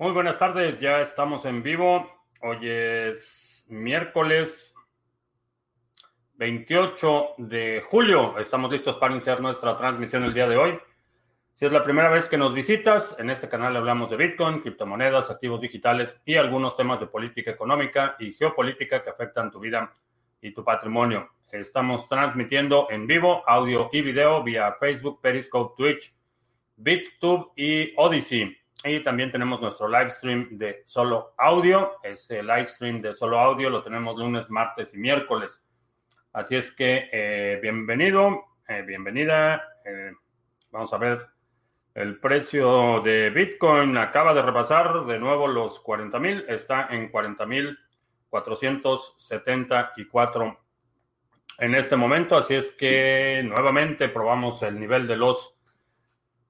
Muy 0.00 0.12
buenas 0.12 0.38
tardes, 0.38 0.78
ya 0.78 1.00
estamos 1.00 1.44
en 1.44 1.60
vivo. 1.60 2.08
Hoy 2.40 2.58
es 2.62 3.66
miércoles 3.68 4.72
28 6.34 7.30
de 7.38 7.82
julio. 7.84 8.38
Estamos 8.38 8.70
listos 8.70 8.96
para 8.98 9.14
iniciar 9.14 9.40
nuestra 9.40 9.76
transmisión 9.76 10.22
el 10.22 10.32
día 10.32 10.48
de 10.48 10.56
hoy. 10.56 10.78
Si 11.52 11.66
es 11.66 11.72
la 11.72 11.82
primera 11.82 12.10
vez 12.10 12.28
que 12.28 12.38
nos 12.38 12.54
visitas, 12.54 13.18
en 13.18 13.28
este 13.28 13.48
canal 13.48 13.76
hablamos 13.76 14.08
de 14.08 14.18
Bitcoin, 14.18 14.60
criptomonedas, 14.60 15.32
activos 15.32 15.60
digitales 15.60 16.22
y 16.24 16.36
algunos 16.36 16.76
temas 16.76 17.00
de 17.00 17.08
política 17.08 17.50
económica 17.50 18.14
y 18.20 18.32
geopolítica 18.32 19.02
que 19.02 19.10
afectan 19.10 19.50
tu 19.50 19.58
vida 19.58 19.92
y 20.40 20.52
tu 20.52 20.62
patrimonio. 20.62 21.28
Estamos 21.50 22.08
transmitiendo 22.08 22.86
en 22.88 23.08
vivo 23.08 23.42
audio 23.48 23.90
y 23.92 24.02
video 24.02 24.44
vía 24.44 24.76
Facebook, 24.78 25.20
Periscope, 25.20 25.74
Twitch, 25.76 26.14
BitTube 26.76 27.50
y 27.56 27.94
Odyssey. 27.96 28.56
Y 28.84 29.02
también 29.02 29.32
tenemos 29.32 29.60
nuestro 29.60 29.88
live 29.88 30.10
stream 30.10 30.50
de 30.52 30.84
solo 30.86 31.34
audio. 31.36 31.96
Ese 32.02 32.42
live 32.42 32.66
stream 32.66 33.02
de 33.02 33.12
solo 33.12 33.40
audio 33.40 33.68
lo 33.70 33.82
tenemos 33.82 34.16
lunes, 34.16 34.48
martes 34.50 34.94
y 34.94 34.98
miércoles. 34.98 35.66
Así 36.32 36.54
es 36.54 36.70
que 36.70 37.08
eh, 37.10 37.58
bienvenido, 37.60 38.44
eh, 38.68 38.82
bienvenida. 38.82 39.64
Eh, 39.84 40.12
vamos 40.70 40.92
a 40.92 40.98
ver. 40.98 41.26
El 41.92 42.20
precio 42.20 43.00
de 43.00 43.30
Bitcoin 43.30 43.96
acaba 43.96 44.32
de 44.32 44.42
repasar 44.42 45.06
de 45.06 45.18
nuevo 45.18 45.48
los 45.48 45.80
40 45.80 46.20
mil. 46.20 46.44
Está 46.48 46.86
en 46.92 47.08
40 47.08 47.46
mil 47.46 47.76
474 48.30 50.56
en 51.58 51.74
este 51.74 51.96
momento. 51.96 52.36
Así 52.36 52.54
es 52.54 52.70
que 52.70 53.42
nuevamente 53.44 54.08
probamos 54.08 54.62
el 54.62 54.78
nivel 54.78 55.08
de 55.08 55.16
los 55.16 55.57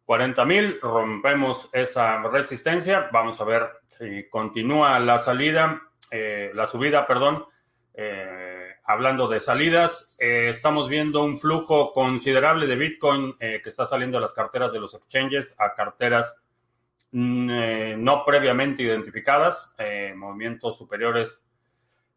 40 0.08 0.44
mil, 0.46 0.80
rompemos 0.80 1.68
esa 1.70 2.22
resistencia. 2.22 3.10
Vamos 3.12 3.38
a 3.42 3.44
ver 3.44 3.68
si 3.88 4.26
continúa 4.30 4.98
la 5.00 5.18
salida, 5.18 5.82
eh, 6.10 6.50
la 6.54 6.66
subida, 6.66 7.06
perdón. 7.06 7.44
Eh, 7.92 8.70
hablando 8.84 9.28
de 9.28 9.38
salidas, 9.38 10.16
eh, 10.18 10.46
estamos 10.48 10.88
viendo 10.88 11.22
un 11.22 11.38
flujo 11.38 11.92
considerable 11.92 12.66
de 12.66 12.76
Bitcoin 12.76 13.36
que 13.38 13.60
está 13.66 13.84
saliendo 13.84 14.16
de 14.16 14.22
las 14.22 14.32
carteras 14.32 14.72
de 14.72 14.80
los 14.80 14.94
exchanges 14.94 15.54
a 15.58 15.74
carteras 15.74 16.40
mm, 17.12 18.02
no 18.02 18.24
previamente 18.24 18.84
identificadas, 18.84 19.76
movimientos 20.16 20.78
superiores 20.78 21.46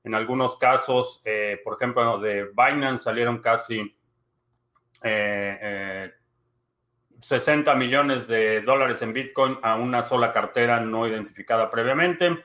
en 0.06 0.16
algunos 0.16 0.56
casos, 0.56 1.22
por 1.66 1.76
ejemplo, 1.76 2.20
de 2.20 2.52
Binance 2.56 3.04
salieron 3.04 3.40
casi 3.40 3.94
60 7.22 7.76
millones 7.76 8.28
de 8.28 8.62
dólares 8.62 9.02
en 9.02 9.14
Bitcoin 9.14 9.58
a 9.62 9.76
una 9.76 10.04
sola 10.04 10.34
cartera 10.34 10.80
no 10.80 11.08
identificada 11.08 11.70
previamente. 11.70 12.44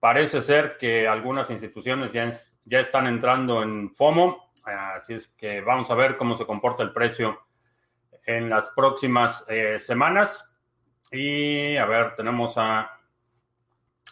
Parece 0.00 0.42
ser 0.42 0.76
que 0.78 1.08
algunas 1.08 1.50
instituciones 1.50 2.12
ya, 2.12 2.30
ya 2.64 2.80
están 2.80 3.06
entrando 3.06 3.62
en 3.62 3.94
FOMO, 3.94 4.52
así 4.64 5.14
es 5.14 5.28
que 5.28 5.60
vamos 5.60 5.90
a 5.90 5.94
ver 5.94 6.16
cómo 6.16 6.36
se 6.36 6.46
comporta 6.46 6.82
el 6.82 6.92
precio 6.92 7.40
en 8.26 8.50
las 8.50 8.70
próximas 8.70 9.44
eh, 9.48 9.78
semanas. 9.78 10.58
Y 11.10 11.76
a 11.76 11.86
ver, 11.86 12.16
tenemos 12.16 12.58
a, 12.58 12.98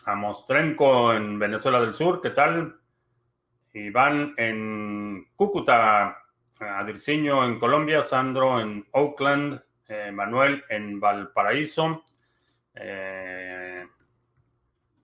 a 0.07 0.15
Mostrenco 0.15 1.13
en 1.13 1.39
Venezuela 1.39 1.81
del 1.81 1.95
Sur, 1.95 2.21
¿qué 2.23 2.31
tal? 2.31 2.79
Iván 3.75 4.35
en 4.37 5.27
Cúcuta, 5.35 6.19
a 6.61 6.85
Dirciño 6.85 7.45
en 7.45 7.59
Colombia, 7.59 8.03
Sandro 8.03 8.61
en 8.61 8.87
Oakland, 8.93 9.61
eh, 9.89 10.11
Manuel 10.13 10.65
en 10.69 11.01
Valparaíso. 11.01 12.05
Eh, 12.75 13.77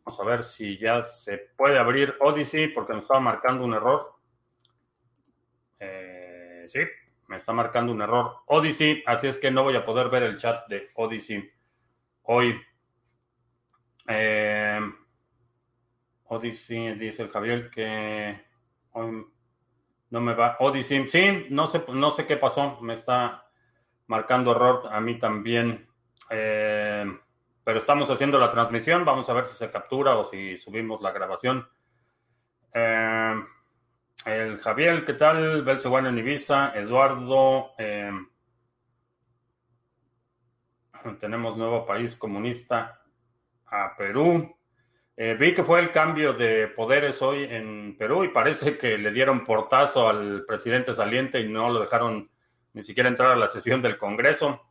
vamos 0.04 0.20
a 0.20 0.24
ver 0.24 0.42
si 0.42 0.78
ya 0.78 1.02
se 1.02 1.38
puede 1.56 1.78
abrir 1.78 2.14
Odyssey 2.20 2.68
porque 2.68 2.94
me 2.94 3.00
estaba 3.00 3.20
marcando 3.20 3.64
un 3.64 3.74
error. 3.74 4.14
Eh, 5.78 6.66
sí, 6.68 6.80
me 7.28 7.36
está 7.36 7.52
marcando 7.52 7.92
un 7.92 8.02
error 8.02 8.38
Odyssey, 8.46 9.02
así 9.06 9.28
es 9.28 9.38
que 9.38 9.50
no 9.50 9.62
voy 9.62 9.76
a 9.76 9.84
poder 9.84 10.08
ver 10.08 10.24
el 10.24 10.38
chat 10.38 10.66
de 10.68 10.88
Odyssey 10.94 11.50
hoy. 12.22 12.60
Odyssey 16.24 16.94
dice 16.98 17.22
el 17.22 17.30
Javier 17.30 17.70
que 17.70 18.40
no 20.10 20.20
me 20.20 20.34
va. 20.34 20.56
Odyssey, 20.60 21.08
sí, 21.08 21.46
no 21.50 21.66
sé, 21.66 21.84
no 21.88 22.10
sé 22.10 22.26
qué 22.26 22.36
pasó, 22.36 22.80
me 22.80 22.94
está 22.94 23.47
marcando 24.08 24.50
error 24.50 24.88
a 24.90 25.00
mí 25.00 25.18
también. 25.18 25.86
Eh, 26.28 27.06
pero 27.62 27.78
estamos 27.78 28.10
haciendo 28.10 28.38
la 28.38 28.50
transmisión. 28.50 29.04
Vamos 29.04 29.30
a 29.30 29.34
ver 29.34 29.46
si 29.46 29.56
se 29.56 29.70
captura 29.70 30.16
o 30.16 30.24
si 30.24 30.56
subimos 30.56 31.00
la 31.00 31.12
grabación. 31.12 31.68
Eh, 32.74 33.34
el 34.24 34.58
Javier, 34.58 35.04
¿qué 35.04 35.14
tal? 35.14 35.62
Belcebuano 35.62 36.08
en 36.08 36.18
Ibiza. 36.18 36.72
Eduardo. 36.74 37.74
Eh, 37.78 38.10
tenemos 41.20 41.56
nuevo 41.56 41.86
país 41.86 42.16
comunista 42.16 43.00
a 43.66 43.94
Perú. 43.96 44.56
vi 45.16 45.54
que 45.54 45.64
fue 45.64 45.80
el 45.80 45.92
cambio 45.92 46.32
de 46.32 46.68
poderes 46.68 47.20
hoy 47.20 47.44
en 47.44 47.96
Perú 47.98 48.24
y 48.24 48.28
parece 48.28 48.78
que 48.78 48.96
le 48.96 49.10
dieron 49.10 49.44
portazo 49.44 50.08
al 50.08 50.44
presidente 50.46 50.94
saliente 50.94 51.40
y 51.40 51.48
no 51.48 51.68
lo 51.68 51.80
dejaron 51.80 52.30
ni 52.72 52.84
siquiera 52.84 53.08
entrar 53.08 53.32
a 53.32 53.36
la 53.36 53.48
sesión 53.48 53.82
del 53.82 53.98
Congreso. 53.98 54.62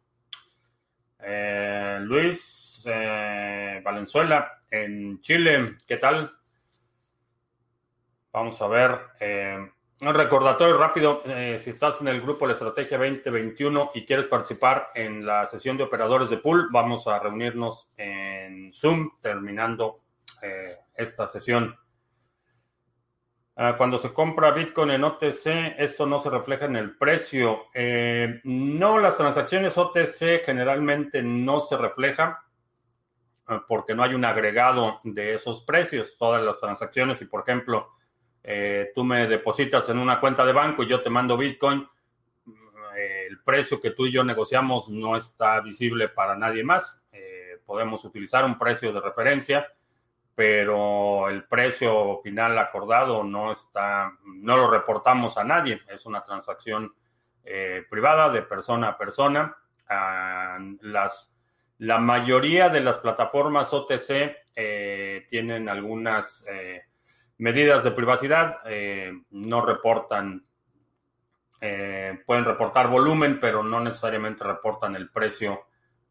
Eh, 1.19 1.97
Luis 2.01 2.83
eh, 2.85 3.81
Valenzuela 3.83 4.61
en 4.69 5.19
Chile, 5.21 5.75
¿qué 5.87 5.97
tal? 5.97 6.29
Vamos 8.31 8.61
a 8.61 8.67
ver. 8.67 8.99
Eh, 9.19 9.71
un 9.99 10.13
recordatorio 10.13 10.77
rápido, 10.77 11.23
si 11.57 11.71
estás 11.71 12.01
en 12.01 12.07
el 12.09 12.21
grupo 12.21 12.45
La 12.45 12.53
Estrategia 12.53 12.99
2021 12.99 13.91
y 13.95 14.05
quieres 14.05 14.27
participar 14.27 14.89
en 14.93 15.25
la 15.25 15.47
sesión 15.47 15.75
de 15.75 15.83
operadores 15.83 16.29
de 16.29 16.37
pool, 16.37 16.67
vamos 16.71 17.07
a 17.07 17.17
reunirnos 17.17 17.89
en 17.97 18.71
Zoom 18.73 19.09
terminando 19.21 20.01
esta 20.93 21.25
sesión. 21.25 21.75
Ah, 23.59 23.75
cuando 23.75 23.97
se 23.97 24.13
compra 24.13 24.51
Bitcoin 24.51 24.91
en 24.91 25.03
OTC, 25.03 25.79
esto 25.79 26.05
no 26.05 26.19
se 26.19 26.29
refleja 26.29 26.65
en 26.65 26.75
el 26.75 26.95
precio. 26.95 27.65
Eh, 27.73 28.39
no, 28.43 28.99
las 28.99 29.17
transacciones 29.17 29.75
OTC 29.75 30.45
generalmente 30.45 31.23
no 31.23 31.59
se 31.61 31.75
reflejan 31.75 32.35
ah, 33.47 33.65
porque 33.67 33.95
no 33.95 34.03
hay 34.03 34.13
un 34.13 34.25
agregado 34.25 35.01
de 35.03 35.33
esos 35.33 35.63
precios. 35.63 36.17
Todas 36.19 36.43
las 36.43 36.59
transacciones, 36.59 37.19
y 37.23 37.25
por 37.25 37.41
ejemplo, 37.41 37.93
eh, 38.43 38.91
tú 38.93 39.03
me 39.03 39.25
depositas 39.25 39.89
en 39.89 39.97
una 39.97 40.19
cuenta 40.19 40.45
de 40.45 40.53
banco 40.53 40.83
y 40.83 40.87
yo 40.87 41.01
te 41.01 41.09
mando 41.09 41.35
Bitcoin, 41.35 41.87
el 42.95 43.39
precio 43.41 43.81
que 43.81 43.91
tú 43.91 44.05
y 44.05 44.11
yo 44.11 44.23
negociamos 44.23 44.87
no 44.87 45.15
está 45.15 45.61
visible 45.61 46.09
para 46.09 46.35
nadie 46.35 46.63
más. 46.63 47.03
Eh, 47.11 47.59
podemos 47.65 48.05
utilizar 48.05 48.45
un 48.45 48.59
precio 48.59 48.93
de 48.93 49.01
referencia 49.01 49.67
pero 50.37 51.29
el 51.29 51.45
precio 51.45 52.21
final 52.21 52.59
acordado 52.59 53.23
no 53.23 53.51
está, 53.51 54.11
no 54.23 54.55
lo 54.55 54.69
reportamos 54.69 55.35
a 55.35 55.43
nadie. 55.43 55.81
Es 55.89 56.05
una 56.05 56.23
transacción 56.23 56.93
eh, 57.43 57.83
privada 57.89 58.29
de 58.29 58.43
persona 58.43 58.89
a 58.89 58.97
persona. 58.99 59.57
Ah, 59.89 60.59
las, 60.81 61.35
la 61.79 61.97
mayoría 61.97 62.69
de 62.69 62.81
las 62.81 62.99
plataformas 62.99 63.73
OTC 63.73 64.37
eh, 64.55 65.25
tienen 65.27 65.69
algunas 65.69 66.45
eh, 66.47 66.83
medidas 67.39 67.83
de 67.83 67.89
privacidad, 67.89 68.57
no 69.31 69.65
reportan, 69.65 70.45
pueden 71.59 72.45
reportar 72.45 72.89
volumen, 72.89 73.39
pero 73.39 73.63
no 73.63 73.79
necesariamente 73.79 74.43
reportan 74.43 74.95
el 74.95 75.09
precio 75.09 75.65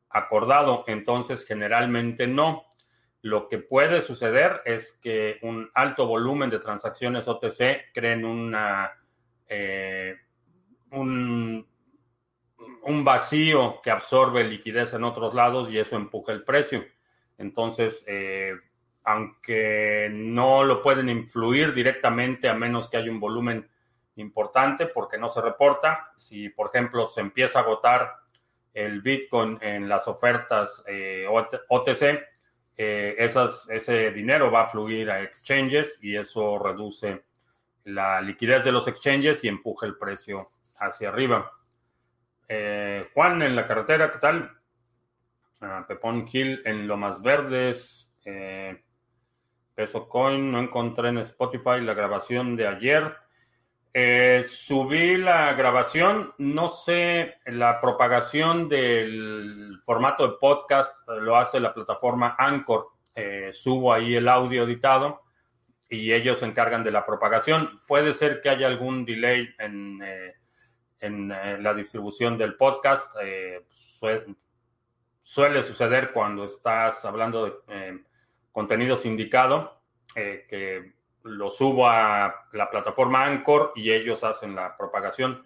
acordado. 0.08 0.82
Entonces, 0.88 1.46
generalmente 1.46 2.26
no. 2.26 2.66
Lo 3.22 3.48
que 3.48 3.58
puede 3.58 4.02
suceder 4.02 4.62
es 4.64 4.92
que 5.02 5.38
un 5.42 5.70
alto 5.74 6.06
volumen 6.06 6.50
de 6.50 6.58
transacciones 6.58 7.26
OTC 7.26 7.92
creen 7.92 8.24
una, 8.24 8.92
eh, 9.48 10.16
un, 10.90 11.66
vacío 13.04 13.80
que 13.82 13.90
absorbe 13.90 14.44
liquidez 14.44 14.94
en 14.94 15.04
otros 15.04 15.34
lados 15.34 15.70
y 15.70 15.78
eso 15.78 15.96
empuja 15.96 16.32
el 16.32 16.44
precio. 16.44 16.84
Entonces, 17.38 18.04
eh, 18.08 18.52
aunque 19.04 20.08
no 20.12 20.64
lo 20.64 20.82
pueden 20.82 21.08
influir 21.08 21.72
directamente 21.72 22.48
a 22.48 22.54
menos 22.54 22.88
que 22.88 22.96
haya 22.96 23.10
un 23.10 23.20
volumen 23.20 23.68
importante 24.16 24.86
porque 24.86 25.18
no 25.18 25.28
se 25.28 25.40
reporta, 25.40 26.12
si 26.16 26.48
por 26.48 26.68
ejemplo 26.68 27.06
se 27.06 27.20
empieza 27.20 27.60
a 27.60 27.62
agotar 27.62 28.16
el 28.74 29.00
Bitcoin 29.00 29.58
en 29.62 29.88
las 29.88 30.08
ofertas 30.08 30.84
eh, 30.86 31.26
OTC, 31.28 32.20
eh, 32.76 33.16
ese 33.18 34.10
dinero 34.10 34.50
va 34.50 34.62
a 34.62 34.68
fluir 34.68 35.10
a 35.10 35.22
exchanges 35.22 35.98
y 36.02 36.16
eso 36.16 36.58
reduce 36.58 37.24
la 37.84 38.20
liquidez 38.20 38.64
de 38.64 38.72
los 38.72 38.88
exchanges 38.88 39.44
y 39.44 39.48
empuja 39.48 39.86
el 39.86 39.96
precio 39.96 40.50
hacia 40.78 41.08
arriba. 41.08 41.52
Eh, 42.48 43.08
Juan, 43.14 43.42
en 43.42 43.56
la 43.56 43.66
carretera, 43.66 44.12
¿qué 44.12 44.18
tal? 44.18 44.50
Pepón 45.88 46.28
Hill 46.30 46.62
en 46.64 46.86
Lomas 46.86 47.22
Verdes. 47.22 48.14
Eh, 48.24 48.82
Peso 49.74 50.08
Coin, 50.08 50.50
no 50.50 50.58
encontré 50.58 51.08
en 51.08 51.18
Spotify 51.18 51.80
la 51.80 51.94
grabación 51.94 52.56
de 52.56 52.66
ayer. 52.66 53.16
Eh, 53.98 54.44
subí 54.44 55.16
la 55.16 55.54
grabación, 55.54 56.34
no 56.36 56.68
sé, 56.68 57.36
la 57.46 57.80
propagación 57.80 58.68
del 58.68 59.80
formato 59.86 60.28
de 60.28 60.36
podcast 60.38 61.08
lo 61.08 61.36
hace 61.36 61.60
la 61.60 61.72
plataforma 61.72 62.36
Anchor. 62.38 62.88
Eh, 63.14 63.50
subo 63.54 63.94
ahí 63.94 64.14
el 64.14 64.28
audio 64.28 64.64
editado 64.64 65.22
y 65.88 66.12
ellos 66.12 66.40
se 66.40 66.46
encargan 66.46 66.84
de 66.84 66.90
la 66.90 67.06
propagación. 67.06 67.80
Puede 67.86 68.12
ser 68.12 68.42
que 68.42 68.50
haya 68.50 68.66
algún 68.66 69.06
delay 69.06 69.48
en, 69.58 69.98
la 71.62 71.72
distribución 71.72 72.36
del 72.36 72.56
podcast 72.56 73.14
suele 75.26 75.64
suceder 75.64 76.12
cuando 76.12 76.44
estás 76.44 77.04
hablando 77.04 77.46
de 77.46 77.52
eh, 77.66 77.98
contenido 78.52 78.96
sindicado, 78.96 79.82
eh, 80.14 80.46
que 80.48 80.92
lo 81.26 81.50
subo 81.50 81.88
a 81.88 82.46
la 82.52 82.70
plataforma 82.70 83.24
Anchor 83.24 83.72
y 83.74 83.92
ellos 83.92 84.24
hacen 84.24 84.54
la 84.54 84.76
propagación. 84.76 85.44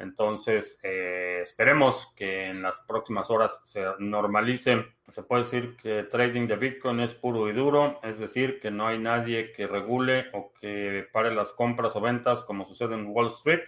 Entonces, 0.00 0.80
eh, 0.82 1.40
esperemos 1.42 2.14
que 2.16 2.46
en 2.46 2.62
las 2.62 2.80
próximas 2.80 3.30
horas 3.30 3.60
se 3.64 3.84
normalice. 3.98 4.86
Se 5.10 5.22
puede 5.22 5.42
decir 5.42 5.76
que 5.76 6.04
trading 6.04 6.46
de 6.46 6.56
Bitcoin 6.56 7.00
es 7.00 7.12
puro 7.12 7.48
y 7.50 7.52
duro, 7.52 8.00
es 8.02 8.18
decir, 8.18 8.60
que 8.60 8.70
no 8.70 8.86
hay 8.86 8.98
nadie 8.98 9.52
que 9.52 9.66
regule 9.66 10.30
o 10.32 10.54
que 10.58 11.06
pare 11.12 11.34
las 11.34 11.52
compras 11.52 11.94
o 11.96 12.00
ventas 12.00 12.44
como 12.44 12.66
sucede 12.66 12.94
en 12.94 13.08
Wall 13.08 13.26
Street. 13.26 13.64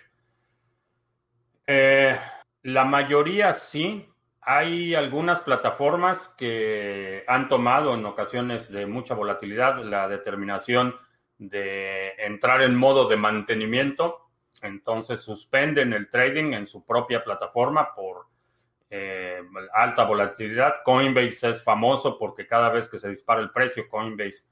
la 2.63 2.85
mayoría 2.85 3.53
sí, 3.53 4.09
hay 4.41 4.95
algunas 4.95 5.43
plataformas 5.43 6.35
que 6.37 7.25
han 7.29 7.49
tomado 7.49 7.95
en 7.95 8.05
ocasiones 8.07 8.73
de 8.73 8.87
mucha 8.87 9.15
volatilidad 9.15 9.85
la 9.85 10.09
determinación 10.09 10.97
de 11.49 12.13
entrar 12.19 12.63
en 12.63 12.75
modo 12.75 13.09
de 13.09 13.17
mantenimiento, 13.17 14.29
entonces 14.63 15.21
suspenden 15.21 15.93
el 15.93 16.09
trading 16.09 16.53
en 16.53 16.69
su 16.69 16.85
propia 16.85 17.25
plataforma 17.25 17.95
por 17.95 18.27
eh, 18.91 19.43
alta 19.75 20.05
volatilidad. 20.05 20.83
Coinbase 20.85 21.51
es 21.51 21.65
famoso 21.65 22.17
porque 22.19 22.47
cada 22.47 22.69
vez 22.69 22.89
que 22.89 22.99
se 23.01 23.09
dispara 23.09 23.41
el 23.41 23.51
precio, 23.51 23.89
Coinbase 23.89 24.45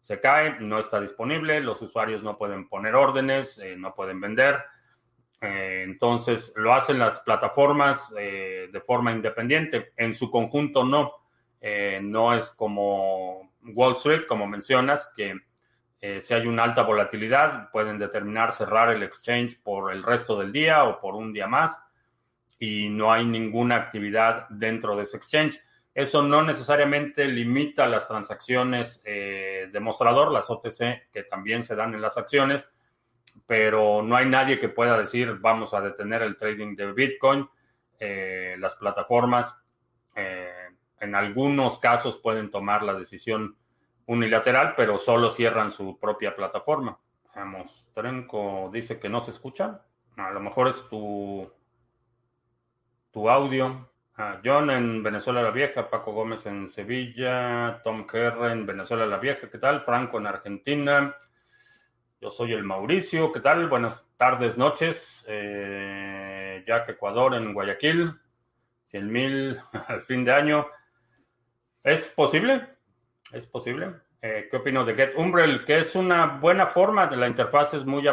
se 0.00 0.20
cae, 0.20 0.58
no 0.60 0.78
está 0.78 1.00
disponible, 1.00 1.60
los 1.60 1.82
usuarios 1.82 2.22
no 2.22 2.38
pueden 2.38 2.68
poner 2.68 2.94
órdenes, 2.94 3.58
eh, 3.58 3.76
no 3.76 3.94
pueden 3.94 4.20
vender. 4.20 4.62
Eh, 5.42 5.82
entonces, 5.84 6.54
lo 6.56 6.72
hacen 6.72 6.98
las 6.98 7.20
plataformas 7.20 8.10
de 8.14 8.82
forma 8.86 9.12
independiente. 9.12 9.92
En 9.96 10.14
su 10.14 10.30
conjunto, 10.30 10.84
no. 10.84 11.12
No 12.02 12.34
es 12.34 12.50
como 12.50 13.52
Wall 13.62 13.92
Street, 13.94 14.26
como 14.26 14.46
mencionas, 14.46 15.12
que 15.16 15.34
si 16.00 16.32
hay 16.34 16.46
una 16.46 16.64
alta 16.64 16.82
volatilidad, 16.82 17.70
pueden 17.70 17.98
determinar 17.98 18.52
cerrar 18.52 18.90
el 18.90 19.02
exchange 19.02 19.60
por 19.62 19.92
el 19.92 20.02
resto 20.02 20.38
del 20.38 20.52
día 20.52 20.84
o 20.84 21.00
por 21.00 21.14
un 21.14 21.32
día 21.32 21.46
más 21.46 21.76
y 22.58 22.88
no 22.88 23.12
hay 23.12 23.24
ninguna 23.24 23.76
actividad 23.76 24.48
dentro 24.48 24.96
de 24.96 25.02
ese 25.02 25.16
exchange. 25.16 25.60
Eso 25.92 26.22
no 26.22 26.42
necesariamente 26.42 27.26
limita 27.26 27.86
las 27.86 28.06
transacciones 28.06 29.02
de 29.02 29.80
mostrador, 29.80 30.30
las 30.30 30.48
OTC, 30.48 31.10
que 31.12 31.24
también 31.28 31.64
se 31.64 31.74
dan 31.74 31.94
en 31.94 32.00
las 32.00 32.16
acciones, 32.16 32.72
pero 33.46 34.02
no 34.02 34.16
hay 34.16 34.26
nadie 34.26 34.58
que 34.58 34.68
pueda 34.68 34.98
decir 34.98 35.38
vamos 35.40 35.74
a 35.74 35.80
detener 35.80 36.22
el 36.22 36.36
trading 36.36 36.76
de 36.76 36.92
Bitcoin. 36.92 37.48
Eh, 37.98 38.56
las 38.58 38.76
plataformas 38.76 39.60
eh, 40.14 40.52
en 41.00 41.14
algunos 41.14 41.78
casos 41.78 42.18
pueden 42.18 42.50
tomar 42.50 42.82
la 42.82 42.94
decisión 42.94 43.56
unilateral, 44.08 44.74
pero 44.76 44.98
solo 44.98 45.30
cierran 45.30 45.70
su 45.70 45.98
propia 45.98 46.34
plataforma. 46.34 46.98
Vamos, 47.34 47.86
Trenco 47.94 48.70
dice 48.72 48.98
que 48.98 49.08
no 49.08 49.20
se 49.20 49.30
escucha. 49.30 49.82
A 50.16 50.30
lo 50.30 50.40
mejor 50.40 50.68
es 50.68 50.88
tu, 50.88 51.48
tu 53.12 53.28
audio. 53.28 53.90
Ah, 54.16 54.40
John 54.44 54.70
en 54.70 55.02
Venezuela 55.02 55.42
la 55.42 55.52
Vieja, 55.52 55.88
Paco 55.88 56.12
Gómez 56.12 56.46
en 56.46 56.68
Sevilla, 56.68 57.80
Tom 57.84 58.06
Kerr 58.06 58.50
en 58.50 58.66
Venezuela 58.66 59.06
la 59.06 59.18
Vieja, 59.18 59.48
¿qué 59.48 59.58
tal? 59.58 59.82
Franco 59.82 60.18
en 60.18 60.26
Argentina, 60.26 61.14
yo 62.20 62.30
soy 62.30 62.52
el 62.52 62.64
Mauricio, 62.64 63.30
¿qué 63.30 63.38
tal? 63.38 63.68
Buenas 63.68 64.10
tardes, 64.16 64.58
noches. 64.58 65.24
Eh, 65.28 66.64
Jack 66.66 66.88
Ecuador 66.88 67.34
en 67.34 67.54
Guayaquil, 67.54 68.12
100 68.86 69.12
mil 69.12 69.60
al 69.86 70.02
fin 70.02 70.24
de 70.24 70.32
año. 70.32 70.66
¿Es 71.84 72.08
posible? 72.08 72.77
¿Es 73.32 73.46
posible? 73.46 73.92
Eh, 74.22 74.48
¿Qué 74.50 74.56
opino 74.56 74.84
de 74.84 74.94
Get 74.94 75.14
Umbrel? 75.16 75.64
Que 75.64 75.78
es 75.80 75.94
una 75.94 76.38
buena 76.38 76.68
forma, 76.68 77.10
la 77.10 77.28
interfaz 77.28 77.74
es 77.74 77.84
muy, 77.84 78.04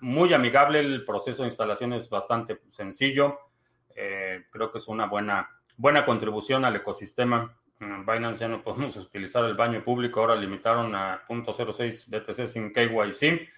muy 0.00 0.32
amigable, 0.32 0.80
el 0.80 1.04
proceso 1.04 1.42
de 1.42 1.48
instalación 1.48 1.92
es 1.92 2.08
bastante 2.08 2.60
sencillo. 2.70 3.38
Eh, 3.94 4.44
creo 4.50 4.72
que 4.72 4.78
es 4.78 4.88
una 4.88 5.06
buena, 5.06 5.48
buena 5.76 6.04
contribución 6.04 6.64
al 6.64 6.76
ecosistema. 6.76 7.54
Binance 7.78 8.40
ya 8.40 8.48
no 8.48 8.62
podemos 8.62 8.96
utilizar 8.96 9.44
el 9.44 9.54
baño 9.54 9.84
público, 9.84 10.20
ahora 10.20 10.34
limitaron 10.34 10.94
a 10.94 11.22
.06 11.28 12.08
BTC 12.08 12.48
sin 12.48 12.72
KYC. 12.72 13.48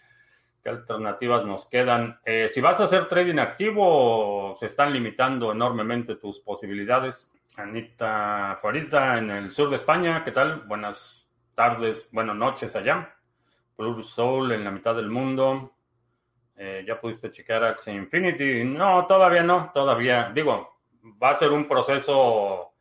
¿Qué 0.62 0.70
alternativas 0.70 1.44
nos 1.44 1.66
quedan? 1.66 2.18
Eh, 2.24 2.48
si 2.48 2.60
vas 2.60 2.80
a 2.80 2.84
hacer 2.84 3.06
trading 3.06 3.38
activo, 3.38 4.56
se 4.58 4.66
están 4.66 4.92
limitando 4.92 5.52
enormemente 5.52 6.16
tus 6.16 6.40
posibilidades. 6.40 7.32
Anita 7.56 8.58
Farita 8.60 9.16
en 9.16 9.30
el 9.30 9.50
sur 9.50 9.70
de 9.70 9.76
España, 9.76 10.22
¿qué 10.22 10.30
tal? 10.30 10.60
Buenas 10.66 11.34
tardes, 11.54 12.10
buenas 12.12 12.36
noches 12.36 12.76
allá. 12.76 13.16
Blue 13.78 14.02
Soul 14.04 14.52
en 14.52 14.62
la 14.62 14.70
mitad 14.70 14.94
del 14.94 15.08
mundo. 15.08 15.72
Eh, 16.54 16.84
¿Ya 16.86 17.00
pudiste 17.00 17.30
checar 17.30 17.64
Axie 17.64 17.94
Infinity? 17.94 18.62
No, 18.62 19.06
todavía 19.06 19.42
no, 19.42 19.70
todavía. 19.72 20.30
Digo, 20.34 20.80
va 21.22 21.30
a 21.30 21.34
ser 21.34 21.50
un 21.50 21.66
proceso 21.66 22.74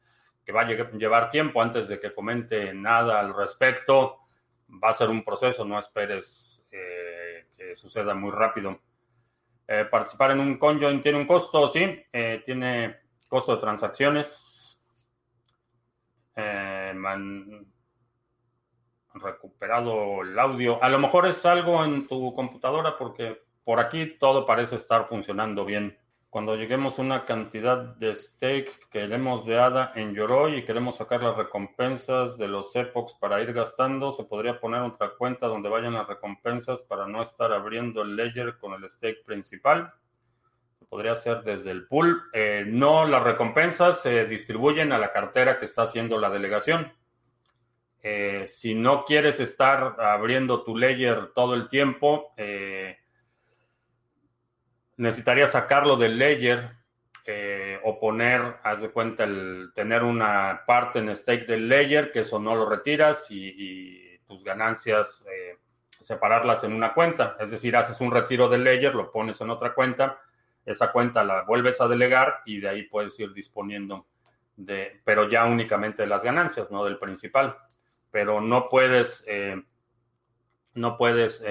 que 0.43 0.51
va 0.51 0.63
a 0.63 0.65
llevar 0.65 1.29
tiempo 1.29 1.61
antes 1.61 1.87
de 1.87 1.97
que 1.97 2.13
comente 2.13 2.73
nada 2.73 3.21
al 3.21 3.33
respecto. 3.33 4.19
Va 4.83 4.89
a 4.89 4.93
ser 4.93 5.09
un 5.09 5.23
proceso, 5.23 5.63
no 5.63 5.79
esperes 5.79 6.67
eh, 6.69 7.47
que 7.55 7.77
suceda 7.77 8.13
muy 8.13 8.31
rápido. 8.31 8.77
Eh, 9.69 9.85
participar 9.89 10.31
en 10.31 10.41
un 10.41 10.57
conjoin 10.57 10.99
tiene 10.99 11.17
un 11.17 11.25
costo, 11.25 11.69
sí, 11.69 12.03
eh, 12.11 12.43
tiene 12.45 12.99
costo 13.29 13.55
de 13.55 13.61
transacciones. 13.61 14.51
Han 16.35 17.65
recuperado 19.13 20.21
el 20.21 20.37
audio. 20.37 20.83
A 20.83 20.89
lo 20.89 20.99
mejor 20.99 21.27
es 21.27 21.45
algo 21.45 21.83
en 21.83 22.07
tu 22.07 22.33
computadora 22.33 22.97
porque 22.97 23.41
por 23.63 23.79
aquí 23.79 24.17
todo 24.19 24.45
parece 24.45 24.75
estar 24.75 25.07
funcionando 25.07 25.65
bien. 25.65 25.97
Cuando 26.29 26.57
lleguemos 26.57 26.99
a 26.99 27.01
una 27.01 27.25
cantidad 27.25 27.77
de 27.77 28.13
stake 28.13 28.77
que 28.91 28.99
queremos 28.99 29.45
de 29.45 29.57
ADA 29.57 29.93
en 29.95 30.13
Yoroi 30.13 30.57
y 30.57 30.65
queremos 30.65 30.97
sacar 30.97 31.23
las 31.23 31.37
recompensas 31.37 32.37
de 32.37 32.49
los 32.49 32.75
epochs 32.75 33.13
para 33.13 33.41
ir 33.41 33.53
gastando, 33.53 34.11
se 34.11 34.25
podría 34.25 34.59
poner 34.59 34.81
otra 34.81 35.11
cuenta 35.17 35.47
donde 35.47 35.69
vayan 35.69 35.93
las 35.93 36.07
recompensas 36.07 36.81
para 36.81 37.07
no 37.07 37.21
estar 37.21 37.53
abriendo 37.53 38.01
el 38.01 38.17
ledger 38.17 38.57
con 38.57 38.73
el 38.73 38.89
stake 38.89 39.23
principal. 39.25 39.93
Podría 40.95 41.11
hacer 41.11 41.43
desde 41.43 41.71
el 41.71 41.87
pool. 41.87 42.23
Eh, 42.31 42.63
no, 42.65 43.05
las 43.05 43.21
recompensas 43.21 44.01
se 44.01 44.25
distribuyen 44.27 44.93
a 44.93 44.97
la 44.97 45.11
cartera 45.11 45.59
que 45.59 45.65
está 45.65 45.81
haciendo 45.81 46.17
la 46.17 46.29
delegación. 46.29 46.89
Eh, 48.01 48.47
si 48.47 48.75
no 48.75 49.03
quieres 49.03 49.41
estar 49.41 49.99
abriendo 49.99 50.63
tu 50.63 50.77
ledger 50.77 51.33
todo 51.35 51.53
el 51.53 51.67
tiempo, 51.67 52.33
eh, 52.37 52.97
necesitaría 54.95 55.47
sacarlo 55.47 55.97
del 55.97 56.21
eh, 57.25 57.77
o 57.83 57.99
poner, 57.99 58.55
haz 58.63 58.79
de 58.79 58.89
cuenta, 58.89 59.25
el 59.25 59.71
tener 59.75 60.01
una 60.01 60.61
parte 60.65 60.99
en 60.99 61.13
stake 61.13 61.45
del 61.45 61.67
ledger, 61.67 62.13
que 62.13 62.21
eso 62.21 62.39
no 62.39 62.55
lo 62.55 62.69
retiras 62.69 63.27
y, 63.29 64.17
tus 64.25 64.45
ganancias 64.45 65.27
separarlas 65.89 66.63
en 66.63 66.71
una 66.71 66.93
cuenta. 66.93 67.35
Es 67.39 67.51
decir, 67.51 67.75
haces 67.75 67.99
un 67.99 68.11
retiro 68.11 68.47
del 68.47 68.63
ledger, 68.63 68.95
lo 68.95 69.11
pones 69.11 69.41
en 69.41 69.49
otra 69.49 69.73
cuenta, 69.73 70.21
esa 70.65 70.91
cuenta 70.91 71.23
la 71.23 71.43
vuelves 71.43 71.79
a 71.81 71.87
delegar 71.87 72.41
y 72.45 72.59
de 72.59 72.69
ahí 72.69 72.83
puedes 72.83 73.19
ir 73.19 73.33
disponiendo 73.33 74.07
de, 74.55 75.01
pero 75.03 75.29
ya 75.29 75.45
únicamente 75.45 76.03
de 76.03 76.07
las 76.07 76.23
ganancias, 76.23 76.71
no 76.71 76.83
del 76.83 76.97
principal. 76.97 77.55
Pero 78.11 78.41
no 78.41 78.69
puedes, 78.69 79.23
eh, 79.27 79.61
no 80.73 80.97
puedes 80.97 81.43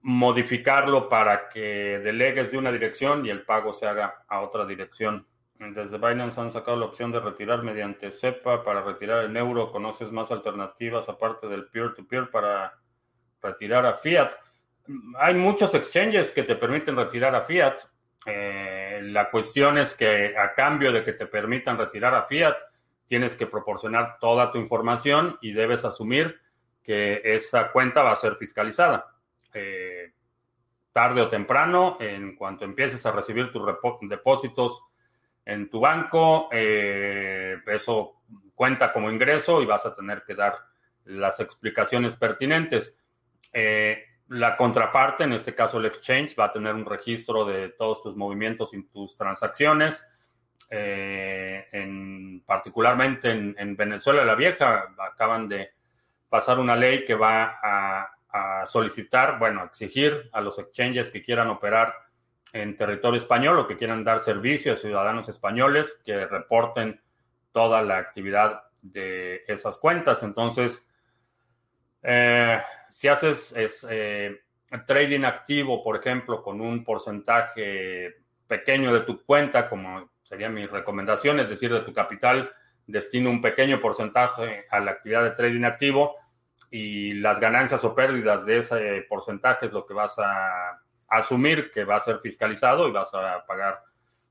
modificarlo 0.00 1.08
para 1.08 1.48
que 1.48 2.00
delegues 2.02 2.50
de 2.50 2.58
una 2.58 2.72
dirección 2.72 3.24
y 3.26 3.30
el 3.30 3.42
pago 3.42 3.72
se 3.72 3.86
haga 3.86 4.24
a 4.28 4.40
otra 4.40 4.64
dirección. 4.64 5.26
Desde 5.58 5.98
Binance 5.98 6.40
han 6.40 6.52
sacado 6.52 6.76
la 6.76 6.86
opción 6.86 7.10
de 7.10 7.18
retirar 7.18 7.64
mediante 7.64 8.12
SEPA 8.12 8.62
para 8.62 8.82
retirar 8.82 9.24
en 9.24 9.36
euro. 9.36 9.72
¿Conoces 9.72 10.12
más 10.12 10.30
alternativas 10.30 11.08
aparte 11.08 11.48
del 11.48 11.66
peer-to-peer 11.66 12.30
para 12.30 12.78
retirar 13.42 13.84
a 13.84 13.94
fiat? 13.94 14.30
Hay 15.18 15.34
muchos 15.34 15.74
exchanges 15.74 16.32
que 16.32 16.42
te 16.42 16.56
permiten 16.56 16.96
retirar 16.96 17.34
a 17.34 17.42
fiat. 17.42 17.78
Eh, 18.26 19.00
la 19.02 19.30
cuestión 19.30 19.78
es 19.78 19.94
que 19.94 20.36
a 20.36 20.54
cambio 20.54 20.92
de 20.92 21.04
que 21.04 21.12
te 21.12 21.26
permitan 21.26 21.78
retirar 21.78 22.14
a 22.14 22.24
fiat, 22.24 22.56
tienes 23.06 23.36
que 23.36 23.46
proporcionar 23.46 24.18
toda 24.18 24.52
tu 24.52 24.58
información 24.58 25.38
y 25.40 25.52
debes 25.52 25.84
asumir 25.84 26.40
que 26.82 27.20
esa 27.24 27.70
cuenta 27.70 28.02
va 28.02 28.12
a 28.12 28.16
ser 28.16 28.36
fiscalizada. 28.36 29.14
Eh, 29.52 30.12
tarde 30.92 31.22
o 31.22 31.28
temprano, 31.28 31.96
en 32.00 32.34
cuanto 32.34 32.64
empieces 32.64 33.04
a 33.06 33.12
recibir 33.12 33.52
tus 33.52 33.62
depósitos 34.08 34.84
en 35.44 35.70
tu 35.70 35.80
banco, 35.80 36.48
eh, 36.50 37.56
eso 37.66 38.22
cuenta 38.54 38.92
como 38.92 39.10
ingreso 39.10 39.62
y 39.62 39.66
vas 39.66 39.86
a 39.86 39.94
tener 39.94 40.24
que 40.24 40.34
dar 40.34 40.58
las 41.04 41.40
explicaciones 41.40 42.16
pertinentes. 42.16 43.00
Eh, 43.52 44.07
la 44.28 44.56
contraparte, 44.56 45.24
en 45.24 45.32
este 45.32 45.54
caso 45.54 45.78
el 45.78 45.86
exchange, 45.86 46.38
va 46.38 46.46
a 46.46 46.52
tener 46.52 46.74
un 46.74 46.84
registro 46.84 47.44
de 47.44 47.70
todos 47.70 48.02
tus 48.02 48.16
movimientos 48.16 48.74
y 48.74 48.82
tus 48.84 49.16
transacciones. 49.16 50.04
Eh, 50.70 51.66
en, 51.72 52.42
particularmente 52.44 53.30
en, 53.30 53.54
en, 53.58 53.74
Venezuela 53.74 54.24
la 54.24 54.34
Vieja, 54.34 54.88
acaban 54.98 55.48
de 55.48 55.70
pasar 56.28 56.58
una 56.58 56.76
ley 56.76 57.06
que 57.06 57.14
va 57.14 57.58
a, 57.62 58.10
a, 58.30 58.66
solicitar, 58.66 59.38
bueno, 59.38 59.64
exigir 59.64 60.28
a 60.32 60.42
los 60.42 60.58
exchanges 60.58 61.10
que 61.10 61.22
quieran 61.22 61.48
operar 61.48 61.94
en 62.52 62.76
territorio 62.76 63.18
español 63.18 63.58
o 63.58 63.66
que 63.66 63.76
quieran 63.76 64.04
dar 64.04 64.20
servicio 64.20 64.74
a 64.74 64.76
ciudadanos 64.76 65.28
españoles 65.28 66.02
que 66.04 66.26
reporten 66.26 67.00
toda 67.52 67.80
la 67.82 67.98
actividad 67.98 68.62
de 68.82 69.42
esas 69.46 69.78
cuentas. 69.78 70.22
Entonces, 70.22 70.87
eh, 72.02 72.60
si 72.88 73.08
haces 73.08 73.52
es, 73.56 73.86
eh, 73.88 74.40
trading 74.86 75.24
activo, 75.24 75.82
por 75.82 75.96
ejemplo, 75.96 76.42
con 76.42 76.60
un 76.60 76.84
porcentaje 76.84 78.16
pequeño 78.46 78.92
de 78.92 79.00
tu 79.00 79.24
cuenta, 79.24 79.68
como 79.68 80.10
sería 80.22 80.48
mi 80.48 80.66
recomendación, 80.66 81.40
es 81.40 81.48
decir, 81.48 81.72
de 81.72 81.80
tu 81.80 81.92
capital, 81.92 82.50
destina 82.86 83.30
un 83.30 83.42
pequeño 83.42 83.80
porcentaje 83.80 84.64
a 84.70 84.80
la 84.80 84.92
actividad 84.92 85.24
de 85.24 85.30
trading 85.32 85.64
activo 85.64 86.16
y 86.70 87.14
las 87.14 87.40
ganancias 87.40 87.82
o 87.84 87.94
pérdidas 87.94 88.44
de 88.44 88.58
ese 88.58 89.06
porcentaje 89.08 89.66
es 89.66 89.72
lo 89.72 89.86
que 89.86 89.94
vas 89.94 90.18
a 90.18 90.82
asumir 91.08 91.70
que 91.70 91.84
va 91.84 91.96
a 91.96 92.00
ser 92.00 92.20
fiscalizado 92.20 92.88
y 92.88 92.92
vas 92.92 93.12
a 93.14 93.44
pagar 93.46 93.82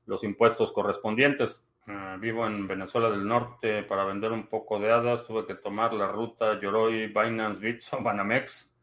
los 0.06 0.24
impuestos 0.24 0.72
correspondientes. 0.72 1.67
Ah, 1.90 2.18
vivo 2.20 2.46
en 2.46 2.68
Venezuela 2.68 3.08
del 3.08 3.26
Norte 3.26 3.82
para 3.82 4.04
vender 4.04 4.30
un 4.30 4.46
poco 4.46 4.78
de 4.78 4.92
hadas. 4.92 5.26
Tuve 5.26 5.46
que 5.46 5.54
tomar 5.54 5.94
la 5.94 6.08
ruta 6.08 6.60
Yoroi, 6.60 7.06
Binance, 7.06 7.60
Bits 7.60 7.94
o 7.94 8.02
Banamex. 8.02 8.76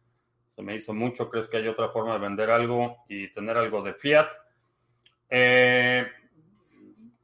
Se 0.50 0.62
me 0.63 0.74
hizo 0.74 0.91
mucho. 0.91 1.29
¿Crees 1.29 1.47
que 1.47 1.57
hay 1.57 1.67
otra 1.67 1.89
forma 1.89 2.13
de 2.13 2.19
vender 2.19 2.50
algo 2.50 3.05
y 3.07 3.27
tener 3.27 3.57
algo 3.57 3.83
de 3.83 3.93
fiat? 3.93 4.27
Eh, 5.29 6.07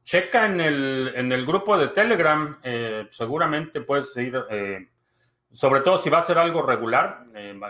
checa 0.04 0.46
en 0.46 0.60
el, 0.60 1.12
en 1.16 1.32
el 1.32 1.44
grupo 1.44 1.76
de 1.76 1.88
Telegram. 1.88 2.60
Eh, 2.62 3.08
seguramente 3.10 3.80
puedes 3.80 4.16
ir, 4.18 4.40
eh, 4.50 4.88
sobre 5.50 5.80
todo 5.80 5.98
si 5.98 6.10
va 6.10 6.18
a 6.18 6.22
ser 6.22 6.38
algo 6.38 6.62
regular. 6.62 7.26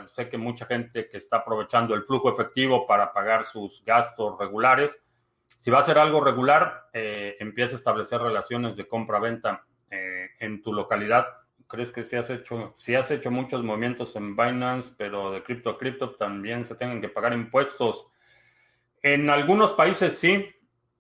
sé 0.07 0.28
que 0.28 0.37
mucha 0.37 0.66
gente 0.66 1.09
que 1.09 1.16
está 1.16 1.38
aprovechando 1.38 1.95
el 1.95 2.02
flujo 2.02 2.31
efectivo 2.31 2.87
para 2.87 3.11
pagar 3.11 3.45
sus 3.45 3.83
gastos 3.87 4.38
regulares 4.38 5.02
si 5.59 5.71
va 5.71 5.78
a 5.78 5.82
ser 5.82 5.99
algo 5.99 6.21
regular, 6.21 6.88
eh, 6.92 7.37
empieza 7.40 7.76
a 7.76 7.78
establecer 7.78 8.21
relaciones 8.21 8.76
de 8.76 8.88
compra-venta 8.88 9.64
eh, 9.90 10.30
en 10.40 10.62
tu 10.62 10.73
localidad. 10.73 11.26
¿Crees 11.68 11.90
que 11.90 12.02
si 12.02 12.16
has 12.16 12.30
hecho, 12.30 12.73
si 12.75 12.94
has 12.94 13.11
hecho 13.11 13.30
muchos 13.30 13.62
movimientos 13.62 14.14
en 14.16 14.37
Binance, 14.37 14.92
pero 14.99 15.30
de 15.30 15.42
cripto 15.42 15.71
a 15.71 15.78
cripto 15.78 16.16
también 16.16 16.64
se 16.64 16.75
tengan 16.75 17.00
que 17.00 17.09
pagar 17.09 17.32
impuestos? 17.32 18.09
En 19.02 19.30
algunos 19.30 19.73
países 19.73 20.18
sí, 20.18 20.47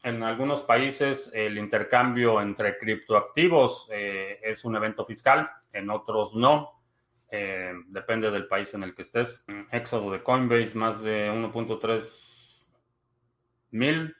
en 0.02 0.22
algunos 0.22 0.62
países 0.62 1.30
el 1.34 1.58
intercambio 1.58 2.40
entre 2.40 2.78
criptoactivos 2.78 3.88
eh, 3.92 4.40
es 4.42 4.64
un 4.64 4.76
evento 4.76 5.04
fiscal, 5.04 5.50
en 5.72 5.90
otros 5.90 6.34
no. 6.34 6.80
depende 7.88 8.30
del 8.30 8.46
país 8.46 8.74
en 8.74 8.82
el 8.82 8.94
que 8.94 9.02
estés. 9.02 9.44
Éxodo 9.70 10.10
de 10.10 10.22
Coinbase, 10.22 10.76
más 10.76 11.00
de 11.02 11.30
1.3 11.30 12.32
mil 13.72 14.14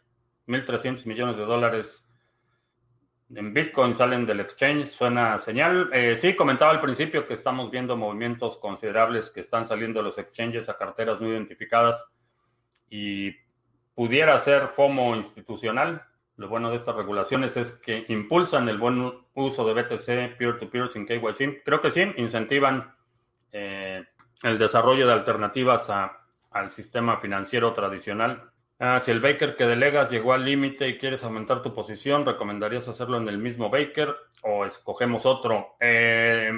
1.300 0.46 1.06
millones 1.06 1.36
de 1.36 1.44
dólares 1.44 2.08
en 3.34 3.54
Bitcoin 3.54 3.94
salen 3.94 4.26
del 4.26 4.40
exchange, 4.40 4.86
suena 4.86 5.38
señal. 5.38 5.90
Eh, 5.92 6.16
sí, 6.16 6.34
comentaba 6.34 6.70
al 6.70 6.80
principio 6.80 7.26
que 7.26 7.34
estamos 7.34 7.70
viendo 7.70 7.96
movimientos 7.96 8.58
considerables 8.58 9.30
que 9.30 9.40
están 9.40 9.64
saliendo 9.64 10.00
de 10.00 10.04
los 10.04 10.18
exchanges 10.18 10.68
a 10.68 10.76
carteras 10.76 11.20
no 11.20 11.28
identificadas 11.28 12.12
y 12.90 13.34
pudiera 13.94 14.36
ser 14.38 14.68
FOMO 14.68 15.16
institucional. 15.16 16.02
Lo 16.36 16.48
bueno 16.48 16.70
de 16.70 16.76
estas 16.76 16.94
regulaciones 16.94 17.56
es 17.56 17.72
que 17.72 18.04
impulsan 18.08 18.68
el 18.68 18.78
buen 18.78 19.12
uso 19.34 19.66
de 19.66 19.82
BTC 19.82 20.36
peer-to-peer 20.36 20.88
sin 20.88 21.06
KYC. 21.06 21.62
Creo 21.64 21.80
que 21.80 21.90
sí, 21.90 22.12
incentivan 22.16 22.94
eh, 23.52 24.04
el 24.42 24.58
desarrollo 24.58 25.06
de 25.06 25.12
alternativas 25.12 25.88
al 25.88 26.70
sistema 26.70 27.18
financiero 27.18 27.72
tradicional 27.72 28.51
Ah, 28.84 28.98
si 28.98 29.12
el 29.12 29.20
Baker 29.20 29.54
que 29.54 29.64
delegas 29.64 30.10
llegó 30.10 30.32
al 30.32 30.44
límite 30.44 30.88
y 30.88 30.98
quieres 30.98 31.22
aumentar 31.22 31.62
tu 31.62 31.72
posición, 31.72 32.26
¿recomendarías 32.26 32.88
hacerlo 32.88 33.16
en 33.16 33.28
el 33.28 33.38
mismo 33.38 33.70
Baker 33.70 34.12
o 34.42 34.66
escogemos 34.66 35.24
otro? 35.24 35.76
Eh, 35.78 36.50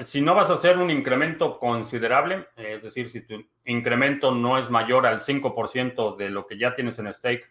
si 0.00 0.20
no 0.20 0.34
vas 0.34 0.50
a 0.50 0.52
hacer 0.52 0.76
un 0.76 0.90
incremento 0.90 1.58
considerable, 1.58 2.48
es 2.58 2.82
decir, 2.82 3.08
si 3.08 3.22
tu 3.22 3.42
incremento 3.64 4.34
no 4.34 4.58
es 4.58 4.68
mayor 4.68 5.06
al 5.06 5.18
5% 5.18 6.14
de 6.14 6.28
lo 6.28 6.46
que 6.46 6.58
ya 6.58 6.74
tienes 6.74 6.98
en 6.98 7.10
stake 7.10 7.50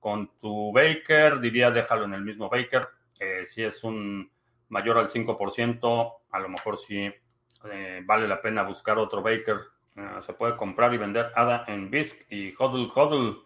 con 0.00 0.36
tu 0.40 0.72
Baker, 0.72 1.38
diría 1.38 1.70
déjalo 1.70 2.06
en 2.06 2.14
el 2.14 2.24
mismo 2.24 2.48
Baker. 2.48 2.88
Eh, 3.20 3.44
si 3.44 3.62
es 3.62 3.84
un 3.84 4.32
mayor 4.68 4.98
al 4.98 5.08
5%, 5.08 6.12
a 6.32 6.38
lo 6.40 6.48
mejor 6.48 6.76
sí 6.76 7.08
eh, 7.70 8.02
vale 8.04 8.26
la 8.26 8.42
pena 8.42 8.64
buscar 8.64 8.98
otro 8.98 9.22
Baker 9.22 9.75
Ah, 9.96 10.20
se 10.20 10.34
puede 10.34 10.56
comprar 10.56 10.92
y 10.92 10.98
vender 10.98 11.32
ADA 11.34 11.64
en 11.68 11.90
BISC 11.90 12.30
y 12.30 12.54
HODL 12.56 12.92
HODL. 12.94 13.42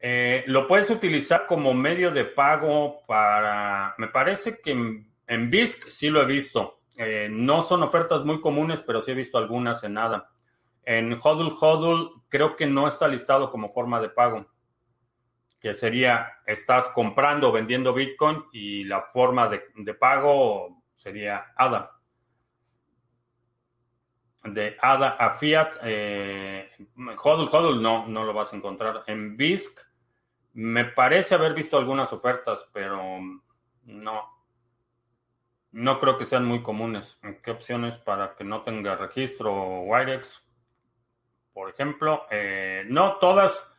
Eh, 0.00 0.42
lo 0.46 0.66
puedes 0.66 0.90
utilizar 0.90 1.46
como 1.46 1.74
medio 1.74 2.10
de 2.10 2.24
pago 2.24 3.02
para. 3.06 3.94
Me 3.98 4.08
parece 4.08 4.60
que 4.60 4.72
en, 4.72 5.50
BISC 5.50 5.88
sí 5.88 6.10
lo 6.10 6.22
he 6.22 6.26
visto. 6.26 6.80
Eh, 6.96 7.28
no 7.30 7.62
son 7.62 7.84
ofertas 7.84 8.24
muy 8.24 8.40
comunes, 8.40 8.82
pero 8.82 9.00
sí 9.00 9.12
he 9.12 9.14
visto 9.14 9.38
algunas 9.38 9.84
en 9.84 9.96
ADA. 9.96 10.28
En 10.84 11.12
HODL 11.12 11.54
HODL 11.60 12.22
creo 12.28 12.56
que 12.56 12.66
no 12.66 12.88
está 12.88 13.06
listado 13.06 13.50
como 13.52 13.72
forma 13.72 14.00
de 14.00 14.08
pago. 14.08 14.46
Que 15.60 15.74
sería, 15.74 16.26
estás 16.46 16.88
comprando 16.88 17.50
o 17.50 17.52
vendiendo 17.52 17.94
Bitcoin 17.94 18.44
y 18.52 18.84
la 18.84 19.02
forma 19.02 19.46
de, 19.46 19.62
de 19.76 19.94
pago 19.94 20.82
sería 20.96 21.52
ADA 21.56 21.99
de 24.44 24.76
ADA 24.80 25.10
a 25.10 25.36
Fiat, 25.36 25.72
eh, 25.82 26.70
HODL, 27.22 27.80
no, 27.80 28.06
no 28.06 28.24
lo 28.24 28.32
vas 28.32 28.52
a 28.52 28.56
encontrar. 28.56 29.04
En 29.06 29.36
BISC 29.36 29.78
me 30.54 30.84
parece 30.84 31.34
haber 31.34 31.54
visto 31.54 31.76
algunas 31.76 32.12
ofertas, 32.12 32.68
pero 32.72 33.20
no. 33.84 34.40
No 35.72 36.00
creo 36.00 36.18
que 36.18 36.24
sean 36.24 36.44
muy 36.44 36.62
comunes. 36.62 37.20
¿Qué 37.44 37.52
opciones 37.52 37.96
para 37.96 38.34
que 38.34 38.42
no 38.42 38.62
tenga 38.62 38.96
registro 38.96 39.82
Wirex? 39.82 40.44
Por 41.52 41.70
ejemplo, 41.70 42.26
eh, 42.30 42.84
no 42.88 43.16
todas. 43.16 43.72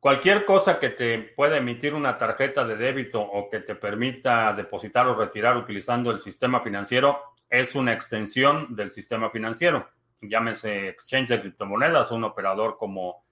Cualquier 0.00 0.44
cosa 0.44 0.80
que 0.80 0.88
te 0.88 1.18
pueda 1.18 1.58
emitir 1.58 1.94
una 1.94 2.18
tarjeta 2.18 2.64
de 2.64 2.76
débito 2.76 3.20
o 3.20 3.48
que 3.48 3.60
te 3.60 3.76
permita 3.76 4.52
depositar 4.52 5.06
o 5.06 5.14
retirar 5.14 5.56
utilizando 5.56 6.10
el 6.10 6.18
sistema 6.18 6.60
financiero 6.60 7.31
es 7.52 7.74
una 7.74 7.92
extensión 7.92 8.74
del 8.74 8.92
sistema 8.92 9.28
financiero. 9.28 9.86
Llámese 10.22 10.88
exchange 10.88 11.28
de 11.28 11.40
criptomonedas, 11.42 12.10
un 12.10 12.24
operador 12.24 12.78
como 12.78 13.26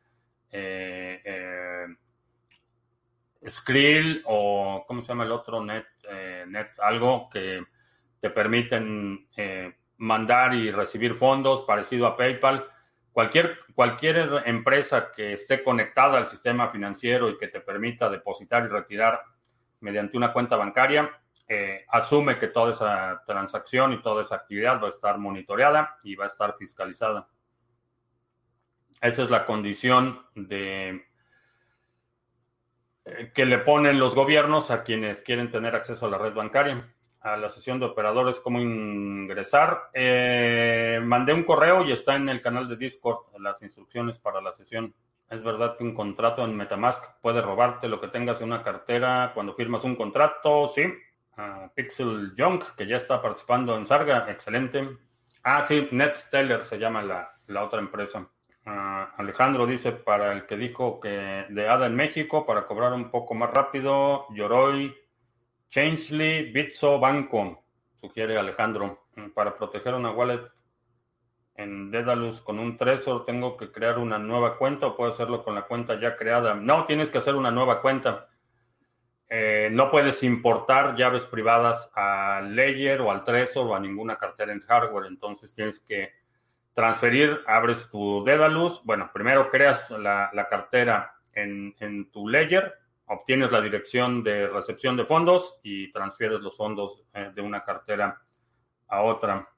eh, 0.50 1.23
eh, 1.25 1.87
Skrill 3.49 4.23
o, 4.27 4.85
¿cómo 4.87 5.00
se 5.00 5.09
llama 5.09 5.25
el 5.25 5.33
otro? 5.33 5.65
Net, 5.65 5.87
eh, 6.07 6.45
Net 6.47 6.69
algo 6.81 7.31
que 7.31 7.65
te 8.21 8.29
permiten 8.29 9.27
mandar 9.97 10.53
y 10.53 10.71
recibir 10.71 11.15
fondos 11.15 11.62
parecido 11.62 12.07
a 12.07 12.15
PayPal. 12.15 12.67
Cualquier, 13.12 13.61
cualquier 13.75 14.43
empresa 14.45 15.12
que 15.17 15.33
esté 15.33 15.65
conectada 15.65 16.19
al 16.19 16.27
sistema 16.27 16.69
financiero 16.69 17.31
y 17.31 17.39
que 17.39 17.49
te 17.49 17.62
permita 17.62 18.11
depositar 18.11 18.67
y 18.67 18.69
retirar 18.69 19.23
mediante 19.81 20.19
una 20.19 20.35
cuenta 20.35 20.57
bancaria 20.57 21.11
eh, 21.52 21.85
asume 21.88 22.38
que 22.38 22.47
toda 22.47 22.71
esa 22.71 23.25
transacción 23.26 23.92
y 23.92 24.00
toda 24.00 24.23
esa 24.23 24.37
actividad 24.37 24.80
va 24.80 24.87
a 24.87 24.90
estar 24.90 25.19
monitoreada 25.19 25.99
y 26.04 26.14
va 26.14 26.23
a 26.23 26.28
estar 26.28 26.54
fiscalizada. 26.57 27.28
Esa 29.00 29.25
es 29.25 29.30
la 29.30 29.47
condición 29.47 30.25
de 30.37 31.04
eh, 33.04 33.33
que 33.35 33.47
le 33.47 33.59
ponen 33.59 33.99
los 33.99 34.14
gobiernos 34.14 34.71
a 34.71 34.85
quienes 34.85 35.23
quieren 35.23 35.50
tener 35.50 35.75
acceso 35.75 36.07
a 36.07 36.11
la 36.11 36.19
red 36.19 36.35
bancaria. 36.35 36.78
A 37.19 37.37
la 37.37 37.49
sesión 37.49 37.80
de 37.80 37.87
operadores, 37.87 38.38
cómo 38.38 38.61
ingresar. 38.61 39.90
Eh, 39.92 41.00
mandé 41.02 41.33
un 41.33 41.42
correo 41.42 41.85
y 41.85 41.90
está 41.90 42.14
en 42.14 42.28
el 42.28 42.40
canal 42.40 42.69
de 42.69 42.76
Discord 42.76 43.26
las 43.40 43.61
instrucciones 43.62 44.21
para 44.21 44.40
la 44.40 44.52
sesión. 44.52 44.95
Es 45.28 45.42
verdad 45.42 45.76
que 45.76 45.83
un 45.83 45.97
contrato 45.97 46.45
en 46.45 46.57
Metamask 46.57 47.02
puede 47.21 47.42
robarte 47.42 47.88
lo 47.88 48.00
que 48.00 48.07
tengas 48.07 48.40
en 48.40 48.52
una 48.52 48.62
cartera 48.62 49.33
cuando 49.35 49.54
firmas 49.54 49.83
un 49.83 49.97
contrato, 49.97 50.69
sí. 50.69 50.85
Pixel 51.75 52.35
Junk, 52.37 52.75
que 52.77 52.87
ya 52.87 52.97
está 52.97 53.23
participando 53.23 53.77
en 53.77 53.87
Sarga, 53.87 54.31
excelente. 54.31 54.99
Ah, 55.43 55.63
sí, 55.63 55.89
NetSteller 55.91 56.63
se 56.63 56.79
llama 56.79 57.03
la, 57.03 57.31
la 57.47 57.65
otra 57.65 57.81
empresa. 57.81 58.29
Ah, 58.67 59.13
Alejandro 59.17 59.67
dice, 59.67 59.93
para 59.93 60.33
el 60.33 60.47
que 60.47 60.57
dijo 60.57 61.01
que 61.01 61.47
de 61.49 61.69
ADA 61.69 61.87
en 61.87 61.97
México, 61.97 62.45
para 62.45 62.67
cobrar 62.67 62.93
un 62.93 63.11
poco 63.11 63.35
más 63.35 63.51
rápido, 63.51 64.27
Yoroi, 64.35 64.95
Changely, 65.71 66.53
Bitso, 66.53 66.99
Banco, 66.99 67.65
sugiere 68.01 68.39
Alejandro. 68.39 69.07
Para 69.35 69.57
proteger 69.57 69.95
una 69.95 70.11
wallet 70.11 70.41
en 71.55 71.91
Dedalus 71.91 72.41
con 72.41 72.59
un 72.59 72.77
Trezor, 72.77 73.25
¿tengo 73.25 73.57
que 73.57 73.71
crear 73.71 73.99
una 73.99 74.19
nueva 74.19 74.57
cuenta 74.57 74.87
o 74.87 74.97
puedo 74.97 75.11
hacerlo 75.11 75.45
con 75.45 75.55
la 75.55 75.63
cuenta 75.63 76.01
ya 76.01 76.17
creada? 76.17 76.55
No, 76.55 76.87
tienes 76.87 77.11
que 77.11 77.19
hacer 77.19 77.35
una 77.35 77.51
nueva 77.51 77.83
cuenta. 77.83 78.30
Eh, 79.33 79.69
no 79.71 79.93
puedes 79.93 80.25
importar 80.25 80.97
llaves 80.97 81.25
privadas 81.25 81.93
al 81.95 82.57
Ledger 82.57 83.01
o 83.01 83.13
al 83.13 83.23
Trezor 83.23 83.69
o 83.69 83.77
a 83.77 83.81
ninguna 83.81 84.17
cartera 84.17 84.53
en 84.53 84.61
hardware, 84.61 85.07
entonces 85.07 85.55
tienes 85.55 85.79
que 85.79 86.11
transferir, 86.73 87.41
abres 87.47 87.89
tu 87.89 88.25
Dedalus, 88.25 88.83
bueno, 88.83 89.09
primero 89.13 89.49
creas 89.49 89.89
la, 89.91 90.47
cartera 90.51 91.15
en, 91.33 92.11
tu 92.11 92.29
Ledger, 92.29 92.75
obtienes 93.07 93.53
la 93.53 93.61
dirección 93.61 94.25
de 94.25 94.49
recepción 94.49 94.97
de 94.97 95.05
fondos 95.05 95.61
y 95.63 95.93
transfieres 95.93 96.41
los 96.41 96.57
fondos 96.57 97.05
eh, 97.15 97.31
de 97.33 97.41
una 97.41 97.63
cartera 97.63 98.21
a 98.89 99.03
otra. 99.03 99.49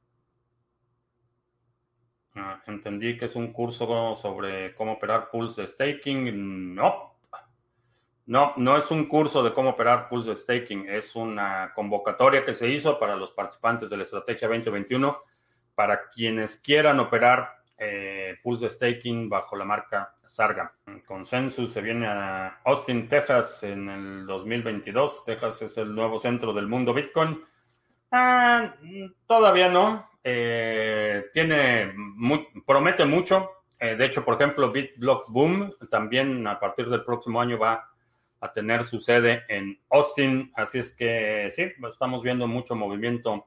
Ah, 2.35 2.63
entendí 2.67 3.17
que 3.17 3.25
es 3.25 3.37
un 3.37 3.55
curso 3.55 4.17
sobre 4.17 4.75
cómo 4.75 4.93
operar 4.93 5.31
pools 5.31 5.57
de 5.57 5.67
staking. 5.67 6.75
No, 6.75 7.12
no, 8.27 8.53
no 8.57 8.77
es 8.77 8.91
un 8.91 9.07
curso 9.07 9.43
de 9.43 9.53
cómo 9.53 9.71
operar 9.71 10.09
pools 10.09 10.27
de 10.27 10.37
staking. 10.37 10.89
Es 10.89 11.17
una 11.17 11.73
convocatoria 11.75 12.45
que 12.45 12.55
se 12.55 12.69
hizo 12.69 12.99
para 12.99 13.17
los 13.17 13.33
participantes 13.33 13.91
de 13.91 13.97
la 13.97 14.05
Estrategia 14.05 14.49
2021 14.49 15.23
para 15.75 16.09
quienes 16.11 16.59
quieran 16.59 17.01
operar 17.01 17.63
eh, 17.77 18.37
pools 18.43 18.61
de 18.61 18.71
staking 18.71 19.29
bajo 19.29 19.57
la 19.57 19.65
marca 19.65 20.15
Sarga. 20.27 20.73
Consensus 21.05 21.73
se 21.73 21.83
viene 21.83 22.07
a 22.07 22.61
Austin, 22.65 23.09
Texas 23.09 23.63
en 23.65 23.89
el 23.89 24.27
2022. 24.27 25.25
Texas 25.25 25.63
es 25.63 25.79
el 25.79 25.95
nuevo 25.95 26.19
centro 26.19 26.53
del 26.53 26.69
mundo 26.69 26.95
Bitcoin. 26.95 27.43
Ah, 28.11 28.75
todavía 29.27 29.69
no. 29.69 30.09
Eh, 30.23 31.27
tiene 31.33 31.93
promete 32.65 33.05
mucho. 33.05 33.51
Eh, 33.81 33.97
de 33.97 34.05
hecho, 34.05 34.25
por 34.25 34.35
ejemplo, 34.35 34.71
BitBlock 34.71 35.31
Boom 35.31 35.75
también 35.91 36.47
a 36.47 36.61
partir 36.61 36.89
del 36.89 37.05
próximo 37.05 37.41
año 37.41 37.59
va 37.59 37.92
a 38.43 38.53
tener 38.53 38.83
su 38.83 39.01
sede 39.01 39.45
en 39.49 39.81
Austin. 39.89 40.53
Así 40.57 40.79
es 40.81 40.91
que 40.91 41.49
sí, 41.53 41.73
estamos 41.89 42.23
viendo 42.25 42.49
mucho 42.49 42.75
movimiento 42.75 43.47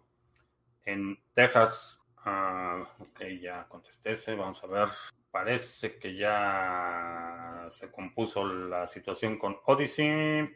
en 0.86 1.22
Texas. 1.34 2.02
Ah, 2.24 2.82
ok, 3.00 3.24
ya 3.42 3.68
contesté 3.68 4.14
ese. 4.14 4.36
Vamos 4.36 4.64
a 4.64 4.68
ver. 4.68 4.88
Parece 5.30 6.00
que 6.00 6.16
ya 6.16 7.68
se 7.70 7.92
compuso 7.92 8.46
la 8.46 8.88
situación 8.88 9.38
con 9.38 9.58
Odyssey. 9.66 10.50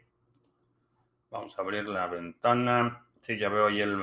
Vamos 1.30 1.60
a 1.60 1.62
abrir 1.62 1.86
la 1.90 2.08
ventana. 2.08 3.08
Sí, 3.20 3.38
ya 3.38 3.50
veo 3.50 3.68
ahí 3.68 3.82
el 3.82 3.98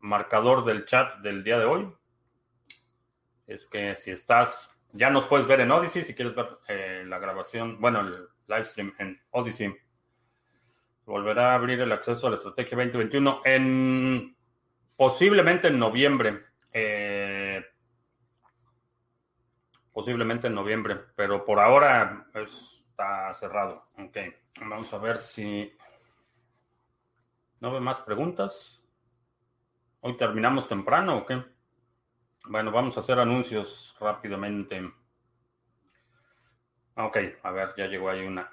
marcador 0.00 0.64
del 0.64 0.86
chat 0.86 1.18
del 1.18 1.44
día 1.44 1.58
de 1.58 1.66
hoy. 1.66 1.92
Es 3.46 3.66
que 3.66 3.94
si 3.94 4.10
estás, 4.10 4.80
ya 4.92 5.10
nos 5.10 5.26
puedes 5.26 5.46
ver 5.46 5.60
en 5.60 5.70
Odyssey, 5.70 6.02
si 6.02 6.14
quieres 6.14 6.34
ver 6.34 6.48
eh, 6.66 7.04
la 7.06 7.18
grabación, 7.18 7.78
bueno, 7.78 8.00
el 8.00 8.26
live 8.48 8.66
stream 8.66 8.94
en 8.98 9.20
Odyssey. 9.30 9.74
Volverá 11.04 11.52
a 11.52 11.54
abrir 11.54 11.80
el 11.80 11.92
acceso 11.92 12.26
a 12.26 12.30
la 12.30 12.36
estrategia 12.36 12.76
2021 12.76 13.42
en 13.44 14.36
posiblemente 14.96 15.68
en 15.68 15.78
noviembre. 15.78 16.42
Eh, 16.72 17.64
posiblemente 19.92 20.48
en 20.48 20.54
noviembre, 20.54 20.96
pero 21.14 21.44
por 21.44 21.58
ahora 21.58 22.26
está 22.34 23.32
cerrado. 23.34 23.88
Ok, 23.98 24.16
vamos 24.60 24.92
a 24.92 24.98
ver 24.98 25.16
si 25.16 25.72
no 27.60 27.72
ve 27.72 27.80
más 27.80 28.00
preguntas. 28.00 28.84
Hoy 30.00 30.16
terminamos 30.16 30.68
temprano 30.68 31.18
o 31.18 31.26
qué? 31.26 31.42
Bueno, 32.48 32.70
vamos 32.70 32.96
a 32.96 33.00
hacer 33.00 33.18
anuncios 33.18 33.96
rápidamente. 33.98 34.92
Ok, 36.96 37.18
a 37.42 37.50
ver, 37.50 37.74
ya 37.76 37.86
llegó 37.86 38.08
ahí 38.08 38.24
una. 38.26 38.50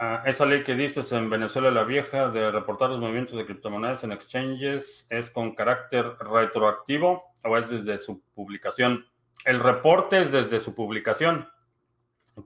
Ah, 0.00 0.22
esa 0.24 0.46
ley 0.46 0.62
que 0.62 0.74
dices 0.74 1.10
en 1.10 1.28
Venezuela 1.28 1.72
la 1.72 1.82
vieja 1.82 2.30
de 2.30 2.52
reportar 2.52 2.90
los 2.90 3.00
movimientos 3.00 3.36
de 3.36 3.44
criptomonedas 3.44 4.04
en 4.04 4.12
exchanges 4.12 5.08
es 5.10 5.28
con 5.28 5.56
carácter 5.56 6.06
retroactivo 6.20 7.34
o 7.42 7.56
es 7.56 7.68
desde 7.68 7.98
su 7.98 8.22
publicación. 8.32 9.04
El 9.44 9.58
reporte 9.58 10.20
es 10.20 10.30
desde 10.30 10.60
su 10.60 10.76
publicación, 10.76 11.48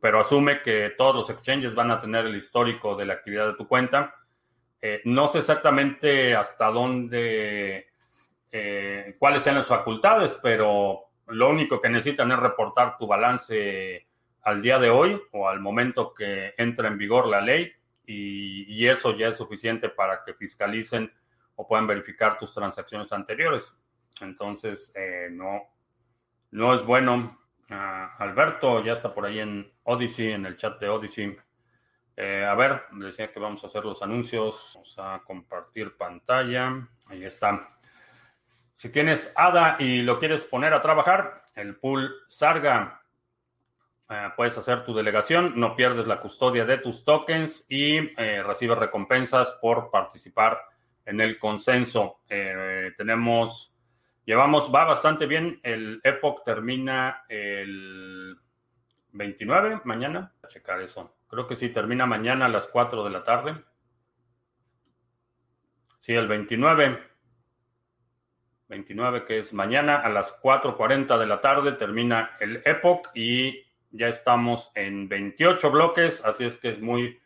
pero 0.01 0.21
asume 0.21 0.63
que 0.63 0.95
todos 0.97 1.15
los 1.15 1.29
exchanges 1.29 1.75
van 1.75 1.91
a 1.91 2.01
tener 2.01 2.25
el 2.25 2.37
histórico 2.37 2.97
de 2.97 3.05
la 3.05 3.13
actividad 3.13 3.49
de 3.49 3.57
tu 3.57 3.69
cuenta. 3.69 4.15
Eh, 4.81 5.03
no 5.05 5.29
sé 5.29 5.41
exactamente 5.41 6.35
hasta 6.35 6.69
dónde, 6.69 7.89
eh, 8.51 9.17
cuáles 9.19 9.43
sean 9.43 9.57
las 9.57 9.69
facultades, 9.69 10.41
pero 10.43 11.11
lo 11.27 11.51
único 11.51 11.79
que 11.83 11.91
necesitan 11.91 12.33
es 12.33 12.39
reportar 12.39 12.97
tu 12.97 13.07
balance 13.07 14.07
al 14.43 14.61
día 14.61 14.79
de 14.79 14.91
hoy 14.91 15.21
o 15.33 15.49
al 15.49 15.61
momento 15.61 16.13
que 16.15 16.55
entra 16.57 16.89
en 16.89 16.99
vigor 16.99 17.27
la 17.27 17.41
ley 17.41 17.73
y, 18.05 18.87
eso 18.87 19.17
ya 19.17 19.29
es 19.29 19.37
suficiente 19.37 19.89
para 19.89 20.25
que 20.25 20.35
fiscalicen 20.35 21.13
o 21.55 21.67
puedan 21.67 21.87
verificar 21.87 22.37
tus 22.37 22.53
transacciones 22.53 23.13
anteriores. 23.13 23.79
Entonces, 24.21 24.93
eh, 24.97 25.29
no, 25.31 25.63
no 26.51 26.75
es 26.75 26.85
bueno. 26.85 27.39
Ah, 27.71 28.17
Alberto 28.19 28.83
ya 28.83 28.95
está 28.95 29.15
por 29.15 29.27
ahí 29.27 29.39
en 29.39 29.73
Odyssey, 29.85 30.33
en 30.33 30.47
el 30.47 30.57
chat 30.57 30.81
de 30.81 30.89
Odyssey. 30.89 31.37
Eh, 32.17 32.45
a 32.45 32.55
ver, 32.55 32.83
decía 32.93 33.33
que 33.33 33.41
vamos 33.41 33.63
a 33.63 33.69
hacer 33.69 33.85
los 33.85 34.03
anuncios. 34.03 34.73
Vamos 34.75 34.95
a 34.99 35.23
compartir 35.25 35.97
pantalla. 35.97 36.89
Ahí 37.09 37.25
está. 37.25 37.79
Si 38.77 38.91
tienes 38.91 39.33
ADA 39.37 39.77
y 39.79 40.03
lo 40.03 40.19
quieres 40.19 40.45
poner 40.45 40.75
a 40.75 40.83
trabajar, 40.83 41.45
el 41.55 41.77
pool 41.77 42.13
Sarga 42.29 43.02
eh, 44.09 44.29
puedes 44.37 44.57
hacer 44.59 44.85
tu 44.85 44.95
delegación, 44.95 45.55
no 45.57 45.75
pierdes 45.75 46.07
la 46.07 46.21
custodia 46.21 46.65
de 46.65 46.79
tus 46.79 47.05
tokens 47.05 47.65
y 47.69 47.97
eh, 48.21 48.43
recibes 48.43 48.79
recompensas 48.79 49.53
por 49.61 49.91
participar 49.91 50.61
en 51.05 51.21
el 51.21 51.39
consenso. 51.39 52.21
Eh, 52.29 52.93
tenemos, 52.97 53.75
llevamos, 54.25 54.73
va 54.75 54.85
bastante 54.85 55.27
bien. 55.27 55.61
El 55.63 56.01
Epoch 56.05 56.45
termina 56.45 57.25
el 57.29 58.37
29, 59.13 59.81
mañana. 59.85 60.33
A 60.43 60.49
checar 60.49 60.81
eso. 60.81 61.17
Creo 61.29 61.47
que 61.47 61.57
sí, 61.57 61.71
termina 61.71 62.07
mañana 62.07 62.47
a 62.47 62.49
las 62.49 62.67
4 62.67 63.05
de 63.05 63.11
la 63.11 63.25
tarde. 63.25 63.55
Sí, 65.99 66.15
el 66.15 66.29
29. 66.29 67.13
29, 68.69 69.25
que 69.27 69.39
es 69.39 69.53
mañana 69.53 69.97
a 69.97 70.09
las 70.09 70.41
4.40 70.43 71.19
de 71.19 71.27
la 71.27 71.41
tarde, 71.43 71.73
termina 71.73 72.37
el 72.41 72.63
Epoch 72.65 73.09
y 73.15 73.63
ya 73.93 74.09
estamos 74.09 74.73
en 74.75 75.09
28 75.09 75.71
bloques, 75.71 76.25
así 76.25 76.45
es 76.45 76.57
que 76.57 76.71
es 76.71 76.81
muy, 76.81 77.21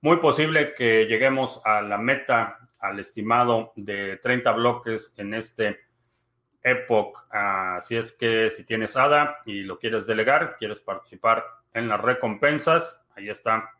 muy 0.00 0.18
posible 0.18 0.74
que 0.74 1.06
lleguemos 1.06 1.60
a 1.64 1.80
la 1.82 1.98
meta, 1.98 2.58
al 2.78 2.98
estimado 2.98 3.72
de 3.76 4.16
30 4.18 4.52
bloques 4.52 5.12
en 5.16 5.34
este 5.34 5.80
Epoch. 6.62 7.26
Así 7.30 7.96
es 7.96 8.12
que 8.12 8.50
si 8.50 8.64
tienes 8.64 8.96
ADA 8.96 9.38
y 9.44 9.62
lo 9.62 9.78
quieres 9.78 10.06
delegar, 10.06 10.56
quieres 10.58 10.80
participar 10.80 11.44
en 11.74 11.88
las 11.88 12.00
recompensas, 12.00 13.04
ahí 13.16 13.28
está 13.28 13.70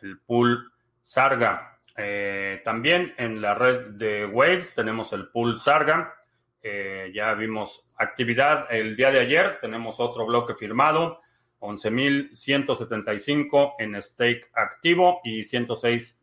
el 0.00 0.18
pool 0.20 0.72
Sarga. 1.02 1.78
Eh, 1.96 2.60
también 2.64 3.14
en 3.18 3.40
la 3.40 3.54
red 3.54 3.90
de 3.92 4.26
Waves 4.26 4.74
tenemos 4.74 5.12
el 5.12 5.28
pool 5.28 5.58
Sarga. 5.58 6.14
Eh, 6.62 7.10
ya 7.14 7.34
vimos 7.34 7.86
actividad 7.96 8.66
el 8.70 8.96
día 8.96 9.10
de 9.10 9.20
ayer, 9.20 9.58
tenemos 9.60 9.98
otro 9.98 10.26
bloque 10.26 10.54
firmado. 10.54 11.21
11.175 11.62 13.76
en 13.78 14.02
stake 14.02 14.50
activo 14.52 15.22
y 15.24 15.44
106 15.44 16.20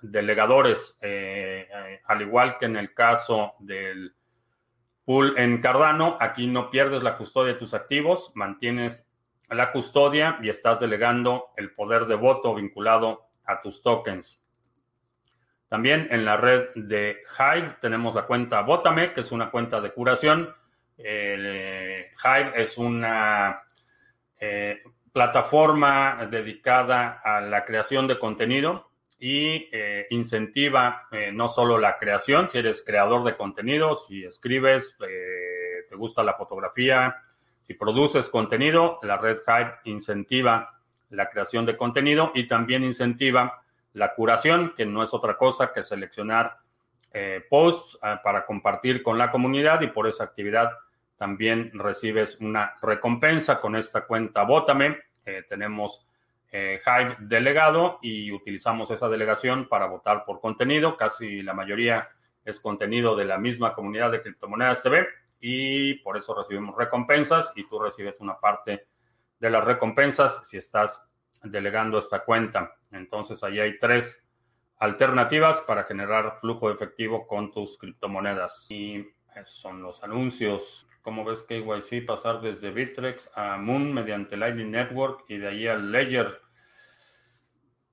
delegadores, 0.00 0.96
eh, 1.02 1.68
eh, 1.70 2.00
al 2.06 2.22
igual 2.22 2.56
que 2.58 2.66
en 2.66 2.76
el 2.76 2.94
caso 2.94 3.54
del 3.58 4.14
pool 5.04 5.34
en 5.36 5.60
Cardano, 5.60 6.16
aquí 6.20 6.46
no 6.46 6.70
pierdes 6.70 7.02
la 7.02 7.16
custodia 7.16 7.54
de 7.54 7.58
tus 7.58 7.74
activos, 7.74 8.30
mantienes 8.34 9.04
la 9.48 9.72
custodia 9.72 10.38
y 10.42 10.48
estás 10.48 10.80
delegando 10.80 11.50
el 11.56 11.72
poder 11.72 12.06
de 12.06 12.14
voto 12.14 12.54
vinculado 12.54 13.26
a 13.44 13.60
tus 13.60 13.82
tokens. 13.82 14.42
También 15.68 16.08
en 16.10 16.24
la 16.24 16.36
red 16.36 16.68
de 16.74 17.18
Hive 17.38 17.76
tenemos 17.80 18.14
la 18.14 18.26
cuenta 18.26 18.62
Votame, 18.62 19.12
que 19.12 19.20
es 19.20 19.32
una 19.32 19.50
cuenta 19.50 19.80
de 19.80 19.92
curación. 19.92 20.54
Eh, 20.96 22.12
Hive 22.24 22.52
es 22.54 22.78
una 22.78 23.65
eh, 24.38 24.82
plataforma 25.12 26.28
dedicada 26.30 27.22
a 27.24 27.40
la 27.40 27.64
creación 27.64 28.06
de 28.06 28.18
contenido. 28.18 28.90
y 29.18 29.70
eh, 29.72 30.06
incentiva 30.10 31.08
eh, 31.10 31.32
no 31.32 31.48
solo 31.48 31.78
la 31.78 31.96
creación, 31.96 32.50
si 32.50 32.58
eres 32.58 32.84
creador 32.84 33.24
de 33.24 33.34
contenido, 33.34 33.96
si 33.96 34.22
escribes, 34.24 34.98
te 34.98 35.96
gusta 35.96 36.22
la 36.22 36.34
fotografía, 36.34 37.16
si 37.62 37.72
produces 37.72 38.28
contenido, 38.28 38.98
la 39.02 39.16
red 39.16 39.38
Hive 39.46 39.72
incentiva 39.84 40.82
la 41.08 41.30
creación 41.30 41.64
de 41.64 41.78
contenido 41.78 42.30
y 42.34 42.46
también 42.46 42.84
incentiva 42.84 43.62
la 43.94 44.14
curación, 44.14 44.74
que 44.76 44.84
no 44.84 45.02
es 45.02 45.14
otra 45.14 45.38
cosa 45.38 45.72
que 45.72 45.82
seleccionar 45.82 46.58
posts 47.48 47.98
para 48.22 48.44
compartir 48.44 49.02
con 49.02 49.16
la 49.16 49.30
comunidad 49.30 49.80
y 49.80 49.86
por 49.86 50.06
esa 50.06 50.24
actividad 50.24 50.72
también 51.16 51.70
recibes 51.74 52.38
una 52.40 52.74
recompensa 52.82 53.60
con 53.60 53.76
esta 53.76 54.06
cuenta 54.06 54.42
Bótame. 54.42 54.98
tenemos 55.48 56.06
eh, 56.52 56.80
Hive 56.86 57.16
delegado 57.20 57.98
y 58.00 58.30
utilizamos 58.32 58.90
esa 58.90 59.08
delegación 59.08 59.68
para 59.68 59.86
votar 59.86 60.24
por 60.24 60.40
contenido. 60.40 60.96
Casi 60.96 61.42
la 61.42 61.54
mayoría 61.54 62.08
es 62.44 62.60
contenido 62.60 63.16
de 63.16 63.24
la 63.24 63.38
misma 63.38 63.74
comunidad 63.74 64.12
de 64.12 64.22
criptomonedas 64.22 64.82
TV 64.82 65.06
y 65.40 65.94
por 65.94 66.16
eso 66.16 66.34
recibimos 66.34 66.76
recompensas 66.76 67.52
y 67.56 67.68
tú 67.68 67.78
recibes 67.78 68.20
una 68.20 68.38
parte 68.38 68.86
de 69.38 69.50
las 69.50 69.64
recompensas 69.64 70.48
si 70.48 70.56
estás 70.56 71.06
delegando 71.42 71.98
esta 71.98 72.24
cuenta. 72.24 72.76
Entonces 72.90 73.42
ahí 73.42 73.60
hay 73.60 73.78
tres 73.78 74.24
alternativas 74.78 75.60
para 75.62 75.84
generar 75.84 76.38
flujo 76.40 76.70
efectivo 76.70 77.26
con 77.26 77.52
tus 77.52 77.76
criptomonedas. 77.78 78.70
Y 78.70 79.06
esos 79.40 79.58
son 79.58 79.82
los 79.82 80.02
anuncios. 80.02 80.88
¿Cómo 81.02 81.24
ves 81.24 81.42
KYC 81.42 82.04
pasar 82.06 82.40
desde 82.40 82.70
Bitrex 82.70 83.30
a 83.36 83.58
Moon 83.58 83.92
mediante 83.92 84.36
Lightning 84.36 84.70
Network 84.70 85.24
y 85.28 85.36
de 85.38 85.48
ahí 85.48 85.66
al 85.66 85.92
Ledger? 85.92 86.40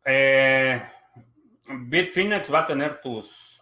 Eh, 0.06 0.82
Bitfinex 1.67 2.53
va 2.53 2.60
a 2.60 2.65
tener 2.65 3.01
tus 3.01 3.62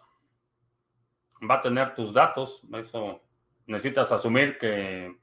va 1.48 1.56
a 1.56 1.62
tener 1.62 1.94
tus 1.94 2.12
datos. 2.12 2.62
Eso 2.74 3.22
necesitas 3.66 4.10
asumir 4.12 4.58
que 4.58 5.16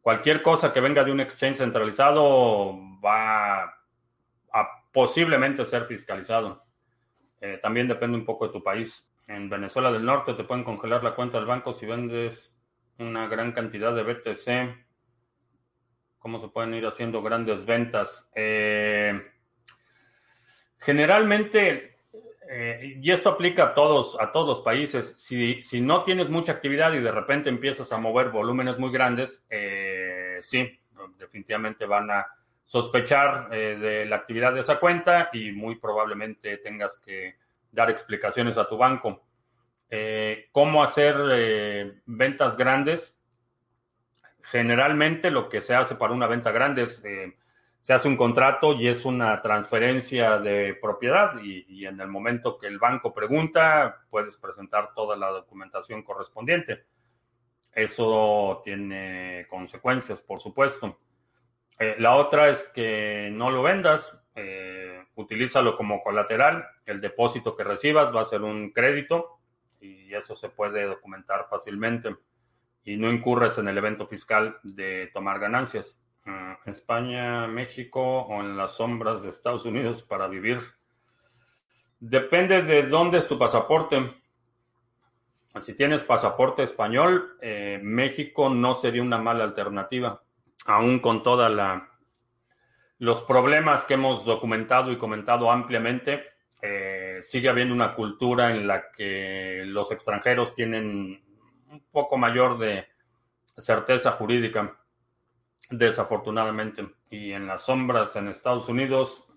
cualquier 0.00 0.42
cosa 0.42 0.72
que 0.72 0.80
venga 0.80 1.04
de 1.04 1.12
un 1.12 1.20
exchange 1.20 1.58
centralizado 1.58 2.74
va 3.04 3.64
a 3.64 4.84
posiblemente 4.92 5.64
ser 5.64 5.86
fiscalizado. 5.86 6.64
Eh, 7.40 7.58
también 7.62 7.86
depende 7.86 8.16
un 8.16 8.24
poco 8.24 8.46
de 8.46 8.52
tu 8.52 8.62
país. 8.62 9.12
En 9.28 9.48
Venezuela 9.48 9.90
del 9.90 10.04
Norte 10.04 10.34
te 10.34 10.44
pueden 10.44 10.62
congelar 10.62 11.02
la 11.02 11.14
cuenta 11.14 11.38
del 11.38 11.46
banco 11.46 11.72
si 11.72 11.84
vendes 11.84 12.56
una 12.98 13.26
gran 13.26 13.52
cantidad 13.52 13.92
de 13.94 14.04
BTC. 14.04 14.86
¿Cómo 16.18 16.38
se 16.38 16.48
pueden 16.48 16.74
ir 16.74 16.86
haciendo 16.86 17.22
grandes 17.22 17.66
ventas? 17.66 18.30
Eh, 18.34 19.20
generalmente, 20.78 21.98
eh, 22.48 22.98
y 23.00 23.10
esto 23.10 23.30
aplica 23.30 23.64
a 23.64 23.74
todos, 23.74 24.16
a 24.20 24.30
todos 24.30 24.46
los 24.46 24.60
países, 24.60 25.14
si, 25.18 25.60
si, 25.60 25.80
no 25.80 26.04
tienes 26.04 26.30
mucha 26.30 26.52
actividad 26.52 26.92
y 26.92 27.00
de 27.00 27.12
repente 27.12 27.48
empiezas 27.48 27.90
a 27.92 27.98
mover 27.98 28.30
volúmenes 28.30 28.78
muy 28.78 28.92
grandes, 28.92 29.44
eh, 29.50 30.38
sí, 30.40 30.78
definitivamente 31.18 31.84
van 31.84 32.10
a 32.10 32.26
sospechar 32.64 33.48
de 33.48 34.06
la 34.06 34.16
actividad 34.16 34.52
de 34.52 34.60
esa 34.60 34.80
cuenta 34.80 35.30
y 35.32 35.52
muy 35.52 35.76
probablemente 35.76 36.58
tengas 36.58 36.98
que 36.98 37.36
dar 37.72 37.90
explicaciones 37.90 38.58
a 38.58 38.68
tu 38.68 38.76
banco. 38.76 39.26
Eh, 39.88 40.48
cómo 40.52 40.82
hacer 40.82 41.16
eh, 41.32 42.00
ventas 42.06 42.56
grandes. 42.56 43.22
Generalmente 44.42 45.30
lo 45.30 45.48
que 45.48 45.60
se 45.60 45.74
hace 45.74 45.96
para 45.96 46.12
una 46.12 46.26
venta 46.26 46.50
grande 46.52 46.82
es, 46.82 47.04
eh, 47.04 47.36
se 47.80 47.92
hace 47.92 48.08
un 48.08 48.16
contrato 48.16 48.74
y 48.74 48.88
es 48.88 49.04
una 49.04 49.40
transferencia 49.42 50.38
de 50.38 50.74
propiedad 50.74 51.40
y, 51.42 51.86
en 51.86 52.00
el 52.00 52.08
momento 52.08 52.58
que 52.58 52.66
el 52.66 52.78
banco 52.78 53.14
pregunta, 53.14 54.04
puedes 54.10 54.36
presentar 54.36 54.92
toda 54.94 55.16
la 55.16 55.30
documentación 55.30 56.02
correspondiente. 56.02 56.84
Eso 57.72 58.60
tiene 58.64 59.46
consecuencias, 59.48 60.22
por 60.22 60.40
supuesto. 60.40 60.98
la 61.98 62.16
otra 62.16 62.48
es 62.48 62.64
que 62.74 63.28
no 63.32 63.50
lo 63.50 63.62
vendas, 63.62 64.25
utilízalo 65.14 65.76
como 65.76 66.02
colateral. 66.02 66.66
El 66.84 67.00
depósito 67.00 67.56
que 67.56 67.64
recibas 67.64 68.14
va 68.14 68.20
a 68.20 68.26
ser 68.26 68.42
un 68.42 68.70
crédito 68.72 69.38
y 69.80 70.14
eso 70.14 70.36
se 70.36 70.48
puede 70.48 70.84
documentar 70.84 71.46
fácilmente 71.48 72.14
y 72.84 72.96
no 72.96 73.10
incurres 73.10 73.58
en 73.58 73.68
el 73.68 73.76
evento 73.76 74.06
fiscal 74.06 74.58
de 74.62 75.10
tomar 75.12 75.40
ganancias. 75.40 76.00
Ah, 76.24 76.58
España, 76.66 77.46
México 77.46 78.00
o 78.00 78.40
en 78.40 78.56
las 78.56 78.72
sombras 78.76 79.22
de 79.22 79.30
Estados 79.30 79.64
Unidos 79.64 80.02
para 80.02 80.28
vivir. 80.28 80.60
Depende 81.98 82.62
de 82.62 82.84
dónde 82.84 83.18
es 83.18 83.28
tu 83.28 83.38
pasaporte. 83.38 84.14
Si 85.60 85.74
tienes 85.74 86.04
pasaporte 86.04 86.62
español, 86.62 87.36
eh, 87.40 87.80
México 87.82 88.50
no 88.50 88.74
sería 88.74 89.02
una 89.02 89.18
mala 89.18 89.44
alternativa, 89.44 90.22
aún 90.66 90.98
con 90.98 91.22
toda 91.22 91.48
la 91.48 91.88
los 92.98 93.22
problemas 93.22 93.84
que 93.84 93.94
hemos 93.94 94.24
documentado 94.24 94.90
y 94.90 94.98
comentado 94.98 95.50
ampliamente. 95.50 96.24
Eh, 96.62 97.18
sigue 97.22 97.48
habiendo 97.48 97.74
una 97.74 97.94
cultura 97.94 98.50
en 98.50 98.66
la 98.66 98.90
que 98.90 99.62
los 99.66 99.92
extranjeros 99.92 100.54
tienen 100.54 101.22
un 101.68 101.84
poco 101.90 102.16
mayor 102.16 102.58
de 102.58 102.86
certeza 103.56 104.12
jurídica, 104.12 104.78
desafortunadamente. 105.70 106.88
Y 107.10 107.32
en 107.32 107.46
las 107.46 107.62
sombras 107.62 108.16
en 108.16 108.28
Estados 108.28 108.68
Unidos, 108.68 109.32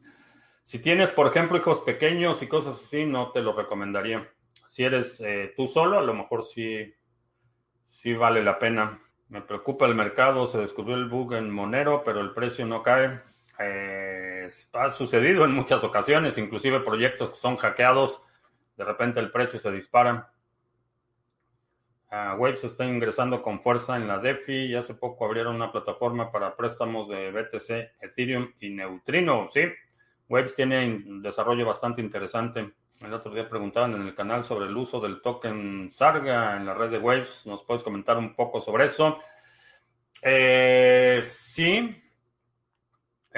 si 0.64 0.80
tienes, 0.80 1.12
por 1.12 1.28
ejemplo, 1.28 1.58
hijos 1.58 1.82
pequeños 1.82 2.42
y 2.42 2.48
cosas 2.48 2.76
así, 2.76 3.06
no 3.06 3.32
te 3.32 3.42
lo 3.42 3.54
recomendaría. 3.54 4.30
Si 4.68 4.84
eres 4.84 5.20
eh, 5.22 5.54
tú 5.58 5.68
solo, 5.68 5.98
a 5.98 6.04
lo 6.04 6.14
mejor 6.14 6.46
sí, 6.46 6.94
sí 7.84 8.14
vale 8.14 8.44
la 8.44 8.60
pena. 8.60 9.00
Me 9.28 9.42
preocupa 9.42 9.86
el 9.86 9.96
mercado, 9.96 10.48
se 10.48 10.60
descubrió 10.60 10.96
el 10.96 11.10
bug 11.10 11.34
en 11.34 11.52
Monero, 11.52 12.04
pero 12.04 12.22
el 12.22 12.34
precio 12.34 12.66
no 12.66 12.82
cae. 12.82 13.22
Eh, 13.60 14.48
ha 14.74 14.90
sucedido 14.92 15.44
en 15.46 15.52
muchas 15.52 15.84
ocasiones, 15.84 16.38
inclusive 16.38 16.80
proyectos 16.80 17.32
que 17.32 17.36
son 17.36 17.58
hackeados, 17.58 18.22
de 18.78 18.86
repente 18.86 19.20
el 19.20 19.32
precio 19.32 19.60
se 19.60 19.72
dispara. 19.72 20.32
Uh, 22.12 22.36
Waves 22.38 22.64
está 22.64 22.86
ingresando 22.86 23.44
con 23.44 23.62
fuerza 23.62 23.96
en 23.96 24.08
la 24.08 24.18
DeFi 24.18 24.66
y 24.66 24.76
hace 24.76 24.96
poco 24.96 25.26
abrieron 25.26 25.56
una 25.56 25.72
plataforma 25.72 26.32
para 26.32 26.56
préstamos 26.56 27.08
de 27.08 27.30
BTC, 27.30 28.02
Ethereum 28.02 28.54
y 28.60 28.70
Neutrino. 28.70 29.50
Sí, 29.52 29.62
Waves 30.28 30.56
tiene 30.56 30.86
un 30.86 31.22
desarrollo 31.22 31.66
bastante 31.66 32.02
interesante. 32.02 32.74
El 33.02 33.14
otro 33.14 33.34
día 33.34 33.48
preguntaban 33.48 33.94
en 33.94 34.02
el 34.02 34.16
canal 34.16 34.44
sobre 34.44 34.66
el 34.66 34.76
uso 34.76 35.00
del 35.00 35.22
token 35.22 35.90
Sarga 35.92 36.58
en 36.58 36.66
la 36.66 36.74
red 36.74 36.90
de 36.90 36.98
Waves. 36.98 37.46
¿Nos 37.46 37.64
puedes 37.64 37.84
comentar 37.84 38.18
un 38.18 38.36
poco 38.36 38.60
sobre 38.60 38.86
eso? 38.86 39.20
Eh, 40.24 41.22
sí, 41.24 42.02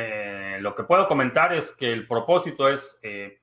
eh, 0.04 0.58
lo 0.62 0.76
que 0.76 0.84
puedo 0.84 1.08
comentar 1.08 1.54
es 1.54 1.76
que 1.76 1.92
el 1.92 2.08
propósito 2.08 2.68
es 2.68 3.00
eh, 3.04 3.40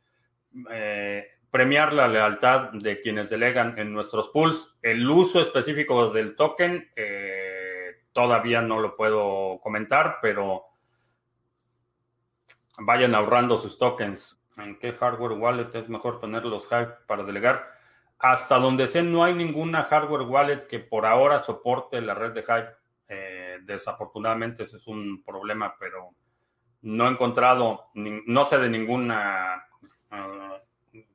eh, 0.70 1.28
premiar 1.50 1.92
la 1.92 2.08
lealtad 2.08 2.70
de 2.72 3.00
quienes 3.00 3.30
delegan 3.30 3.78
en 3.78 3.92
nuestros 3.92 4.28
pools. 4.30 4.76
El 4.82 5.08
uso 5.08 5.40
específico 5.40 6.10
del 6.10 6.34
token 6.34 6.90
todavía 8.12 8.60
no 8.60 8.80
lo 8.80 8.96
puedo 8.96 9.60
comentar, 9.62 10.18
pero 10.20 10.64
vayan 12.78 13.14
ahorrando 13.14 13.58
sus 13.58 13.78
tokens. 13.78 14.44
¿En 14.56 14.76
qué 14.80 14.92
hardware 14.92 15.38
wallet 15.38 15.72
es 15.74 15.88
mejor 15.88 16.20
tener 16.20 16.44
los 16.44 16.66
Hive 16.66 16.96
para 17.06 17.22
delegar? 17.22 17.70
Hasta 18.18 18.58
donde 18.58 18.88
sé, 18.88 19.04
no 19.04 19.22
hay 19.22 19.34
ninguna 19.34 19.84
hardware 19.84 20.22
wallet 20.22 20.66
que 20.66 20.80
por 20.80 21.06
ahora 21.06 21.38
soporte 21.38 22.00
la 22.00 22.14
red 22.14 22.32
de 22.32 22.40
Hive. 22.40 23.62
desafortunadamente 23.62 24.64
ese 24.64 24.78
es 24.78 24.86
un 24.88 25.22
problema, 25.22 25.76
pero 25.78 26.14
no 26.82 27.06
he 27.06 27.10
encontrado, 27.10 27.90
no 27.94 28.44
sé 28.44 28.58
de 28.58 28.70
ninguna 28.70 29.66
ah, 30.10 30.58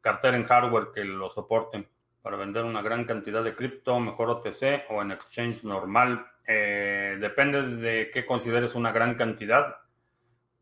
cartera 0.02 0.38
en 0.38 0.46
hardware 0.46 0.92
que 0.94 1.04
lo 1.04 1.30
soporte 1.30 1.88
para 2.22 2.38
vender 2.38 2.64
una 2.64 2.82
gran 2.82 3.06
cantidad 3.06 3.44
de 3.44 3.56
cripto, 3.56 4.00
mejor 4.00 4.30
OTC 4.30 4.86
o 4.90 5.02
en 5.02 5.12
exchange 5.12 5.64
normal. 5.64 6.26
Eh, 6.48 7.18
depende 7.20 7.62
de 7.78 8.12
qué 8.12 8.26
consideres 8.26 8.76
una 8.76 8.92
gran 8.92 9.16
cantidad. 9.16 9.78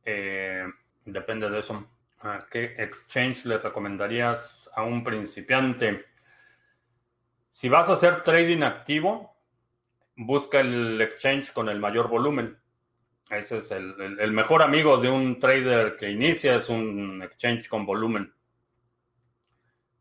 Eh, 0.04 0.66
depende 1.06 1.50
de 1.50 1.60
eso. 1.60 1.88
¿A 2.22 2.46
qué 2.50 2.76
exchange 2.78 3.46
le 3.46 3.58
recomendarías 3.58 4.70
a 4.76 4.84
un 4.84 5.04
principiante? 5.04 6.06
Si 7.50 7.70
vas 7.70 7.90
a 7.90 7.94
hacer 7.94 8.22
trading 8.24 8.64
activo, 8.64 9.36
busca 10.16 10.60
el 10.60 11.00
exchange 11.02 11.52
con 11.52 11.70
el 11.70 11.80
mayor 11.80 12.08
volumen. 12.08 12.61
Ese 13.32 13.60
es 13.60 13.72
el, 13.72 14.32
mejor 14.34 14.62
amigo 14.62 14.98
de 14.98 15.10
un 15.10 15.40
trader 15.40 15.96
que 15.96 16.10
inicia, 16.10 16.56
es 16.56 16.68
un 16.68 17.24
exchange 17.24 17.70
con 17.70 17.86
volumen. 17.86 18.34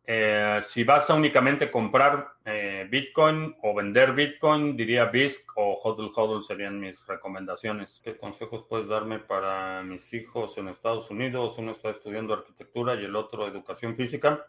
Eh, 0.05 0.61
si 0.65 0.83
vas 0.83 1.09
a 1.09 1.15
únicamente 1.15 1.71
comprar 1.71 2.33
eh, 2.45 2.89
Bitcoin 2.91 3.55
o 3.63 3.73
vender 3.73 4.15
Bitcoin, 4.15 4.77
diría 4.77 5.05
BISC 5.05 5.53
o 5.55 5.79
HODL 5.81 6.11
HODL 6.13 6.43
serían 6.43 6.81
mis 6.81 7.07
recomendaciones. 7.07 8.01
¿Qué 8.03 8.17
consejos 8.17 8.67
puedes 8.69 8.89
darme 8.89 9.21
para 9.21 9.85
mis 9.85 10.13
hijos 10.13 10.59
en 10.59 10.67
Estados 10.67 11.09
Unidos? 11.13 11.57
Uno 11.59 11.71
está 11.71 11.91
estudiando 11.91 12.35
arquitectura 12.35 12.97
y 12.97 13.05
el 13.05 13.15
otro 13.15 13.47
educación 13.47 13.95
física. 13.95 14.45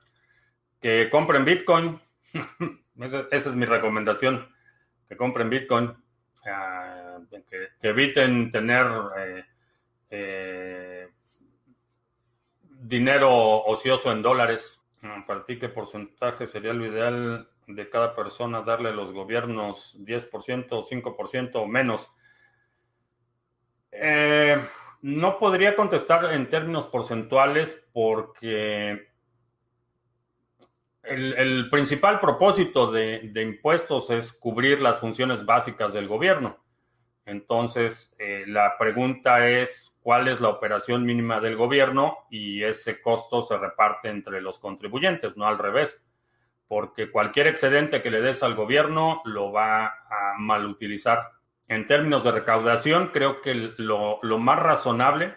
Que 0.80 1.08
compren 1.12 1.46
Bitcoin. 1.46 2.02
esa, 3.00 3.28
es 3.30 3.46
mi 3.54 3.67
recomendación. 3.67 4.50
Que 5.08 5.15
compren 5.15 5.52
Bitcoin. 5.52 5.94
Ah, 6.48 7.01
que, 7.50 7.70
eviten 7.82 8.52
tener 8.52 8.88
eh, 10.10 11.08
dinero 12.82 13.63
ocioso 13.63 14.12
en 14.12 14.22
dólares 14.22 14.82
Mm, 15.02 15.24
¿Para 15.26 15.46
ti 15.46 15.58
qué 15.58 15.67
porcentaje 15.67 16.48
sería 16.48 16.74
lo 16.74 16.86
ideal 16.86 17.50
de 17.67 17.89
cada 17.89 18.15
persona 18.15 18.62
darle 18.62 18.89
a 18.89 18.94
los 18.94 19.13
gobiernos 19.13 19.98
10%, 20.00 20.86
5% 20.86 21.56
o 21.56 21.65
menos? 21.65 22.12
Eh, 23.91 24.63
no 25.02 25.39
podría 25.39 25.76
contestar 25.76 26.32
en 26.34 26.50
términos 26.50 26.86
porcentuales 26.88 27.84
porque 27.94 29.10
el, 31.04 31.70
principal 31.72 32.20
propósito 32.20 32.91
de, 32.91 33.32
impuestos 33.36 34.12
es 34.12 34.32
cubrir 34.34 34.80
las 34.82 35.00
funciones 35.00 35.46
básicas 35.46 35.94
del 35.94 36.08
gobierno. 36.08 36.63
Entonces, 37.26 38.16
eh, 38.20 38.46
la 38.48 38.78
pregunta 38.78 39.48
es 39.48 40.00
cuál 40.02 40.28
es 40.28 40.42
la 40.42 40.50
operación 40.50 41.06
mínima 41.06 41.40
del 41.40 41.56
gobierno 41.56 42.18
y 42.30 42.64
ese 42.64 43.02
costo 43.02 43.44
se 43.44 43.58
reparte 43.58 44.10
entre 44.10 44.42
los 44.42 44.60
contribuyentes, 44.60 45.38
no 45.38 45.48
al 45.48 45.60
revés, 45.60 46.06
porque 46.68 47.12
cualquier 47.12 47.48
excedente 47.48 48.02
que 48.02 48.12
le 48.12 48.22
des 48.22 48.44
al 48.44 48.56
gobierno 48.56 49.22
lo 49.26 49.52
va 49.52 49.86
a 49.86 50.36
mal 50.40 50.66
utilizar. 50.66 51.32
En 51.68 51.88
términos 51.88 52.24
de 52.24 52.32
recaudación, 52.32 53.12
creo 53.14 53.42
que 53.42 53.74
lo, 53.78 54.20
más 54.40 54.60
razonable 54.60 55.36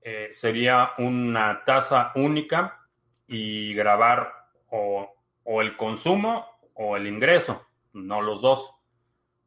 eh, 0.00 0.30
sería 0.32 0.92
una 0.98 1.62
tasa 1.64 2.12
única 2.14 2.86
y 3.26 3.74
grabar 3.74 4.32
o, 4.70 5.14
el 5.60 5.76
consumo 5.76 6.46
o 6.74 6.96
el 6.96 7.06
ingreso, 7.06 7.66
no 7.92 8.22
los 8.22 8.40
dos. 8.40 8.74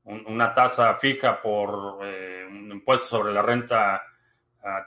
Una 0.06 0.54
tasa 0.54 0.96
fija 0.96 1.42
por 1.42 2.00
eh, 2.04 2.46
un 2.48 2.72
impuesto 2.72 3.08
sobre 3.08 3.34
la 3.34 3.42
renta 3.42 4.04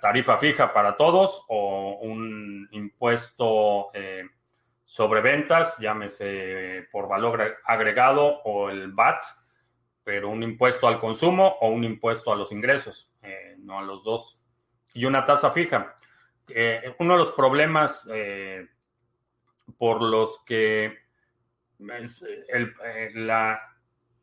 tarifa 0.00 0.38
fija 0.38 0.72
para 0.72 0.96
todos 0.96 1.44
o 1.48 2.00
un 2.02 2.68
impuesto 2.72 3.88
eh, 3.94 4.24
sobre 4.84 5.20
ventas, 5.20 5.78
llámese 5.78 6.88
por 6.90 7.06
valor 7.06 7.58
agregado 7.64 8.40
o 8.42 8.70
el 8.70 8.92
VAT, 8.92 9.20
pero 10.02 10.30
un 10.30 10.42
impuesto 10.42 10.88
al 10.88 10.98
consumo 10.98 11.58
o 11.60 11.68
un 11.68 11.84
impuesto 11.84 12.32
a 12.32 12.36
los 12.36 12.50
ingresos, 12.50 13.12
eh, 13.22 13.54
no 13.58 13.78
a 13.78 13.82
los 13.82 14.02
dos. 14.02 14.40
Y 14.94 15.04
una 15.04 15.24
tasa 15.24 15.52
fija. 15.52 15.96
Uno 16.98 17.12
de 17.12 17.18
los 17.18 17.32
problemas 17.32 18.08
por 19.76 20.02
los 20.02 20.42
que 20.44 20.98
la 21.78 23.77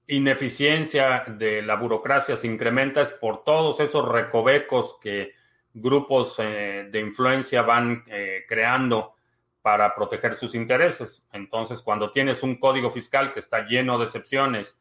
ineficiencia 0.08 1.24
de 1.28 1.62
la 1.62 1.76
burocracia 1.76 2.38
se 2.38 2.48
incrementa 2.48 3.02
es 3.02 3.12
por 3.12 3.44
todos 3.44 3.80
esos 3.80 4.08
recovecos 4.08 4.98
que 5.02 5.34
grupos 5.74 6.36
eh, 6.40 6.88
de 6.92 7.00
influencia 7.00 7.62
van 7.62 8.04
eh, 8.08 8.46
creando 8.48 9.16
para 9.62 9.96
proteger 9.96 10.36
sus 10.36 10.54
intereses. 10.54 11.28
Entonces, 11.34 11.82
cuando 11.82 12.12
tienes 12.12 12.44
un 12.44 12.58
código 12.58 12.92
fiscal 12.92 13.34
que 13.34 13.40
está 13.40 13.66
lleno 13.66 13.98
de 13.98 14.06
excepciones 14.06 14.80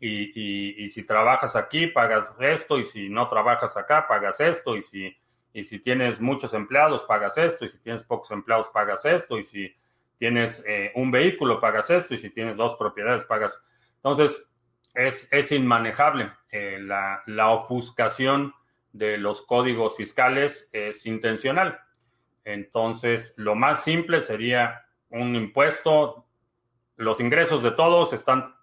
y, 0.00 0.88
si 0.88 1.04
trabajas 1.04 1.54
aquí, 1.54 1.86
pagas 1.86 2.32
esto, 2.40 2.78
y 2.78 2.84
si 2.84 3.08
no 3.08 3.28
trabajas 3.28 3.76
acá, 3.76 4.08
pagas 4.08 4.40
esto, 4.40 4.74
y 4.74 4.82
si, 4.82 5.16
y 5.52 5.62
si 5.62 5.78
tienes 5.78 6.20
muchos 6.20 6.54
empleados, 6.54 7.04
pagas 7.04 7.38
esto, 7.38 7.64
y 7.64 7.68
si 7.68 7.78
tienes 7.80 8.02
pocos 8.02 8.30
empleados, 8.32 8.68
pagas 8.70 9.04
esto, 9.04 9.38
y 9.38 9.44
si 9.44 9.72
tienes 10.18 10.64
eh, 10.66 10.90
un 10.96 11.12
vehículo, 11.12 11.60
pagas 11.60 11.90
esto, 11.90 12.14
y 12.14 12.18
si 12.18 12.30
tienes 12.30 12.56
dos 12.56 12.74
propiedades, 12.76 13.22
pagas. 13.24 13.62
Entonces, 13.96 14.51
es, 14.94 15.28
es 15.30 15.52
inmanejable 15.52 16.32
la, 16.52 17.22
la 17.26 17.50
ofuscación 17.50 18.54
de 18.92 19.16
los 19.16 19.42
códigos 19.42 19.96
fiscales 19.96 20.68
es 20.72 21.06
intencional. 21.06 21.80
Entonces, 22.44 23.34
lo 23.36 23.54
más 23.54 23.82
simple 23.84 24.20
sería 24.20 24.84
un 25.10 25.34
impuesto. 25.34 26.26
Los 26.96 27.20
ingresos 27.20 27.62
de 27.62 27.70
todos 27.70 28.12
están 28.12 28.54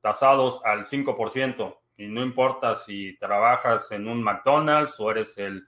tasados 0.00 0.64
al 0.64 0.86
5% 0.86 1.76
y 1.98 2.06
no 2.06 2.22
importa 2.22 2.74
si 2.74 3.18
trabajas 3.18 3.90
en 3.92 4.08
un 4.08 4.22
McDonald's 4.22 4.98
o 4.98 5.10
eres 5.10 5.36
el 5.38 5.66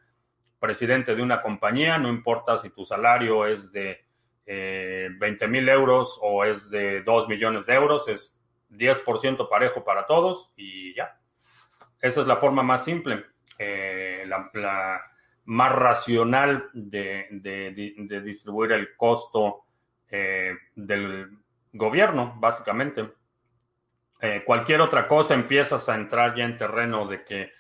presidente 0.58 1.14
de 1.14 1.22
una 1.22 1.42
compañía, 1.42 1.98
no 1.98 2.08
importa 2.08 2.56
si 2.56 2.70
tu 2.70 2.84
salario 2.84 3.46
es 3.46 3.70
de 3.72 4.04
20 4.46 5.44
eh, 5.44 5.48
mil 5.48 5.68
euros 5.68 6.18
o 6.22 6.44
es 6.44 6.70
de 6.70 7.02
2 7.02 7.28
millones 7.28 7.66
de 7.66 7.74
euros, 7.74 8.08
es 8.08 8.37
10% 8.70 9.48
parejo 9.48 9.84
para 9.84 10.06
todos 10.06 10.52
y 10.56 10.94
ya. 10.94 11.18
Esa 12.00 12.20
es 12.20 12.26
la 12.26 12.36
forma 12.36 12.62
más 12.62 12.84
simple. 12.84 13.24
Eh, 13.58 14.24
la, 14.26 15.00
más 15.46 15.72
racional 15.72 16.68
de, 16.74 18.20
distribuir 18.24 18.72
el 18.72 18.94
costo 18.96 19.64
eh, 20.10 20.54
del 20.74 21.30
gobierno, 21.72 22.34
básicamente. 22.38 23.08
Eh, 24.20 24.42
cualquier 24.44 24.80
otra 24.80 25.08
cosa 25.08 25.34
empiezas 25.34 25.88
a 25.88 25.96
entrar 25.96 26.34
ya 26.34 26.44
en 26.44 26.56
terreno 26.56 27.06
de 27.06 27.24
que 27.24 27.52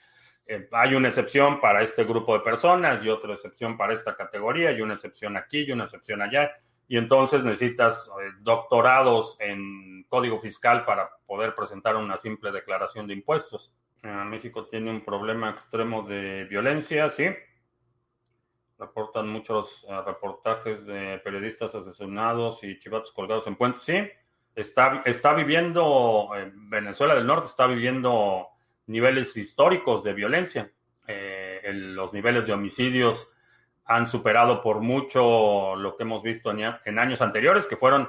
hay 0.72 0.94
una 0.94 1.08
excepción 1.08 1.60
para 1.60 1.82
este 1.82 2.04
grupo 2.04 2.34
de 2.34 2.44
personas 2.44 3.04
y 3.04 3.08
otra 3.08 3.34
excepción 3.34 3.76
para 3.76 3.92
esta 3.92 4.16
categoría 4.16 4.72
y 4.72 4.80
una 4.80 4.94
excepción 4.94 5.36
aquí 5.36 5.60
y 5.60 5.72
una 5.72 5.84
excepción 5.84 6.22
allá. 6.22 6.52
Y 6.88 6.96
entonces 6.96 7.44
necesitas 7.44 8.10
doctorados 8.40 9.36
en 9.40 10.04
código 10.08 10.40
fiscal 10.40 10.84
para 10.84 11.10
poder 11.26 11.54
presentar 11.54 11.96
una 11.96 12.16
simple 12.16 12.50
declaración 12.50 13.06
de 13.06 13.14
impuestos. 13.14 13.74
México 14.02 14.66
tiene 14.66 14.90
un 14.90 15.04
problema 15.04 15.50
extremo 15.50 16.02
de 16.02 16.44
violencia, 16.44 17.08
sí. 17.08 17.28
Reportan 18.78 19.28
muchos 19.28 19.84
eh, 19.88 20.00
reportajes 20.06 20.86
de 20.86 21.18
periodistas 21.18 21.74
asesinados 21.74 22.62
y 22.62 22.78
chivatos 22.78 23.10
colgados 23.12 23.46
en 23.48 23.56
puentes, 23.56 23.82
sí. 23.82 24.08
Está, 24.54 25.02
está 25.04 25.34
viviendo, 25.34 26.30
eh, 26.36 26.52
Venezuela 26.54 27.14
del 27.14 27.26
Norte 27.26 27.48
está 27.48 27.66
viviendo 27.66 28.46
niveles 28.86 29.36
históricos 29.36 30.04
de 30.04 30.12
violencia. 30.14 30.72
Eh, 31.08 31.70
los 31.72 32.12
niveles 32.12 32.46
de 32.46 32.52
homicidios 32.52 33.28
han 33.88 34.06
superado 34.06 34.62
por 34.62 34.80
mucho 34.80 35.74
lo 35.74 35.96
que 35.96 36.04
hemos 36.04 36.22
visto 36.22 36.50
en 36.50 36.98
años 36.98 37.20
anteriores, 37.22 37.66
que 37.66 37.76
fueron 37.76 38.08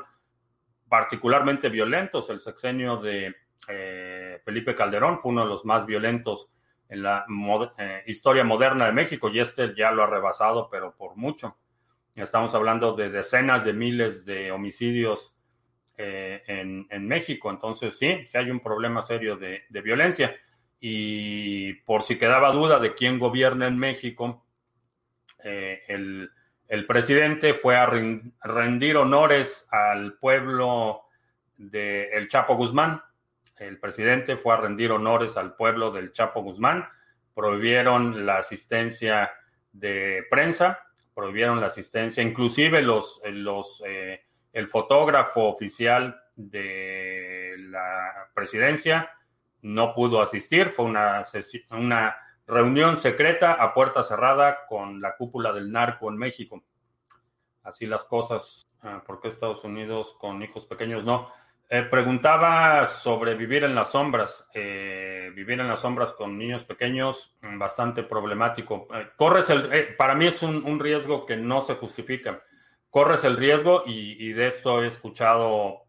particularmente 0.88 1.70
violentos. 1.70 2.30
El 2.30 2.42
sexenio 2.42 2.98
de 2.98 3.34
eh, 3.68 4.42
Felipe 4.44 4.76
Calderón 4.76 5.20
fue 5.20 5.32
uno 5.32 5.44
de 5.44 5.50
los 5.50 5.64
más 5.64 5.86
violentos 5.86 6.50
en 6.90 7.04
la 7.04 7.26
eh, 7.78 8.04
historia 8.08 8.44
moderna 8.44 8.88
de 8.88 8.92
México 8.92 9.30
y 9.30 9.40
este 9.40 9.74
ya 9.76 9.92
lo 9.92 10.04
ha 10.04 10.08
rebasado, 10.08 10.70
pero 10.70 10.96
por 10.96 11.16
mucho. 11.16 11.58
Estamos 12.16 12.54
hablando 12.56 12.94
de 12.94 13.10
decenas 13.10 13.64
de 13.64 13.72
miles 13.72 14.26
de 14.26 14.52
homicidios 14.52 15.34
eh, 15.98 16.44
en, 16.48 17.08
México. 17.08 17.50
Entonces, 17.50 17.98
sí, 17.98 18.26
sí 18.28 18.38
hay 18.38 18.52
un 18.52 18.60
problema 18.60 19.02
serio 19.02 19.38
de, 19.38 19.64
violencia. 19.82 20.36
Y 20.82 21.74
por 21.74 22.04
si 22.04 22.18
quedaba 22.18 22.52
duda 22.52 22.80
de 22.80 22.96
quién 22.96 23.20
gobierna 23.20 23.68
en 23.68 23.78
México, 23.78 24.44
el, 25.44 26.32
el, 26.68 26.86
presidente 26.86 27.54
fue 27.54 27.76
a 27.76 27.86
rendir 27.86 28.98
honores 28.98 29.68
al 29.72 30.14
pueblo 30.14 31.04
de 31.58 32.10
El 32.10 32.28
Chapo 32.28 32.56
Guzmán. 32.56 33.02
El 33.58 33.80
presidente 33.80 34.38
fue 34.38 34.54
a 34.54 34.58
rendir 34.58 34.92
honores 34.92 35.38
al 35.38 35.56
pueblo 35.56 35.92
del 35.92 36.14
Chapo 36.14 36.42
Guzmán, 36.42 36.88
prohibieron 37.34 38.26
la 38.26 38.38
asistencia 38.38 39.32
de 39.72 40.26
prensa, 40.30 40.80
prohibieron 41.14 41.60
la 41.60 41.68
asistencia, 41.68 42.24
inclusive 42.24 42.82
los, 42.82 43.22
los, 43.26 43.84
eh, 43.86 44.22
el 44.54 44.68
fotógrafo 44.70 45.44
oficial 45.44 46.22
de 46.36 47.56
la 47.58 48.30
presidencia 48.34 49.12
no 49.62 49.94
pudo 49.94 50.22
asistir, 50.22 50.70
fue 50.70 50.86
una, 50.86 51.24
una 51.72 52.16
reunión 52.50 52.98
secreta 52.98 53.54
a 53.54 53.74
puerta 53.74 54.04
cerrada 54.04 54.66
con 54.68 55.00
la 55.02 55.16
cúpula 55.16 55.54
del 55.54 55.72
narco 55.72 56.10
en 56.10 56.18
México. 56.18 56.64
Así 57.64 57.86
las 57.86 58.06
cosas. 58.06 58.66
Ah, 58.82 59.04
¿Por 59.06 59.22
qué 59.22 59.28
Estados 59.28 59.64
Unidos 59.64 60.16
con 60.20 60.42
hijos 60.42 60.66
pequeños 60.66 61.06
no? 61.06 61.30
Eh, 61.72 61.84
preguntaba 61.84 62.88
sobre 62.88 63.36
vivir 63.36 63.64
en 63.64 63.76
las 63.76 63.92
sombras. 63.92 64.50
Eh, 64.56 65.32
vivir 65.36 65.60
en 65.60 65.68
las 65.68 65.82
sombras 65.82 66.14
con 66.14 66.36
niños 66.36 66.64
pequeños, 66.64 67.38
mm, 67.42 67.60
bastante 67.60 68.02
problemático. 68.02 68.88
Eh, 68.92 69.10
corres 69.16 69.52
el, 69.52 69.96
para 69.96 70.16
mí 70.16 70.26
es 70.26 70.42
un, 70.42 70.80
riesgo 70.80 71.28
que 71.28 71.38
no 71.38 71.62
se 71.62 71.76
justifica. 71.76 72.42
corres 72.90 73.24
el 73.24 73.38
riesgo 73.38 73.84
y, 73.86 74.34
de 74.34 74.48
esto 74.48 74.84
he 74.84 74.88
escuchado 74.88 75.84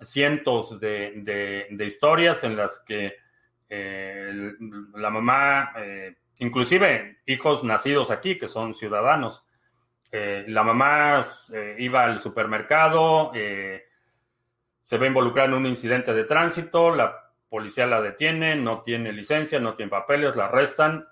cientos 0.00 0.78
de, 0.78 1.66
historias 1.80 2.44
en 2.44 2.56
las 2.56 2.84
que 2.86 3.16
eh, 3.68 4.54
la 4.94 5.10
mamá, 5.10 5.72
eh, 5.76 6.16
inclusive 6.38 7.18
hijos 7.26 7.64
nacidos 7.64 8.10
aquí, 8.10 8.38
que 8.38 8.48
son 8.48 8.74
ciudadanos, 8.74 9.44
eh, 10.10 10.44
la 10.48 10.62
mamá 10.62 11.26
iba 11.76 12.04
al 12.04 12.20
supermercado, 12.20 13.30
se 13.32 14.96
ve 14.96 15.06
involucrada 15.06 15.48
en 15.48 15.54
un 15.54 15.66
incidente 15.66 16.14
de 16.14 16.24
tránsito, 16.24 16.94
la 16.94 17.30
policía 17.50 17.86
la 17.86 18.00
detiene, 18.00 18.56
no 18.56 18.80
tiene 18.80 19.12
licencia, 19.12 19.60
no 19.60 19.74
tiene 19.74 19.90
papeles, 19.90 20.34
la 20.34 20.46
arrestan 20.46 21.06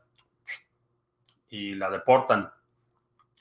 y 1.51 1.75
la 1.75 1.91
deportan. 1.91 2.51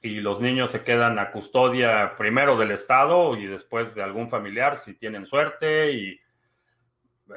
Y 0.02 0.20
los 0.20 0.40
niños 0.42 0.72
se 0.72 0.84
quedan 0.84 1.18
a 1.20 1.32
custodia 1.32 2.16
primero 2.18 2.58
del 2.58 2.72
Estado 2.72 3.36
y 3.38 3.46
después 3.46 3.96
de 3.96 4.04
algún 4.04 4.30
familiar 4.30 4.76
si 4.76 4.94
tienen 4.94 5.26
suerte 5.26 5.94
y 5.94 6.20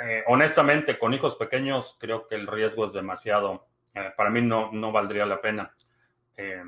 eh, 0.03 0.23
honestamente 0.27 0.99
con 0.99 1.15
hijos 1.15 1.37
pequeños 1.37 1.97
creo 1.99 2.27
que 2.27 2.35
el 2.35 2.47
riesgo 2.47 2.85
es 2.85 2.93
demasiado. 2.93 3.69
Eh, 3.95 4.13
para 4.17 4.31
mí 4.31 4.43
no, 4.43 4.71
no 4.73 4.93
valdría 4.93 5.25
la 5.25 5.41
pena. 5.41 5.75
Eh, 6.37 6.63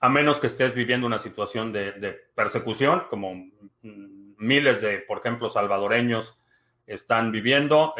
a 0.00 0.08
menos 0.08 0.40
que 0.40 0.48
estés 0.48 0.74
viviendo 0.74 1.06
una 1.06 1.18
situación 1.18 1.72
de, 1.72 2.12
persecución, 2.34 3.04
como 3.10 3.34
miles 3.82 4.80
de, 4.80 4.98
por 4.98 5.18
ejemplo, 5.18 5.50
salvadoreños 5.50 6.40
están 6.86 7.32
viviendo, 7.32 7.94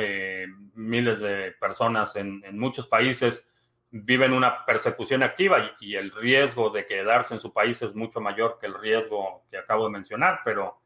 miles 0.75 1.19
de 1.19 1.51
personas 1.59 2.15
en, 2.15 2.41
muchos 2.57 2.87
países 2.87 3.51
viven 3.91 4.33
una 4.33 4.65
persecución 4.65 5.25
activa 5.25 5.73
y, 5.81 5.97
el 5.97 6.13
riesgo 6.13 6.71
de 6.71 6.87
quedarse 6.87 7.35
en 7.35 7.41
su 7.41 7.53
país 7.53 7.83
es 7.83 7.97
mucho 7.97 8.21
mayor 8.21 8.59
que 8.61 8.67
el 8.67 8.75
riesgo 8.75 9.45
que 9.51 9.59
acabo 9.59 9.87
de 9.87 9.91
mencionar, 9.91 10.41
pero, 10.45 10.81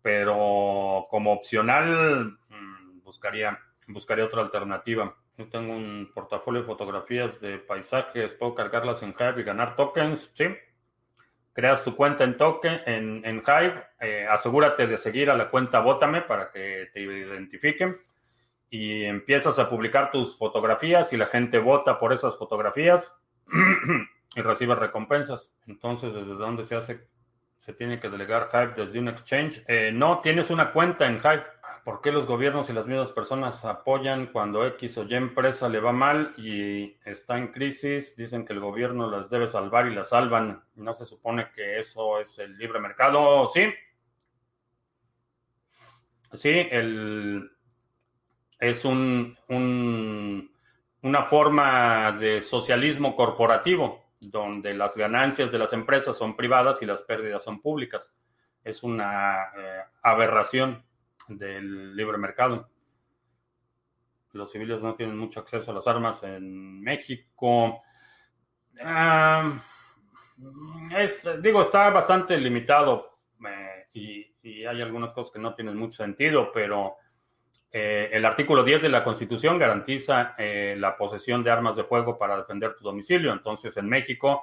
pero 0.00 1.06
como 1.10 1.32
opcional 1.32 2.26
mm, 2.26 2.39
buscaría, 3.10 3.58
buscaría 3.88 4.24
otra 4.24 4.42
alternativa. 4.42 5.16
Yo 5.36 5.48
tengo 5.48 5.74
un 5.74 6.12
portafolio 6.14 6.60
de 6.60 6.66
fotografías 6.66 7.40
de 7.40 7.58
paisajes, 7.58 8.34
puedo 8.34 8.54
cargarlas 8.54 9.02
en 9.02 9.14
Hive 9.18 9.40
y 9.40 9.44
ganar 9.44 9.74
tokens, 9.74 10.30
¿sí? 10.34 10.44
Creas 11.52 11.82
tu 11.82 11.96
cuenta 11.96 12.22
en 12.22 12.36
token, 12.36 12.82
en, 12.86 13.24
en 13.24 13.42
Hive, 13.44 13.82
eh, 14.00 14.26
asegúrate 14.30 14.86
de 14.86 14.96
seguir 14.96 15.28
a 15.28 15.36
la 15.36 15.50
cuenta 15.50 15.80
Bótame 15.80 16.22
para 16.22 16.52
que 16.52 16.88
te 16.92 17.00
identifiquen 17.00 17.98
y 18.70 19.02
empiezas 19.04 19.58
a 19.58 19.68
publicar 19.68 20.12
tus 20.12 20.38
fotografías 20.38 21.12
y 21.12 21.16
la 21.16 21.26
gente 21.26 21.58
vota 21.58 21.98
por 21.98 22.12
esas 22.12 22.38
fotografías 22.38 23.18
y 24.36 24.40
recibe 24.40 24.76
recompensas. 24.76 25.52
Entonces, 25.66 26.14
¿desde 26.14 26.34
dónde 26.34 26.64
se 26.64 26.76
hace? 26.76 27.08
¿Se 27.58 27.72
tiene 27.72 27.98
que 27.98 28.08
delegar 28.08 28.48
Hive 28.52 28.74
desde 28.76 29.00
un 29.00 29.08
exchange? 29.08 29.64
Eh, 29.66 29.90
no, 29.92 30.20
tienes 30.20 30.50
una 30.50 30.72
cuenta 30.72 31.06
en 31.06 31.16
Hive. 31.16 31.44
¿Por 31.84 32.02
qué 32.02 32.12
los 32.12 32.26
gobiernos 32.26 32.68
y 32.68 32.72
las 32.72 32.86
mismas 32.86 33.12
personas 33.12 33.64
apoyan 33.64 34.26
cuando 34.26 34.66
X 34.66 34.98
o 34.98 35.04
Y 35.04 35.14
empresa 35.14 35.68
le 35.68 35.80
va 35.80 35.92
mal 35.92 36.34
y 36.36 36.96
está 37.04 37.38
en 37.38 37.48
crisis? 37.48 38.16
Dicen 38.16 38.44
que 38.44 38.52
el 38.52 38.60
gobierno 38.60 39.10
las 39.10 39.30
debe 39.30 39.46
salvar 39.46 39.86
y 39.86 39.94
las 39.94 40.10
salvan. 40.10 40.62
¿No 40.74 40.94
se 40.94 41.06
supone 41.06 41.50
que 41.54 41.78
eso 41.78 42.20
es 42.20 42.38
el 42.38 42.56
libre 42.58 42.80
mercado? 42.80 43.48
Sí. 43.48 43.72
Sí, 46.32 46.68
es 48.60 48.84
un, 48.84 49.36
una 51.02 51.24
forma 51.24 52.12
de 52.12 52.40
socialismo 52.40 53.16
corporativo, 53.16 54.12
donde 54.20 54.74
las 54.74 54.96
ganancias 54.96 55.50
de 55.50 55.58
las 55.58 55.72
empresas 55.72 56.16
son 56.16 56.36
privadas 56.36 56.82
y 56.82 56.86
las 56.86 57.02
pérdidas 57.02 57.42
son 57.42 57.60
públicas. 57.60 58.14
Es 58.62 58.82
una 58.82 59.50
eh, 59.56 59.80
aberración 60.02 60.84
del 61.28 61.94
libre 61.94 62.18
mercado. 62.18 62.68
Los 64.32 64.52
civiles 64.52 64.82
no 64.82 64.94
tienen 64.94 65.18
mucho 65.18 65.40
acceso 65.40 65.70
a 65.70 65.74
las 65.74 65.86
armas 65.86 66.22
en 66.22 66.80
México. 66.80 67.82
Ah, 68.82 69.62
digo, 71.42 71.60
está 71.62 71.90
bastante 71.90 72.38
limitado 72.38 73.18
eh, 73.46 73.88
y, 73.92 74.34
y, 74.42 74.64
hay 74.64 74.80
algunas 74.80 75.12
cosas 75.12 75.32
que 75.32 75.40
no 75.40 75.54
tienen 75.54 75.76
mucho 75.76 76.02
sentido, 76.02 76.50
pero 76.52 76.96
eh, 77.72 78.10
el 78.12 78.24
artículo 78.24 78.64
10 78.64 78.82
de 78.82 78.88
la 78.88 79.04
Constitución 79.04 79.56
garantiza 79.58 80.34
eh, 80.36 80.74
la 80.76 80.96
posesión 80.96 81.44
de 81.44 81.52
armas 81.52 81.76
de 81.76 81.84
fuego 81.84 82.18
para 82.18 82.36
defender 82.36 82.74
tu 82.74 82.84
domicilio. 82.84 83.32
Entonces, 83.32 83.76
en 83.76 83.88
México 83.88 84.42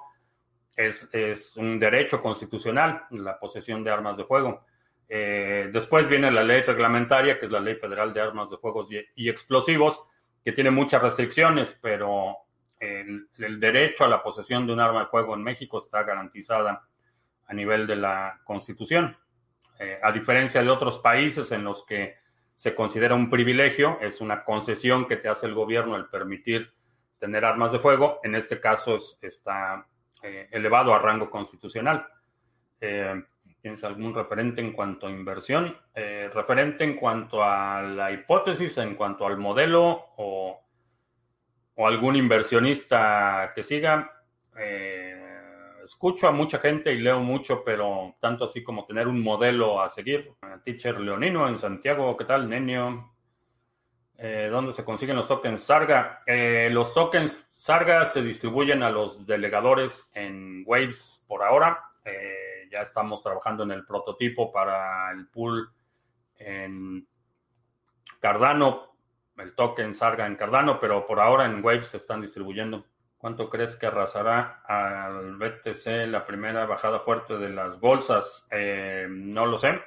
es, 0.75 1.57
un 1.57 1.77
derecho 1.77 2.21
constitucional 2.21 3.03
la 3.11 3.37
posesión 3.37 3.83
de 3.83 3.91
armas 3.91 4.15
de 4.15 4.23
fuego. 4.23 4.65
Eh, 5.09 5.69
después 5.71 6.09
viene 6.09 6.31
la 6.31 6.43
ley 6.43 6.61
reglamentaria, 6.61 7.39
que 7.39 7.45
es 7.45 7.51
la 7.51 7.59
Ley 7.59 7.75
Federal 7.75 8.13
de 8.13 8.21
Armas 8.21 8.49
de 8.49 8.57
Fuego 8.57 8.87
y, 9.15 9.29
Explosivos, 9.29 10.05
que 10.43 10.51
tiene 10.51 10.71
muchas 10.71 11.01
restricciones, 11.01 11.79
pero 11.81 12.35
el, 12.79 13.27
el, 13.37 13.59
derecho 13.59 14.05
a 14.05 14.09
la 14.09 14.21
posesión 14.21 14.67
de 14.67 14.73
un 14.73 14.79
arma 14.79 15.01
de 15.01 15.07
fuego 15.07 15.33
en 15.33 15.43
México 15.43 15.77
está 15.77 16.03
garantizada 16.03 16.87
a 17.47 17.53
nivel 17.53 17.87
de 17.87 17.95
la 17.95 18.41
Constitución. 18.43 19.17
a 20.01 20.11
diferencia 20.11 20.63
de 20.63 20.69
otros 20.69 20.99
países 20.99 21.51
en 21.51 21.63
los 21.63 21.85
que 21.85 22.15
se 22.57 22.73
considera 22.73 23.13
un 23.13 23.29
privilegio, 23.29 23.99
es 24.01 24.19
una 24.19 24.43
concesión 24.43 25.07
que 25.07 25.17
te 25.17 25.29
hace 25.29 25.45
el 25.45 25.53
gobierno 25.53 25.95
el 25.95 26.07
permitir 26.07 26.73
tener 27.19 27.45
armas 27.45 27.71
de 27.71 27.79
fuego. 27.79 28.19
En 28.23 28.35
este 28.35 28.59
caso 28.59 28.97
está 29.21 29.85
eh, 30.23 30.47
elevado 30.51 30.93
a 30.93 30.99
rango 30.99 31.29
constitucional. 31.29 32.07
Eh, 32.81 33.23
¿Tienes 33.61 33.83
algún 33.83 34.13
referente 34.13 34.61
en 34.61 34.71
cuanto 34.71 35.07
a 35.07 35.11
inversión? 35.11 35.77
Eh, 35.93 36.29
referente 36.33 36.83
en 36.83 36.95
cuanto 36.95 37.43
a 37.43 37.81
la 37.81 38.11
hipótesis, 38.11 38.77
en 38.77 38.95
cuanto 38.95 39.25
al 39.25 39.37
modelo 39.37 40.09
o, 40.17 40.61
o 41.75 41.87
algún 41.87 42.15
inversionista 42.15 43.51
que 43.55 43.63
siga 43.63 44.13
escucho 45.87 46.27
a 46.27 46.31
mucha 46.31 46.59
gente 46.59 46.91
y 46.91 46.99
leo 46.99 47.21
mucho, 47.21 47.63
pero 47.63 48.15
tanto 48.19 48.43
así 48.43 48.61
como 48.61 48.85
tener 48.85 49.07
un 49.07 49.23
modelo 49.23 49.81
a 49.81 49.89
seguir. 49.89 50.33
Teacher 50.63 50.99
Leonino 50.99 51.47
en 51.47 51.57
Santiago, 51.57 52.15
¿qué 52.17 52.25
tal, 52.25 52.49
Nenio? 52.49 53.13
Eh, 54.17 54.49
¿Dónde 54.51 54.73
se 54.73 54.83
consiguen 54.83 55.15
los 55.15 55.29
tokens 55.29 55.61
Sarga? 55.61 56.23
Eh, 56.25 56.69
los 56.71 56.93
tokens 56.93 57.47
Sarga 57.51 58.03
se 58.03 58.21
distribuyen 58.21 58.83
a 58.83 58.89
los 58.89 59.25
delegadores 59.25 60.09
en 60.13 60.63
Waves 60.65 61.23
por 61.25 61.41
ahora. 61.41 61.81
Eh, 62.03 62.46
ya 62.69 62.81
estamos 62.81 63.23
trabajando 63.23 63.63
en 63.63 63.71
el 63.71 63.85
prototipo 63.85 64.51
para 64.51 65.11
el 65.11 65.27
pool 65.27 65.71
en 66.35 67.07
Cardano, 68.19 68.95
el 69.37 69.53
token 69.55 69.93
Sarga 69.95 70.25
en 70.25 70.35
Cardano, 70.35 70.79
pero 70.79 71.05
por 71.05 71.19
ahora 71.19 71.45
en 71.45 71.63
Waves 71.63 71.89
se 71.89 71.97
están 71.97 72.21
distribuyendo. 72.21 72.85
¿Cuánto 73.17 73.49
crees 73.49 73.75
que 73.75 73.87
arrasará 73.87 74.61
al 74.65 75.37
BTC 75.37 76.07
la 76.07 76.25
primera 76.25 76.65
bajada 76.65 76.99
fuerte 76.99 77.37
de 77.37 77.49
las 77.49 77.79
bolsas? 77.79 78.47
Eh, 78.51 79.07
no 79.09 79.45
lo 79.47 79.57
sé. 79.57 79.81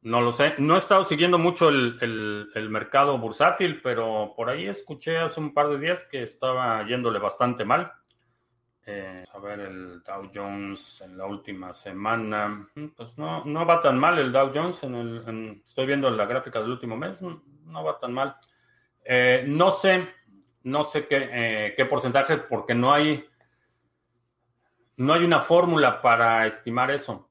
No 0.00 0.22
lo 0.22 0.32
sé. 0.32 0.54
No 0.58 0.74
he 0.74 0.78
estado 0.78 1.04
siguiendo 1.04 1.38
mucho 1.38 1.68
el, 1.68 2.68
mercado 2.70 3.18
bursátil, 3.18 3.80
pero 3.82 4.32
por 4.34 4.48
ahí 4.48 4.66
escuché 4.66 5.18
hace 5.18 5.40
un 5.40 5.52
par 5.52 5.68
de 5.68 5.78
días 5.78 6.04
que 6.04 6.22
estaba 6.22 6.86
yéndole 6.86 7.18
bastante 7.18 7.64
mal. 7.64 7.92
Eh, 8.86 9.24
a 9.32 9.38
ver, 9.38 9.60
el 9.60 10.02
Dow 10.02 10.30
Jones 10.34 11.00
en 11.00 11.16
la 11.16 11.26
última 11.26 11.72
semana, 11.72 12.68
mm, 12.74 12.88
pues 12.96 13.16
no, 13.16 13.44
no 13.44 13.64
va 13.64 13.80
tan 13.80 13.98
mal 13.98 14.18
el 14.18 14.30
Dow 14.30 14.50
Jones. 14.54 14.82
En 14.82 14.94
el, 14.94 15.62
estoy 15.66 15.86
viendo 15.86 16.10
la 16.10 16.26
gráfica 16.26 16.60
del 16.60 16.72
último 16.72 16.96
mes, 16.96 17.22
no 17.22 17.84
va 17.84 17.98
tan 17.98 18.12
mal. 18.12 18.36
Eh, 19.04 19.44
no 19.46 19.70
sé 19.70 20.06
no 20.64 20.84
sé 20.84 21.06
qué, 21.06 21.74
eh, 21.76 21.84
porcentaje, 21.84 22.38
porque 22.38 22.74
no 22.74 22.92
hay, 22.92 23.26
no 24.96 25.12
hay 25.12 25.22
una 25.22 25.42
fórmula 25.42 26.00
para 26.00 26.46
estimar 26.46 26.90
eso. 26.90 27.30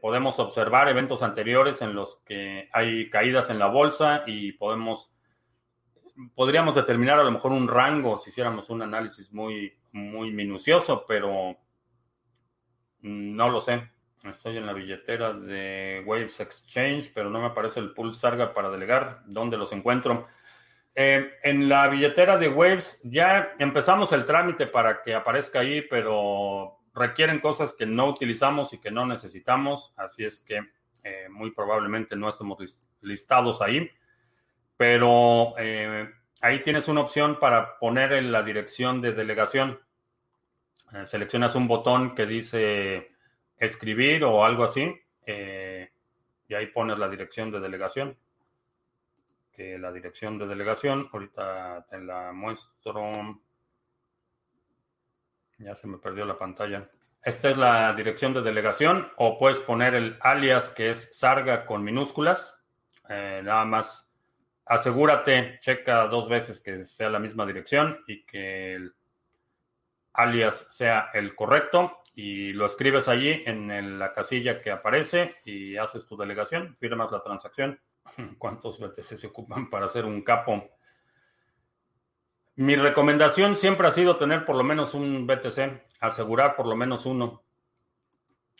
Podemos 0.00 0.40
observar 0.40 0.88
eventos 0.88 1.22
anteriores 1.22 1.80
en 1.80 1.94
los 1.94 2.16
que 2.24 2.68
hay 2.72 3.08
caídas 3.08 3.50
en 3.50 3.60
la 3.60 3.68
bolsa 3.68 4.24
y 4.26 4.50
podemos, 4.52 5.12
podríamos 6.34 6.74
determinar 6.74 7.18
a 7.18 7.24
lo 7.24 7.30
mejor 7.30 7.52
un 7.52 7.68
rango 7.68 8.18
si 8.18 8.30
hiciéramos 8.30 8.70
un 8.70 8.82
análisis 8.82 9.32
muy, 9.32 9.72
muy 9.92 10.32
minucioso, 10.32 11.04
pero 11.06 11.56
no 13.00 13.48
lo 13.48 13.60
sé. 13.60 13.90
Estoy 14.24 14.58
en 14.58 14.66
la 14.66 14.74
billetera 14.74 15.32
de 15.32 16.02
Waves 16.06 16.40
Exchange, 16.40 17.12
pero 17.14 17.30
no 17.30 17.40
me 17.40 17.46
aparece 17.46 17.80
el 17.80 17.92
pool 17.94 18.14
Sarga 18.14 18.52
para 18.52 18.70
delegar. 18.70 19.22
¿Dónde 19.26 19.56
los 19.56 19.72
encuentro? 19.72 20.26
Eh, 20.94 21.30
en 21.42 21.68
la 21.68 21.88
billetera 21.88 22.36
de 22.36 22.48
Waves 22.48 23.00
ya 23.04 23.54
empezamos 23.58 24.12
el 24.12 24.26
trámite 24.26 24.66
para 24.66 25.02
que 25.02 25.14
aparezca 25.14 25.60
ahí, 25.60 25.82
pero 25.82 26.80
requieren 26.92 27.40
cosas 27.40 27.74
que 27.74 27.86
no 27.86 28.08
utilizamos 28.08 28.72
y 28.72 28.78
que 28.78 28.90
no 28.90 29.06
necesitamos, 29.06 29.94
así 29.96 30.24
es 30.24 30.40
que 30.40 30.60
eh, 31.04 31.28
muy 31.30 31.52
probablemente 31.52 32.16
no 32.16 32.28
estemos 32.28 32.58
listados 33.00 33.62
ahí, 33.62 33.88
pero 34.80 35.52
eh, 35.58 36.10
ahí 36.40 36.62
tienes 36.62 36.88
una 36.88 37.02
opción 37.02 37.38
para 37.38 37.78
poner 37.78 38.14
en 38.14 38.32
la 38.32 38.42
dirección 38.42 39.02
de 39.02 39.12
delegación. 39.12 39.78
Eh, 40.94 41.04
seleccionas 41.04 41.54
un 41.54 41.68
botón 41.68 42.14
que 42.14 42.24
dice 42.24 43.08
escribir 43.58 44.24
o 44.24 44.42
algo 44.42 44.64
así 44.64 44.90
eh, 45.26 45.90
y 46.48 46.54
ahí 46.54 46.68
pones 46.68 46.98
la 46.98 47.10
dirección 47.10 47.50
de 47.50 47.60
delegación. 47.60 48.16
Que 49.52 49.78
la 49.78 49.92
dirección 49.92 50.38
de 50.38 50.46
delegación, 50.46 51.10
ahorita 51.12 51.84
te 51.90 52.00
la 52.00 52.32
muestro. 52.32 53.38
Ya 55.58 55.74
se 55.74 55.88
me 55.88 55.98
perdió 55.98 56.24
la 56.24 56.38
pantalla. 56.38 56.88
Esta 57.22 57.50
es 57.50 57.58
la 57.58 57.92
dirección 57.92 58.32
de 58.32 58.40
delegación 58.40 59.12
o 59.18 59.38
puedes 59.38 59.58
poner 59.58 59.94
el 59.94 60.16
alias 60.22 60.70
que 60.70 60.88
es 60.88 61.10
Sarga 61.12 61.66
con 61.66 61.84
minúsculas. 61.84 62.64
Nada 63.06 63.66
más 63.66 64.09
asegúrate, 64.70 65.58
checa 65.60 66.06
dos 66.06 66.28
veces 66.28 66.60
que 66.60 66.84
sea 66.84 67.10
la 67.10 67.18
misma 67.18 67.44
dirección 67.44 68.04
y 68.06 68.24
que 68.24 68.74
el 68.74 68.94
alias 70.12 70.68
sea 70.70 71.10
el 71.12 71.34
correcto 71.34 71.98
y 72.14 72.52
lo 72.52 72.66
escribes 72.66 73.08
allí 73.08 73.42
en 73.46 73.98
la 73.98 74.12
casilla 74.12 74.62
que 74.62 74.70
aparece 74.70 75.34
y 75.44 75.76
haces 75.76 76.06
tu 76.06 76.16
delegación, 76.16 76.76
firmas 76.78 77.10
la 77.10 77.20
transacción. 77.20 77.80
¿Cuántos 78.38 78.78
BTC 78.78 79.16
se 79.16 79.26
ocupan 79.26 79.68
para 79.68 79.86
hacer 79.86 80.04
un 80.04 80.22
capo? 80.22 80.70
Mi 82.54 82.76
recomendación 82.76 83.56
siempre 83.56 83.88
ha 83.88 83.90
sido 83.90 84.18
tener 84.18 84.44
por 84.44 84.54
lo 84.54 84.62
menos 84.62 84.94
un 84.94 85.26
BTC, 85.26 85.82
asegurar 85.98 86.54
por 86.54 86.68
lo 86.68 86.76
menos 86.76 87.06
uno. 87.06 87.42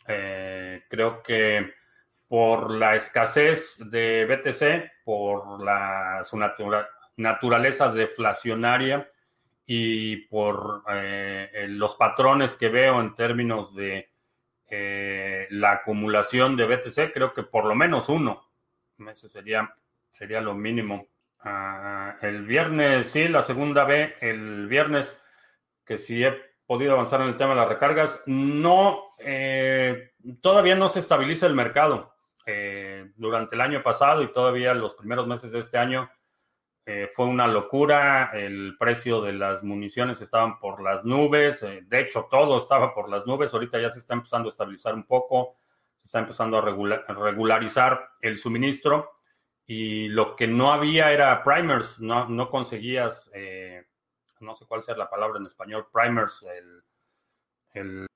Eh, 0.08 0.82
creo 0.88 1.22
que 1.22 1.72
por 2.30 2.70
la 2.70 2.94
escasez 2.94 3.76
de 3.90 4.24
BTC, 4.24 5.02
por 5.02 5.60
la, 5.64 6.22
su 6.22 6.38
naturaleza 7.16 7.92
deflacionaria 7.92 9.10
y 9.66 10.28
por 10.28 10.84
eh, 10.92 11.66
los 11.70 11.96
patrones 11.96 12.54
que 12.54 12.68
veo 12.68 13.00
en 13.00 13.16
términos 13.16 13.74
de 13.74 14.12
eh, 14.70 15.48
la 15.50 15.72
acumulación 15.72 16.54
de 16.54 16.66
BTC, 16.66 17.12
creo 17.12 17.34
que 17.34 17.42
por 17.42 17.64
lo 17.64 17.74
menos 17.74 18.08
uno. 18.08 18.48
Ese 19.10 19.28
sería, 19.28 19.74
sería 20.08 20.40
lo 20.40 20.54
mínimo. 20.54 21.08
Ah, 21.40 22.16
el 22.22 22.46
viernes, 22.46 23.10
sí, 23.10 23.26
la 23.26 23.42
segunda 23.42 23.82
B, 23.82 24.14
el 24.20 24.68
viernes, 24.68 25.20
que 25.84 25.98
sí 25.98 26.22
he 26.22 26.32
podido 26.64 26.92
avanzar 26.92 27.22
en 27.22 27.26
el 27.30 27.36
tema 27.36 27.54
de 27.54 27.56
las 27.56 27.68
recargas, 27.68 28.22
no, 28.26 29.06
eh, 29.18 30.12
todavía 30.40 30.76
no 30.76 30.88
se 30.88 31.00
estabiliza 31.00 31.48
el 31.48 31.54
mercado. 31.54 32.14
Eh, 32.46 33.12
durante 33.16 33.54
el 33.54 33.60
año 33.60 33.82
pasado 33.82 34.22
y 34.22 34.32
todavía 34.32 34.74
los 34.74 34.94
primeros 34.94 35.26
meses 35.26 35.52
de 35.52 35.58
este 35.58 35.78
año 35.78 36.10
eh, 36.86 37.10
fue 37.14 37.26
una 37.26 37.46
locura, 37.46 38.30
el 38.32 38.76
precio 38.78 39.20
de 39.20 39.34
las 39.34 39.62
municiones 39.62 40.20
estaban 40.20 40.58
por 40.58 40.82
las 40.82 41.04
nubes, 41.04 41.60
de 41.60 42.00
hecho 42.00 42.26
todo 42.30 42.58
estaba 42.58 42.94
por 42.94 43.08
las 43.08 43.26
nubes, 43.26 43.52
ahorita 43.52 43.78
ya 43.80 43.90
se 43.90 44.00
está 44.00 44.14
empezando 44.14 44.48
a 44.48 44.50
estabilizar 44.50 44.94
un 44.94 45.04
poco, 45.04 45.54
se 46.00 46.06
está 46.06 46.18
empezando 46.20 46.58
a 46.58 46.62
regularizar 46.62 48.10
el 48.20 48.38
suministro 48.38 49.12
y 49.66 50.08
lo 50.08 50.34
que 50.34 50.48
no 50.48 50.72
había 50.72 51.12
era 51.12 51.44
primers, 51.44 52.00
no, 52.00 52.28
no 52.28 52.50
conseguías, 52.50 53.30
eh, 53.34 53.86
no 54.40 54.56
sé 54.56 54.66
cuál 54.66 54.82
sea 54.82 54.96
la 54.96 55.10
palabra 55.10 55.38
en 55.38 55.46
español, 55.46 55.86
primers, 55.92 56.44
el, 57.74 58.06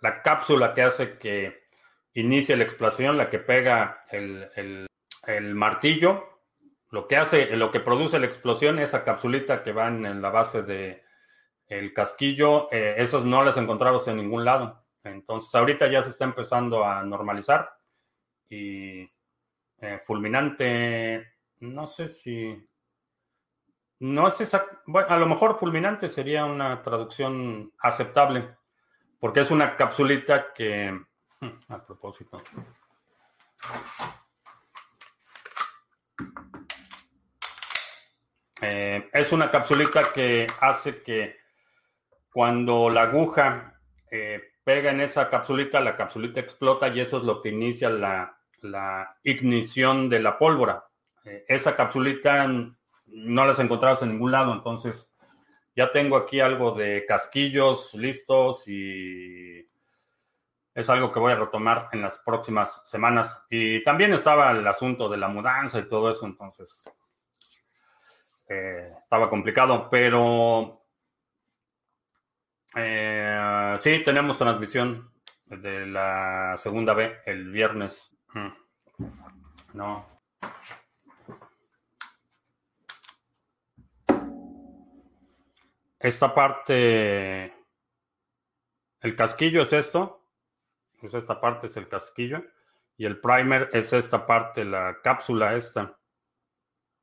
la 0.00 0.22
cápsula 0.22 0.72
que 0.72 0.82
hace 0.82 1.18
que 1.18 1.61
inicie 2.14 2.56
la 2.56 2.64
explosión, 2.64 3.16
la 3.16 3.30
que 3.30 3.38
pega 3.38 4.04
el, 4.10 4.88
martillo, 5.54 6.40
lo 6.90 7.08
que 7.08 7.16
hace, 7.16 7.56
lo 7.56 7.70
que 7.70 7.80
produce 7.80 8.18
la 8.18 8.26
explosión, 8.26 8.78
esa 8.78 9.04
capsulita 9.04 9.62
que 9.62 9.72
va 9.72 9.88
en, 9.88 10.20
la 10.20 10.30
base 10.30 10.62
de 10.62 11.02
el 11.66 11.94
casquillo, 11.94 12.68
eh, 12.70 12.96
esos 12.98 13.24
no 13.24 13.42
las 13.44 13.56
encontramos 13.56 14.06
en 14.08 14.18
ningún 14.18 14.44
lado. 14.44 14.84
Entonces 15.04 15.54
ahorita 15.54 15.88
ya 15.88 16.02
se 16.02 16.10
está 16.10 16.24
empezando 16.24 16.84
a 16.84 17.02
normalizar 17.02 17.72
y 18.48 19.10
eh, 19.80 20.00
fulminante, 20.06 21.32
no 21.60 21.86
sé 21.86 22.08
si... 22.08 22.68
No 24.00 24.26
es 24.26 24.40
exacto. 24.40 24.80
Bueno, 24.86 25.08
a 25.10 25.16
lo 25.16 25.26
mejor 25.26 25.58
fulminante 25.58 26.08
sería 26.08 26.44
una 26.44 26.82
traducción 26.82 27.72
aceptable, 27.78 28.56
porque 29.18 29.40
es 29.40 29.50
una 29.50 29.76
capsulita 29.76 30.52
que... 30.52 31.00
A 31.68 31.84
propósito. 31.84 32.42
Eh, 38.60 39.08
es 39.12 39.32
una 39.32 39.50
capsulita 39.50 40.12
que 40.12 40.46
hace 40.60 41.02
que 41.02 41.36
cuando 42.32 42.88
la 42.90 43.02
aguja 43.02 43.80
eh, 44.10 44.40
pega 44.62 44.92
en 44.92 45.00
esa 45.00 45.28
capsulita, 45.28 45.80
la 45.80 45.96
capsulita 45.96 46.38
explota 46.38 46.88
y 46.88 47.00
eso 47.00 47.18
es 47.18 47.24
lo 47.24 47.42
que 47.42 47.48
inicia 47.48 47.90
la, 47.90 48.38
ignición 49.24 50.08
de 50.08 50.20
la 50.20 50.38
pólvora. 50.38 50.84
Eh, 51.24 51.44
esa 51.48 51.74
capsulita 51.74 52.46
no 52.46 53.46
las 53.46 53.58
encontrabas 53.58 54.02
en 54.02 54.12
ningún 54.12 54.30
lado, 54.30 54.52
entonces 54.52 55.12
ya 55.74 55.90
tengo 55.90 56.16
aquí 56.16 56.38
algo 56.38 56.70
de 56.70 57.04
casquillos 57.04 57.94
listos 57.94 58.68
y 58.68 59.68
es 60.74 60.88
algo 60.90 61.12
que 61.12 61.20
voy 61.20 61.32
a 61.32 61.36
retomar 61.36 61.88
en 61.92 62.02
las 62.02 62.18
próximas 62.18 62.82
semanas. 62.88 63.46
Y 63.50 63.82
también 63.84 64.12
estaba 64.14 64.50
el 64.50 64.66
asunto 64.66 65.08
de 65.08 65.18
la 65.18 65.28
mudanza 65.28 65.78
y 65.78 65.88
todo 65.88 66.10
eso, 66.10 66.26
entonces 66.26 66.82
eh, 68.48 68.92
estaba 68.98 69.28
complicado, 69.28 69.88
pero 69.90 70.82
eh, 72.74 73.76
sí, 73.78 74.02
tenemos 74.04 74.38
transmisión 74.38 75.12
de 75.46 75.86
la 75.86 76.54
segunda 76.56 76.94
B 76.94 77.20
el 77.26 77.50
viernes 77.50 78.16
no. 79.74 80.06
Esta 85.98 86.34
parte, 86.34 87.54
el 89.00 89.16
casquillo 89.16 89.62
es 89.62 89.72
esto, 89.72 90.21
es 91.06 91.14
esta 91.14 91.40
parte 91.40 91.66
es 91.66 91.76
el 91.76 91.88
casquillo 91.88 92.42
y 92.96 93.06
el 93.06 93.20
primer 93.20 93.70
es 93.72 93.92
esta 93.92 94.26
parte, 94.26 94.64
la 94.64 94.98
cápsula 95.02 95.54
esta, 95.54 95.98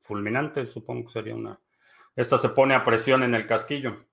fulminante, 0.02 0.66
supongo 0.66 1.08
que 1.08 1.14
sería 1.14 1.36
una. 1.36 1.60
Esta 2.16 2.38
se 2.38 2.50
pone 2.50 2.74
a 2.74 2.84
presión 2.84 3.24
en 3.24 3.36
el 3.36 3.48
casquillo. 3.48 4.06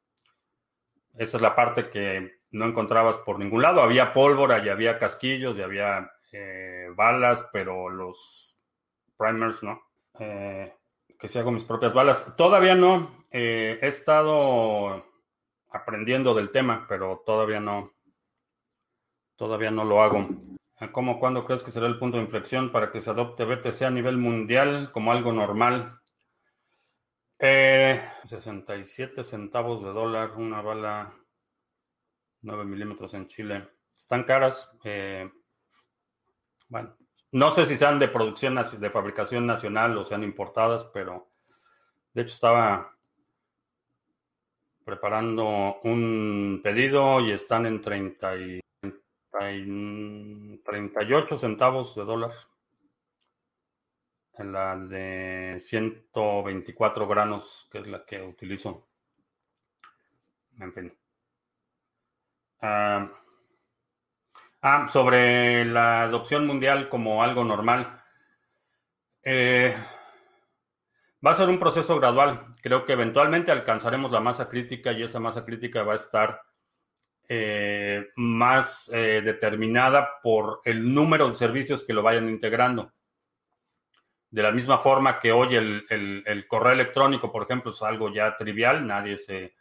Esa 1.17 1.39
es 1.39 1.43
la 1.43 1.55
parte 1.55 1.89
que 1.89 2.41
no 2.51 2.67
encontrabas 2.67 3.17
por 3.19 3.39
ningún 3.39 3.63
lado. 3.63 3.83
Había 3.83 4.13
pólvora 4.13 4.65
y 4.65 4.69
había 4.69 4.99
casquillos 4.99 5.59
y 5.59 5.63
había 5.63 6.11
eh, 6.33 6.89
balas, 6.95 7.49
pero 7.53 7.89
los 7.89 8.57
primers 9.17 9.63
no. 9.63 9.83
Eh, 10.19 10.73
que 11.19 11.29
si 11.29 11.39
hago 11.39 11.51
mis 11.51 11.65
propias 11.65 11.95
balas. 11.95 12.37
Todavía 12.37 12.75
no. 12.75 13.25
Eh, 13.31 13.79
he 13.81 13.89
estado 13.89 15.05
aprendiendo 15.71 16.35
del 16.35 16.51
tema, 16.51 16.87
pero 16.89 17.23
todavía 17.25 17.61
no. 17.61 17.93
Todavía 19.37 19.71
no 19.71 19.85
lo 19.85 20.03
hago. 20.03 20.29
¿Cómo, 20.93 21.19
cuándo 21.19 21.45
crees 21.45 21.63
que 21.65 21.71
será 21.71 21.87
el 21.87 21.99
punto 21.99 22.17
de 22.17 22.25
inflexión 22.25 22.71
para 22.71 22.91
que 22.91 23.01
se 23.01 23.11
adopte 23.11 23.45
BTC 23.45 23.83
a 23.83 23.91
nivel 23.91 24.19
mundial 24.19 24.91
como 24.93 25.13
algo 25.13 25.33
normal? 25.33 26.01
67 27.39 29.25
centavos 29.25 29.83
de 29.83 29.93
dólar, 29.93 30.33
una 30.37 30.63
bala 30.63 31.15
9 32.43 32.65
milímetros 32.65 33.13
en 33.15 33.27
Chile. 33.29 33.69
Están 33.95 34.25
caras. 34.25 34.79
Bueno, 36.69 36.97
no 37.33 37.51
sé 37.51 37.67
si 37.67 37.77
sean 37.77 37.99
de 37.99 38.09
producción, 38.09 38.55
de 38.55 38.91
fabricación 38.91 39.47
nacional 39.47 39.97
o 39.99 40.05
sean 40.05 40.23
importadas, 40.25 40.91
pero 40.93 41.29
de 42.15 42.23
hecho 42.23 42.35
estaba 42.35 42.91
preparando 44.85 45.81
un 45.83 46.61
pedido 46.63 47.21
y 47.21 47.33
están 47.33 47.67
en 47.67 47.81
30 47.81 48.37
y, 48.37 48.61
38 49.39 51.39
centavos 51.39 51.95
de 51.95 52.05
dólar. 52.05 52.33
En 54.39 54.53
la 54.53 54.77
de 54.77 55.57
124 55.59 57.09
granos, 57.09 57.69
que 57.71 57.79
es 57.79 57.87
la 57.87 58.05
que 58.05 58.23
utilizo. 58.23 58.87
En 60.59 60.73
fin. 60.73 60.93
Ah, 62.61 63.11
Ah, 64.69 64.89
sobre 64.89 65.65
la 65.65 66.03
adopción 66.03 66.45
mundial 66.45 66.89
como 66.89 67.23
algo 67.23 67.45
normal. 67.45 68.03
Eh, 69.23 69.73
va 71.25 71.31
a 71.31 71.35
ser 71.37 71.49
un 71.49 71.61
proceso 71.61 71.95
gradual. 72.01 72.49
Creo 72.63 72.85
que 72.85 72.95
eventualmente 72.95 73.53
alcanzaremos 73.53 74.11
la 74.11 74.19
masa 74.19 74.49
crítica 74.49 74.91
y 74.91 75.05
esa 75.05 75.21
masa 75.21 75.45
crítica 75.45 75.85
va 75.85 75.93
a 75.93 76.03
estar 76.03 76.43
eh, 77.29 78.09
más 78.17 78.91
eh, 78.93 79.21
determinada 79.25 80.21
por 80.23 80.61
el 80.65 80.93
número 80.95 81.29
de 81.29 81.35
servicios 81.35 81.85
que 81.85 81.93
lo 81.93 82.03
vayan 82.03 82.29
integrando. 82.29 82.93
De 84.31 84.43
la 84.43 84.53
misma 84.53 84.79
forma 84.79 85.19
que 85.19 85.33
hoy 85.33 85.55
el, 85.55 86.47
correo 86.49 86.73
electrónico, 86.73 87.33
por 87.33 87.45
ejemplo, 87.45 87.71
es 87.71 87.81
algo 87.83 88.13
ya 88.13 88.37
trivial, 88.37 88.87
nadie 88.87 89.17
se 89.17 89.55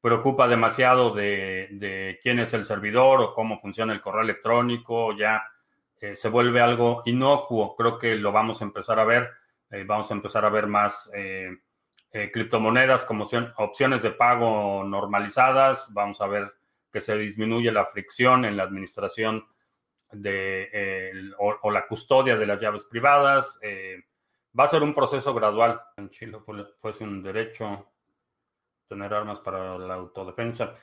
preocupa 0.00 0.46
demasiado 0.46 1.10
de, 1.10 2.18
quién 2.22 2.38
es 2.38 2.52
el 2.54 2.64
servidor 2.64 3.20
o 3.20 3.34
cómo 3.34 3.60
funciona 3.60 3.92
el 3.92 4.00
correo 4.00 4.22
electrónico, 4.22 5.16
ya 5.16 5.42
eh, 6.00 6.14
se 6.16 6.28
vuelve 6.28 6.60
algo 6.60 7.02
inocuo. 7.06 7.74
Creo 7.76 7.98
que 7.98 8.14
lo 8.14 8.30
vamos 8.30 8.60
a 8.60 8.64
empezar 8.64 8.98
a 8.98 9.04
ver. 9.04 9.30
Eh, 9.70 9.84
vamos 9.86 10.10
a 10.10 10.14
empezar 10.14 10.44
a 10.44 10.50
ver 10.50 10.66
más 10.66 11.10
eh, 11.14 11.58
criptomonedas 12.32 13.04
como 13.04 13.26
opciones 13.56 14.02
de 14.02 14.10
pago 14.10 14.84
normalizadas. 14.84 15.92
Vamos 15.92 16.20
a 16.20 16.26
ver 16.26 16.52
que 16.92 17.00
se 17.00 17.16
disminuye 17.16 17.72
la 17.72 17.86
fricción 17.86 18.44
en 18.44 18.56
la 18.56 18.64
administración 18.64 19.46
de, 20.12 21.12
o, 21.38 21.70
la 21.70 21.86
custodia 21.86 22.36
de 22.36 22.46
las 22.46 22.60
llaves 22.60 22.84
privadas. 22.84 23.60
va 24.58 24.64
a 24.64 24.68
ser 24.68 24.82
un 24.82 24.94
proceso 24.94 25.32
gradual. 25.34 25.80
En 25.96 26.10
Chile 26.10 26.38
fuese 26.80 27.04
un 27.04 27.22
derecho 27.22 27.90
tener 28.90 29.14
armas 29.14 29.38
para 29.38 29.78
la 29.78 29.94
autodefensa. 29.94 30.74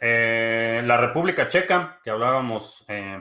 Eh, 0.00 0.82
la 0.86 0.96
República 0.96 1.48
Checa, 1.48 2.00
que 2.02 2.10
hablábamos, 2.10 2.84
eh, 2.88 3.20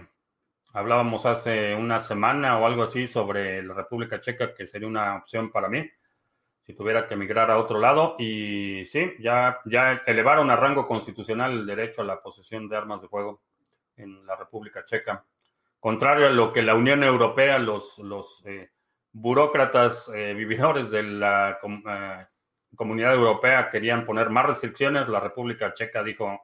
hablábamos 0.71 1.25
hace 1.25 1.73
una 1.73 1.99
semana 1.99 2.59
o 2.59 2.65
algo 2.65 2.83
así 2.83 3.07
sobre 3.07 3.63
la 3.63 3.73
República 3.73 4.21
Checa, 4.21 4.53
que 4.53 4.67
sería 4.67 4.87
una 4.87 5.17
opción 5.17 5.51
para 5.51 5.67
mí 5.67 5.89
si 6.69 6.75
tuviera 6.75 7.07
que 7.07 7.15
emigrar 7.15 7.49
a 7.49 7.57
otro 7.57 7.79
lado. 7.79 8.15
Y 8.19 8.85
sí, 8.85 9.15
ya, 9.19 9.59
ya 9.65 10.03
elevaron 10.05 10.51
a 10.51 10.55
rango 10.55 10.87
constitucional 10.87 11.51
el 11.51 11.65
derecho 11.65 12.03
a 12.03 12.05
la 12.05 12.21
posesión 12.21 12.69
de 12.69 12.77
armas 12.77 13.01
de 13.01 13.07
fuego 13.07 13.41
en 13.97 14.23
la 14.27 14.35
República 14.35 14.85
Checa. 14.85 15.25
Contrario 15.79 16.27
a 16.27 16.29
lo 16.29 16.53
que 16.53 16.61
la 16.61 16.75
Unión 16.75 17.03
Europea, 17.03 17.57
los, 17.57 17.97
los 17.97 18.45
eh, 18.45 18.69
burócratas 19.11 20.11
vividores 20.13 20.91
de 20.91 21.01
la 21.01 21.57
Comunidad 22.75 23.15
Europea 23.15 23.71
querían 23.71 24.05
poner 24.05 24.29
más 24.29 24.45
restricciones, 24.45 25.07
la 25.07 25.21
República 25.21 25.73
Checa 25.73 26.03
dijo, 26.03 26.39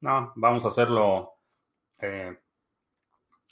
no, 0.00 0.32
vamos 0.34 0.64
a 0.64 0.68
hacerlo 0.68 1.34
eh, 2.00 2.36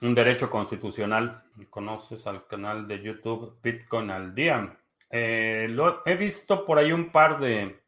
un 0.03 0.13
derecho 0.13 0.51
constitucional. 0.51 1.45
¿Conoces 1.71 2.27
al 2.27 2.49
canal 2.49 2.89
de 2.89 3.01
YouTube 3.01 3.61
Bitcoin 3.63 4.11
al 4.11 4.35
día? 4.35 4.77
Eh, 5.11 5.69
lo, 5.71 6.03
he 6.05 6.17
visto 6.17 6.65
por 6.65 6.79
ahí 6.79 6.93
un 6.93 7.11
par 7.11 7.39
de 7.39 7.81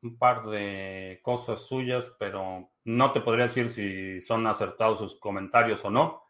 un 0.00 0.16
par 0.16 0.46
de 0.46 1.18
cosas 1.22 1.66
suyas, 1.66 2.14
pero 2.18 2.70
no 2.84 3.12
te 3.12 3.20
podría 3.20 3.46
decir 3.46 3.68
si 3.68 4.20
son 4.20 4.46
acertados 4.46 4.98
sus 4.98 5.18
comentarios 5.18 5.84
o 5.84 5.90
no. 5.90 6.22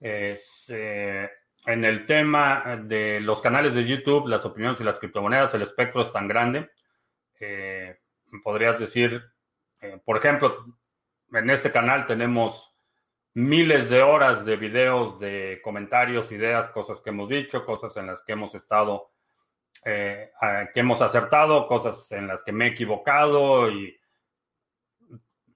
Eh, 0.00 0.36
en 1.66 1.84
el 1.84 2.06
tema 2.06 2.80
de 2.84 3.20
los 3.20 3.42
canales 3.42 3.74
de 3.74 3.86
YouTube, 3.86 4.28
las 4.28 4.46
opiniones 4.46 4.80
y 4.80 4.84
las 4.84 4.98
criptomonedas, 4.98 5.54
el 5.54 5.62
espectro 5.62 6.00
es 6.00 6.12
tan 6.12 6.26
grande. 6.26 6.70
Eh, 7.38 7.98
podrías 8.42 8.78
decir, 8.80 9.22
por 10.04 10.16
ejemplo, 10.16 10.64
en 11.32 11.50
este 11.50 11.70
canal 11.70 12.06
tenemos 12.06 12.71
miles 13.34 13.88
de 13.88 14.02
horas 14.02 14.44
de 14.44 14.56
videos, 14.56 15.18
de 15.18 15.60
comentarios, 15.62 16.32
ideas, 16.32 16.68
cosas 16.68 17.00
que 17.00 17.10
hemos 17.10 17.28
dicho, 17.28 17.64
cosas 17.64 17.96
en 17.96 18.06
las 18.06 18.22
que 18.22 18.32
hemos 18.32 18.54
estado, 18.54 19.10
eh, 19.84 20.30
que 20.72 20.80
hemos 20.80 21.00
acertado, 21.00 21.66
cosas 21.66 22.12
en 22.12 22.26
las 22.26 22.42
que 22.42 22.52
me 22.52 22.66
he 22.66 22.68
equivocado 22.68 23.70
y 23.70 23.96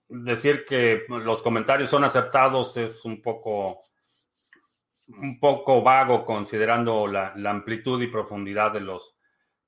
decir 0.09 0.65
que 0.65 1.05
los 1.09 1.43
comentarios 1.43 1.91
son 1.91 2.05
acertados 2.05 2.77
es 2.77 3.05
un 3.05 3.21
poco 3.21 3.81
un 5.09 5.39
poco 5.39 5.83
vago 5.83 6.25
considerando 6.25 7.07
la, 7.07 7.33
amplitud 7.49 8.03
y 8.03 8.09
profundidad 8.09 8.73
de 8.73 8.81
los, 8.81 9.17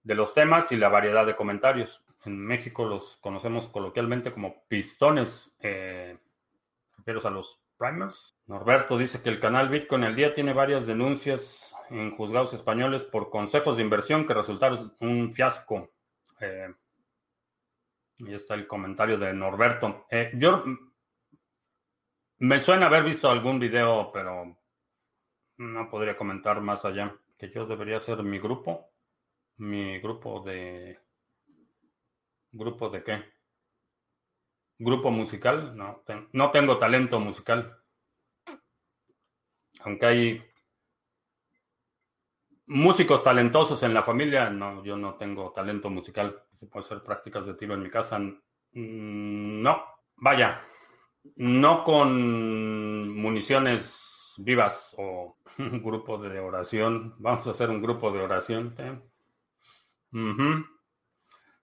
de 0.03 0.15
los 0.17 0.35
temas 0.35 0.73
y 0.73 0.77
la 0.77 0.89
variedad 0.89 1.25
de 1.27 1.37
comentarios. 1.37 2.05
En 2.25 2.39
México 2.39 2.85
los 2.85 3.19
conocemos 3.19 3.69
coloquialmente 3.69 4.33
como 4.33 4.67
pistones, 4.67 5.55
eh, 5.61 6.19
a 7.07 7.31
los 7.31 7.59
primers. 7.79 8.35
Norberto 8.47 8.99
dice 8.99 9.23
que 9.23 9.29
el 9.29 9.41
canal 9.41 9.69
Bitcoin 9.69 10.05
al 10.05 10.17
día 10.17 10.35
tiene 10.35 10.53
varias 10.53 10.87
denuncias 10.87 11.75
en 11.91 12.15
juzgados 12.17 12.53
españoles 12.53 13.05
por 13.05 13.31
consejos 13.31 13.77
de 13.77 13.83
inversión 13.83 14.27
que 14.27 14.35
resultaron 14.35 14.95
un 15.01 15.33
fiasco. 15.33 15.91
Eh, 16.41 16.69
y 18.19 18.35
está 18.35 18.55
el 18.55 18.67
comentario 18.67 19.17
de 19.17 19.33
Norberto. 19.33 20.07
Eh, 20.11 20.33
yo 20.35 20.65
me 22.39 22.61
suena 22.61 22.87
haber 22.87 23.05
visto 23.05 23.31
algún 23.31 23.59
video, 23.59 24.11
pero 24.13 24.59
no 25.57 25.91
podría 25.91 26.17
comentar 26.17 26.61
más 26.61 26.85
allá. 26.85 27.17
Que 27.39 27.51
yo 27.51 27.67
debería 27.67 28.01
ser 28.01 28.23
mi 28.23 28.39
grupo. 28.39 28.91
Mi 29.59 30.01
grupo 30.01 30.41
de. 30.41 30.99
¿Grupo 32.51 32.91
de 32.91 33.05
qué? 33.05 33.25
¿Grupo 34.79 35.11
musical? 35.11 35.77
No, 35.77 36.05
no 36.33 36.51
tengo 36.51 36.79
talento 36.79 37.19
musical. 37.19 37.77
Aunque 39.81 40.07
hay 40.07 40.43
músicos 42.67 43.25
talentosos 43.25 43.83
en 43.83 43.95
la 43.95 44.03
familia, 44.03 44.51
no, 44.51 44.85
yo 44.85 44.97
no 44.97 45.15
tengo 45.15 45.53
talento 45.53 45.91
musical. 45.91 46.45
Se 46.55 46.67
puede 46.67 46.87
hacer 46.87 47.03
prácticas 47.03 47.47
de 47.47 47.55
tiro 47.55 47.75
en 47.75 47.83
mi 47.83 47.91
casa. 47.91 48.19
Mm, 48.19 49.63
no, 49.63 49.85
vaya, 50.17 50.61
no 51.37 51.83
con 51.83 53.17
municiones 53.17 54.35
vivas 54.39 54.95
o 54.99 55.39
un 55.59 55.83
grupo 55.83 56.19
de 56.19 56.39
oración. 56.39 57.15
Vamos 57.19 57.47
a 57.49 57.51
hacer 57.51 57.71
un 57.71 57.83
grupo 57.83 58.13
de 58.13 58.21
oración. 58.21 58.75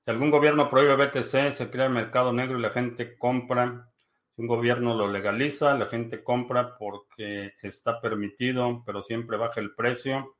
Si 0.05 0.11
algún 0.11 0.29
gobierno 0.29 0.69
prohíbe 0.69 0.95
BTC, 0.95 1.51
se 1.51 1.69
crea 1.71 1.87
el 1.87 1.93
mercado 1.93 2.31
negro 2.31 2.59
y 2.59 2.61
la 2.61 2.69
gente 2.69 3.17
compra. 3.17 3.89
Si 4.35 4.41
un 4.43 4.47
gobierno 4.47 4.93
lo 4.93 5.11
legaliza, 5.11 5.73
la 5.73 5.87
gente 5.87 6.23
compra 6.23 6.77
porque 6.77 7.53
está 7.63 7.99
permitido, 7.99 8.83
pero 8.85 9.01
siempre 9.01 9.35
baja 9.35 9.59
el 9.59 9.73
precio 9.73 10.35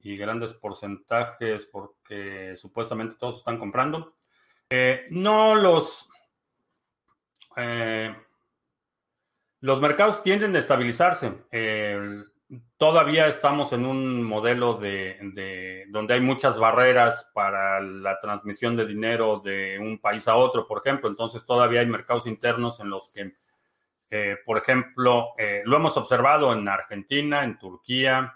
y 0.00 0.16
grandes 0.16 0.54
porcentajes 0.54 1.66
porque 1.66 2.56
supuestamente 2.56 3.14
todos 3.16 3.38
están 3.38 3.58
comprando. 3.58 4.16
Eh, 4.70 5.06
no 5.10 5.54
los... 5.54 6.08
Eh, 7.56 8.12
los 9.60 9.80
mercados 9.80 10.24
tienden 10.24 10.56
a 10.56 10.58
estabilizarse. 10.58 11.32
Todavía 12.78 13.26
estamos 13.26 13.72
en 13.72 13.84
un 13.84 14.22
modelo 14.22 14.74
de, 14.74 15.84
donde 15.88 16.14
hay 16.14 16.20
muchas 16.20 16.58
barreras 16.58 17.30
para 17.34 17.80
la 17.80 18.18
transmisión 18.20 18.76
de 18.76 18.86
dinero 18.86 19.42
de 19.44 19.78
un 19.80 19.98
país 19.98 20.28
a 20.28 20.36
otro, 20.36 20.66
por 20.66 20.78
ejemplo. 20.78 21.10
Entonces 21.10 21.44
todavía 21.44 21.80
hay 21.80 21.86
mercados 21.86 22.26
internos 22.26 22.78
en 22.80 22.88
los 22.88 23.10
que, 23.10 23.34
eh, 24.10 24.36
por 24.46 24.58
ejemplo, 24.58 25.34
eh, 25.36 25.62
lo 25.64 25.76
hemos 25.76 25.96
observado 25.96 26.52
en 26.52 26.68
Argentina, 26.68 27.42
en 27.42 27.58
Turquía, 27.58 28.34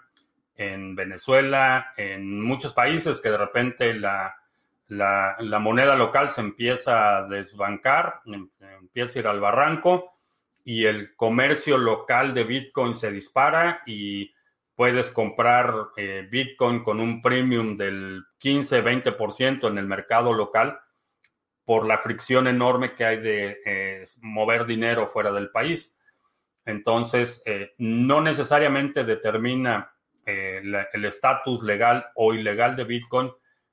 en 0.55 0.93
Venezuela, 0.95 1.93
en 1.95 2.41
muchos 2.41 2.73
países 2.73 3.21
que 3.21 3.31
de 3.31 3.37
repente 3.37 3.93
la, 3.93 4.35
la 4.89 5.59
moneda 5.59 5.95
local 5.95 6.29
se 6.29 6.41
empieza 6.41 7.17
a 7.17 7.27
desbancar, 7.27 8.21
em, 8.25 8.49
empieza 8.59 9.17
a 9.17 9.21
ir 9.21 9.27
al 9.27 9.39
barranco 9.39 10.12
y 10.63 10.85
el 10.85 11.15
comercio 11.15 11.77
local 11.77 12.33
de 12.33 12.43
Bitcoin 12.43 12.95
se 12.95 13.11
dispara 13.11 13.81
y 13.85 14.33
puedes 14.75 15.09
comprar 15.09 15.73
eh, 15.97 16.27
Bitcoin 16.29 16.83
con 16.83 16.99
un 16.99 17.21
premium 17.21 17.77
del 17.77 18.23
15-20% 18.41 19.69
en 19.69 19.77
el 19.77 19.85
mercado 19.85 20.33
local 20.33 20.79
por 21.65 21.85
la 21.85 21.99
fricción 21.99 22.47
enorme 22.47 22.93
que 22.93 23.05
hay 23.05 23.17
de 23.17 23.61
eh, 23.65 24.03
mover 24.21 24.65
dinero 24.65 25.07
fuera 25.07 25.31
del 25.31 25.51
país. 25.51 25.97
Entonces, 26.65 27.41
eh, 27.45 27.73
no 27.77 28.21
necesariamente 28.21 29.03
determina 29.03 29.89
el 30.25 31.03
estatus 31.03 31.63
legal 31.63 32.05
o 32.15 32.33
ilegal 32.33 32.77
de 32.77 32.85
Bitcoin, 32.85 33.29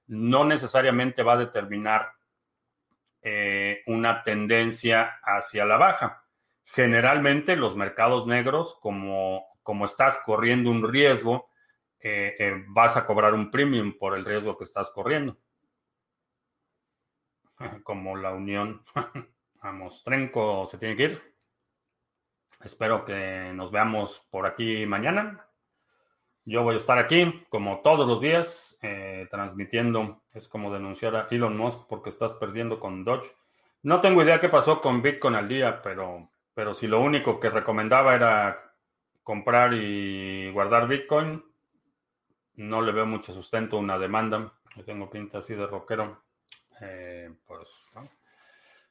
no 0.08 0.44
necesariamente 0.44 1.22
va 1.22 1.34
a 1.34 1.38
determinar 1.38 2.10
una 3.86 4.24
tendencia 4.24 5.20
hacia 5.22 5.64
la 5.64 5.76
baja. 5.76 6.24
Generalmente 6.72 7.56
los 7.56 7.76
mercados 7.76 8.26
negros, 8.26 8.78
como, 8.80 9.44
como 9.62 9.84
estás 9.84 10.18
corriendo 10.24 10.70
un 10.70 10.88
riesgo, 10.88 11.48
eh, 11.98 12.36
eh, 12.38 12.64
vas 12.68 12.96
a 12.96 13.06
cobrar 13.06 13.34
un 13.34 13.50
premium 13.50 13.98
por 13.98 14.16
el 14.16 14.24
riesgo 14.24 14.56
que 14.56 14.64
estás 14.64 14.90
corriendo. 14.90 15.36
Como 17.84 18.16
la 18.16 18.32
unión. 18.32 18.82
Vamos, 19.62 20.02
Trenco 20.02 20.66
se 20.66 20.78
tiene 20.78 20.96
que 20.96 21.02
ir. 21.02 21.34
Espero 22.62 23.04
que 23.04 23.52
nos 23.54 23.70
veamos 23.70 24.26
por 24.30 24.46
aquí 24.46 24.86
mañana. 24.86 25.46
Yo 26.46 26.62
voy 26.62 26.74
a 26.74 26.78
estar 26.78 26.98
aquí, 26.98 27.44
como 27.50 27.80
todos 27.80 28.08
los 28.08 28.20
días, 28.20 28.78
eh, 28.82 29.28
transmitiendo. 29.30 30.22
Es 30.32 30.48
como 30.48 30.72
denunciar 30.72 31.14
a 31.14 31.28
Elon 31.30 31.56
Musk 31.56 31.86
porque 31.86 32.08
estás 32.08 32.34
perdiendo 32.34 32.80
con 32.80 33.04
Dodge. 33.04 33.30
No 33.82 34.00
tengo 34.00 34.22
idea 34.22 34.40
qué 34.40 34.48
pasó 34.48 34.80
con 34.80 35.02
Bitcoin 35.02 35.34
al 35.34 35.48
día, 35.48 35.82
pero 35.82 36.29
pero 36.54 36.74
si 36.74 36.86
lo 36.86 37.00
único 37.00 37.38
que 37.40 37.50
recomendaba 37.50 38.14
era 38.14 38.74
comprar 39.22 39.74
y 39.74 40.50
guardar 40.50 40.88
Bitcoin, 40.88 41.44
no 42.56 42.82
le 42.82 42.92
veo 42.92 43.06
mucho 43.06 43.32
sustento, 43.32 43.78
una 43.78 43.98
demanda. 43.98 44.52
Yo 44.76 44.84
tengo 44.84 45.10
pinta 45.10 45.38
así 45.38 45.54
de 45.54 45.66
rockero. 45.66 46.24
pues 47.46 47.90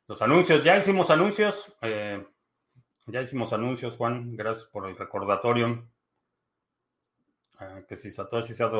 los 0.07 0.22
anuncios, 0.22 0.64
ya 0.64 0.78
hicimos 0.78 1.10
anuncios. 1.10 1.76
ya 1.82 3.22
hicimos 3.22 3.53
anuncios, 3.53 3.95
Juan. 3.97 4.36
Gracias 4.36 4.68
por 4.70 4.88
el 4.88 4.97
recordatorio. 4.97 5.88
que 7.88 7.95
si 7.95 8.12
Satoshi 8.12 8.53
se 8.53 8.64
ha 8.64 8.72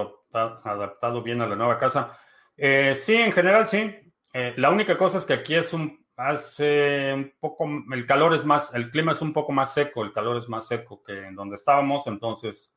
adaptado, 0.64 1.22
bien 1.22 1.42
a 1.42 1.48
la 1.48 1.56
nueva 1.56 1.78
casa. 1.78 2.18
sí, 2.58 3.16
en 3.16 3.32
general 3.32 3.68
sí. 3.68 3.96
la 4.34 4.70
única 4.70 4.98
cosa 4.98 5.20
es 5.20 5.26
que 5.26 5.34
aquí 5.34 5.56
es 5.56 5.74
un 5.74 5.99
hace 6.20 7.14
un 7.14 7.34
poco, 7.40 7.66
el 7.92 8.06
calor 8.06 8.34
es 8.34 8.46
más, 8.46 8.74
el 8.76 8.92
clima 8.92 9.14
es 9.14 9.22
un 9.22 9.32
poco 9.32 9.52
más 9.54 9.74
seco, 9.74 10.04
el 10.04 10.12
calor 10.12 10.38
es 10.38 10.50
más 10.50 10.68
seco 10.68 11.02
que 11.02 11.28
en 11.28 11.36
donde 11.36 11.56
estábamos, 11.56 12.08
entonces 12.08 12.74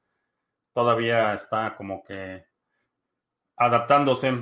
todavía 0.72 1.34
está 1.34 1.76
como 1.76 2.02
que 2.04 2.44
adaptándose. 3.56 4.32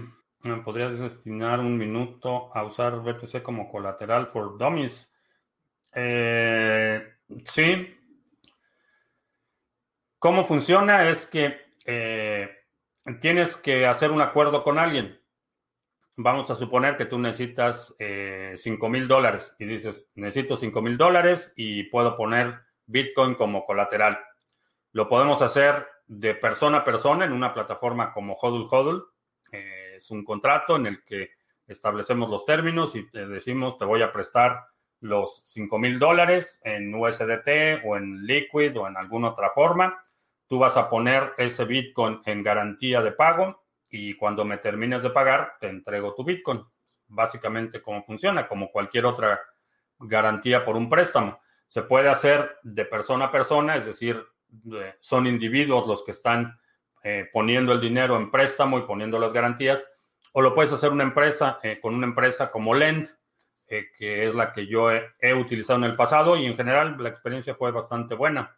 ¿Podrías 0.64 0.98
destinar 0.98 1.60
un 1.60 1.76
minuto 1.76 2.50
a 2.56 2.64
usar 2.64 3.02
BTC 3.02 3.42
como 3.42 3.70
colateral 3.70 4.28
for 4.28 4.56
dummies? 4.56 5.12
Eh, 5.94 7.02
sí. 7.44 7.94
¿Cómo 10.18 10.46
funciona? 10.46 11.08
Es 11.08 11.26
que 11.26 11.58
eh, 11.84 12.50
tienes 13.20 13.56
que 13.56 13.86
hacer 13.86 14.10
un 14.10 14.22
acuerdo 14.22 14.62
con 14.62 14.78
alguien 14.78 15.19
vamos 16.22 16.50
a 16.50 16.54
suponer 16.54 16.96
que 16.96 17.06
tú 17.06 17.18
necesitas 17.18 17.94
eh, 17.98 18.54
5 18.56 18.88
mil 18.88 19.08
dólares 19.08 19.56
y 19.58 19.64
dices, 19.64 20.10
necesito 20.14 20.56
5 20.56 20.82
mil 20.82 20.98
dólares 20.98 21.52
y 21.56 21.84
puedo 21.84 22.16
poner 22.16 22.60
Bitcoin 22.86 23.34
como 23.34 23.64
colateral. 23.64 24.18
Lo 24.92 25.08
podemos 25.08 25.40
hacer 25.40 25.86
de 26.06 26.34
persona 26.34 26.78
a 26.78 26.84
persona 26.84 27.24
en 27.24 27.32
una 27.32 27.54
plataforma 27.54 28.12
como 28.12 28.34
Hodl 28.34 28.68
Hodl. 28.70 29.04
Eh, 29.52 29.94
es 29.96 30.10
un 30.10 30.24
contrato 30.24 30.76
en 30.76 30.86
el 30.86 31.04
que 31.04 31.30
establecemos 31.66 32.28
los 32.28 32.44
términos 32.44 32.94
y 32.96 33.08
te 33.10 33.26
decimos, 33.26 33.78
te 33.78 33.84
voy 33.86 34.02
a 34.02 34.12
prestar 34.12 34.64
los 35.00 35.42
5 35.46 35.78
mil 35.78 35.98
dólares 35.98 36.60
en 36.64 36.94
USDT 36.94 37.82
o 37.86 37.96
en 37.96 38.26
Liquid 38.26 38.78
o 38.78 38.86
en 38.86 38.96
alguna 38.98 39.30
otra 39.30 39.52
forma. 39.54 39.98
Tú 40.46 40.58
vas 40.58 40.76
a 40.76 40.90
poner 40.90 41.32
ese 41.38 41.64
Bitcoin 41.64 42.20
en 42.26 42.42
garantía 42.42 43.00
de 43.00 43.12
pago 43.12 43.62
y 43.90 44.14
cuando 44.14 44.44
me 44.44 44.58
termines 44.58 45.02
de 45.02 45.10
pagar, 45.10 45.54
te 45.60 45.68
entrego 45.68 46.14
tu 46.14 46.24
Bitcoin. 46.24 46.64
Básicamente 47.08 47.82
cómo 47.82 48.04
funciona, 48.04 48.46
como 48.46 48.70
cualquier 48.70 49.06
otra 49.06 49.40
garantía 49.98 50.64
por 50.64 50.76
un 50.76 50.88
préstamo. 50.88 51.40
Se 51.66 51.82
puede 51.82 52.08
hacer 52.08 52.58
de 52.62 52.84
persona 52.84 53.26
a 53.26 53.32
persona, 53.32 53.76
es 53.76 53.86
decir, 53.86 54.24
son 55.00 55.26
individuos 55.26 55.86
los 55.86 56.04
que 56.04 56.12
están 56.12 56.58
eh, 57.02 57.28
poniendo 57.32 57.72
el 57.72 57.80
dinero 57.80 58.16
en 58.16 58.30
préstamo 58.30 58.78
y 58.78 58.82
poniendo 58.82 59.18
las 59.18 59.32
garantías, 59.32 59.86
o 60.32 60.42
lo 60.42 60.54
puedes 60.54 60.72
hacer 60.72 60.90
una 60.90 61.04
empresa 61.04 61.58
eh, 61.62 61.78
con 61.80 61.94
una 61.94 62.06
empresa 62.06 62.50
como 62.50 62.74
Lend, 62.74 63.08
eh, 63.66 63.86
que 63.96 64.28
es 64.28 64.34
la 64.34 64.52
que 64.52 64.66
yo 64.66 64.90
he, 64.90 65.34
utilizado 65.34 65.78
en 65.78 65.84
el 65.84 65.96
pasado 65.96 66.36
y 66.36 66.44
en 66.44 66.56
general 66.56 66.96
la 66.98 67.08
experiencia 67.08 67.54
fue 67.54 67.70
bastante 67.70 68.14
buena. 68.14 68.56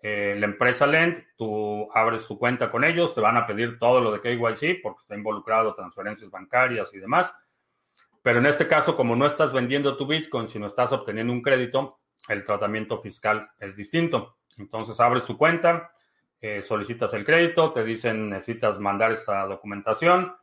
Eh, 0.00 0.36
la 0.38 0.46
empresa 0.46 0.86
Lend, 0.86 1.26
tú 1.36 1.88
abres 1.92 2.26
tu 2.26 2.38
cuenta 2.38 2.70
con 2.70 2.84
ellos, 2.84 3.14
te 3.14 3.20
van 3.20 3.36
a 3.36 3.46
pedir 3.46 3.78
todo 3.78 4.00
lo 4.00 4.12
de 4.12 4.20
KYC 4.20 4.80
porque 4.82 5.02
está 5.02 5.16
involucrado 5.16 5.74
transferencias 5.74 6.30
bancarias 6.30 6.94
y 6.94 6.98
demás. 6.98 7.34
Pero 8.22 8.38
en 8.38 8.46
este 8.46 8.68
caso, 8.68 8.96
como 8.96 9.16
no 9.16 9.26
estás 9.26 9.52
vendiendo 9.52 9.96
tu 9.96 10.06
Bitcoin, 10.06 10.46
sino 10.46 10.66
estás 10.66 10.92
obteniendo 10.92 11.32
un 11.32 11.42
crédito, 11.42 12.00
el 12.28 12.44
tratamiento 12.44 13.00
fiscal 13.00 13.50
es 13.58 13.76
distinto. 13.76 14.38
Entonces 14.56 14.98
abres 15.00 15.24
tu 15.24 15.36
cuenta, 15.36 15.92
eh, 16.40 16.62
solicitas 16.62 17.14
el 17.14 17.24
crédito, 17.24 17.72
te 17.72 17.84
dicen 17.84 18.30
necesitas 18.30 18.78
mandar 18.78 19.12
esta 19.12 19.46
documentación. 19.46 20.36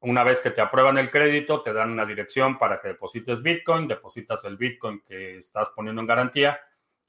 Una 0.00 0.24
vez 0.24 0.40
que 0.40 0.50
te 0.50 0.60
aprueban 0.60 0.98
el 0.98 1.10
crédito, 1.10 1.62
te 1.62 1.72
dan 1.72 1.90
una 1.90 2.06
dirección 2.06 2.58
para 2.58 2.80
que 2.80 2.88
deposites 2.88 3.42
Bitcoin, 3.42 3.88
depositas 3.88 4.44
el 4.44 4.56
Bitcoin 4.56 5.02
que 5.06 5.38
estás 5.38 5.70
poniendo 5.70 6.00
en 6.00 6.06
garantía 6.06 6.60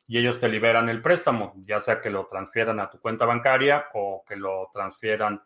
y 0.07 0.17
ellos 0.17 0.39
te 0.39 0.47
liberan 0.47 0.87
el 0.87 1.01
préstamo, 1.01 1.53
ya 1.65 1.81
sea 1.81 1.99
que 1.99 2.09
lo 2.09 2.27
transfieran 2.27 2.79
a 2.79 2.89
tu 2.89 2.99
cuenta 2.99 3.25
bancaria 3.25 3.87
o 3.93 4.23
que 4.25 4.37
lo 4.37 4.69
transfieran 4.71 5.41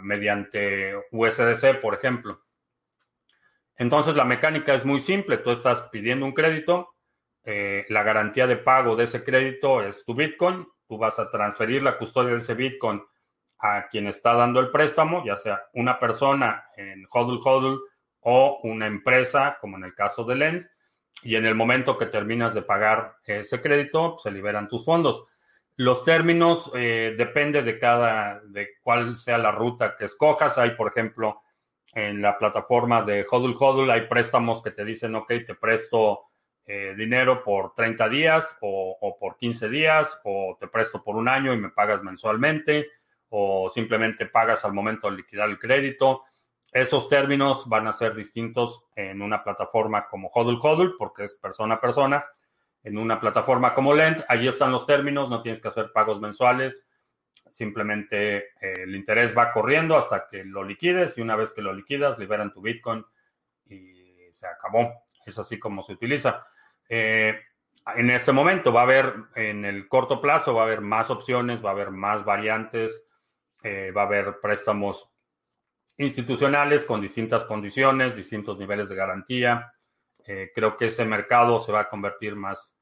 mediante 0.00 0.94
USDC, 1.10 1.80
por 1.82 1.94
ejemplo. 1.94 2.42
Entonces 3.76 4.16
la 4.16 4.24
mecánica 4.24 4.74
es 4.74 4.84
muy 4.86 5.00
simple, 5.00 5.36
tú 5.38 5.50
estás 5.50 5.82
pidiendo 5.92 6.24
un 6.24 6.32
crédito, 6.32 6.94
eh, 7.44 7.84
la 7.88 8.02
garantía 8.02 8.46
de 8.46 8.56
pago 8.56 8.96
de 8.96 9.04
ese 9.04 9.24
crédito 9.24 9.82
es 9.82 10.04
tu 10.04 10.14
Bitcoin, 10.14 10.66
tú 10.86 10.98
vas 10.98 11.18
a 11.18 11.30
transferir 11.30 11.82
la 11.82 11.98
custodia 11.98 12.32
de 12.32 12.38
ese 12.38 12.54
Bitcoin 12.54 13.02
a 13.58 13.88
quien 13.88 14.06
está 14.06 14.34
dando 14.34 14.60
el 14.60 14.70
préstamo, 14.70 15.24
ya 15.24 15.36
sea 15.36 15.62
una 15.74 15.98
persona 15.98 16.64
en 16.76 17.06
HODL 17.10 17.40
HODL 17.42 17.80
o 18.20 18.60
una 18.64 18.86
empresa, 18.86 19.58
como 19.60 19.76
en 19.76 19.84
el 19.84 19.94
caso 19.94 20.24
de 20.24 20.34
Lend, 20.34 20.70
y 21.22 21.36
en 21.36 21.46
el 21.46 21.54
momento 21.54 21.98
que 21.98 22.06
terminas 22.06 22.54
de 22.54 22.62
pagar 22.62 23.16
ese 23.24 23.60
crédito, 23.60 24.18
se 24.18 24.30
liberan 24.30 24.68
tus 24.68 24.84
fondos. 24.84 25.26
Los 25.76 26.04
términos 26.04 26.70
eh, 26.74 27.14
depende 27.16 27.62
de 27.62 27.78
cada, 27.78 28.40
de 28.44 28.68
cuál 28.82 29.16
sea 29.16 29.38
la 29.38 29.50
ruta 29.50 29.96
que 29.96 30.06
escojas. 30.06 30.58
Hay, 30.58 30.70
por 30.72 30.88
ejemplo, 30.88 31.42
en 31.94 32.22
la 32.22 32.38
plataforma 32.38 33.02
de 33.02 33.26
Hodl 33.28 33.56
Hodl 33.58 33.90
hay 33.90 34.02
préstamos 34.02 34.62
que 34.62 34.70
te 34.70 34.84
dicen, 34.84 35.14
ok, 35.14 35.28
te 35.46 35.54
presto 35.54 36.30
eh, 36.66 36.94
dinero 36.96 37.42
por 37.42 37.74
30 37.74 38.08
días 38.08 38.58
o, 38.60 38.96
o, 39.00 39.18
por 39.18 39.36
15 39.36 39.68
días 39.68 40.20
o 40.24 40.56
te 40.60 40.68
presto 40.68 41.02
por 41.02 41.16
un 41.16 41.28
año 41.28 41.52
y 41.52 41.56
me 41.56 41.70
pagas 41.70 42.02
mensualmente 42.02 42.88
o 43.30 43.70
simplemente 43.70 44.26
pagas 44.26 44.64
al 44.64 44.72
momento 44.72 45.10
de 45.10 45.16
liquidar 45.16 45.48
el 45.48 45.58
crédito. 45.58 46.24
Esos 46.72 47.08
términos 47.08 47.68
van 47.68 47.88
a 47.88 47.92
ser 47.92 48.14
distintos 48.14 48.86
en 48.94 49.22
una 49.22 49.42
plataforma 49.42 50.06
como 50.08 50.28
Hodl 50.28 50.58
Hodl, 50.60 50.96
porque 50.96 51.24
es 51.24 51.34
persona 51.34 51.76
a 51.76 51.80
persona. 51.80 52.24
En 52.82 52.96
una 52.96 53.20
plataforma 53.20 53.74
como 53.74 53.92
Lend, 53.92 54.24
allí 54.28 54.48
están 54.48 54.72
los 54.72 54.86
términos, 54.86 55.28
no 55.28 55.42
tienes 55.42 55.60
que 55.60 55.68
hacer 55.68 55.92
pagos 55.92 56.20
mensuales. 56.20 56.88
Simplemente 57.50 58.36
eh, 58.38 58.82
el 58.84 58.94
interés 58.94 59.36
va 59.36 59.52
corriendo 59.52 59.96
hasta 59.96 60.28
que 60.28 60.44
lo 60.44 60.62
liquides 60.62 61.18
y 61.18 61.20
una 61.20 61.36
vez 61.36 61.52
que 61.52 61.62
lo 61.62 61.72
liquidas, 61.72 62.18
liberan 62.18 62.52
tu 62.52 62.62
Bitcoin 62.62 63.04
y 63.66 64.28
se 64.30 64.46
acabó. 64.46 64.92
Es 65.26 65.38
así 65.38 65.58
como 65.58 65.82
se 65.82 65.92
utiliza. 65.92 66.46
Eh, 66.88 67.38
en 67.96 68.10
este 68.10 68.32
momento 68.32 68.72
va 68.72 68.80
a 68.80 68.84
haber, 68.84 69.14
en 69.34 69.64
el 69.64 69.88
corto 69.88 70.20
plazo, 70.20 70.54
va 70.54 70.62
a 70.62 70.66
haber 70.66 70.80
más 70.80 71.10
opciones, 71.10 71.64
va 71.64 71.70
a 71.70 71.72
haber 71.72 71.90
más 71.90 72.24
variantes, 72.24 73.04
eh, 73.62 73.90
va 73.90 74.02
a 74.02 74.06
haber 74.06 74.38
préstamos 74.40 75.09
institucionales 76.00 76.86
con 76.86 77.02
distintas 77.02 77.44
condiciones, 77.44 78.16
distintos 78.16 78.58
niveles 78.58 78.88
de 78.88 78.96
garantía. 78.96 79.70
Eh, 80.24 80.50
creo 80.54 80.74
que 80.76 80.86
ese 80.86 81.04
mercado 81.04 81.58
se 81.58 81.72
va 81.72 81.80
a 81.80 81.88
convertir 81.90 82.34
más, 82.36 82.78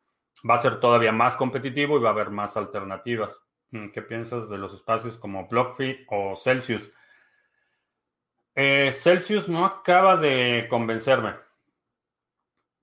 va 0.48 0.54
a 0.54 0.60
ser 0.60 0.78
todavía 0.78 1.10
más 1.10 1.34
competitivo 1.34 1.98
y 1.98 2.00
va 2.00 2.10
a 2.10 2.12
haber 2.12 2.30
más 2.30 2.56
alternativas. 2.56 3.42
Mm, 3.72 3.88
¿Qué 3.88 4.02
piensas 4.02 4.48
de 4.48 4.58
los 4.58 4.72
espacios 4.72 5.16
como 5.16 5.48
BlockFi 5.48 6.06
o 6.08 6.36
Celsius? 6.36 6.92
Eh, 8.54 8.92
Celsius 8.92 9.48
no 9.48 9.64
acaba 9.64 10.16
de 10.16 10.68
convencerme. 10.70 11.34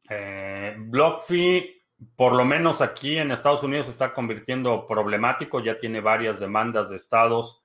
Eh, 0.09 0.75
BlockFi, 0.77 1.81
por 2.17 2.33
lo 2.33 2.43
menos 2.43 2.81
aquí 2.81 3.17
en 3.17 3.31
Estados 3.31 3.63
Unidos, 3.63 3.88
está 3.88 4.13
convirtiendo 4.13 4.86
problemático. 4.86 5.61
Ya 5.61 5.79
tiene 5.79 6.01
varias 6.01 6.41
demandas 6.41 6.89
de 6.89 6.97
estados 6.97 7.64